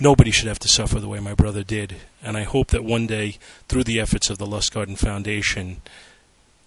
Nobody 0.00 0.30
should 0.30 0.48
have 0.48 0.58
to 0.60 0.68
suffer 0.68 0.98
the 0.98 1.08
way 1.08 1.20
my 1.20 1.34
brother 1.34 1.62
did, 1.62 1.96
and 2.22 2.36
I 2.36 2.44
hope 2.44 2.68
that 2.68 2.84
one 2.84 3.06
day, 3.06 3.36
through 3.68 3.84
the 3.84 4.00
efforts 4.00 4.30
of 4.30 4.38
the 4.38 4.46
Lustgarten 4.46 4.96
Foundation, 4.96 5.82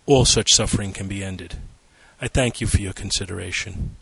all 0.06 0.26
such 0.26 0.54
suffering 0.54 0.94
can 0.94 1.08
be 1.08 1.24
ended. 1.24 1.56
I 2.22 2.28
thank 2.28 2.62
you 2.62 2.68
for 2.68 2.78
your 2.78 2.94
consideration. 2.94 3.96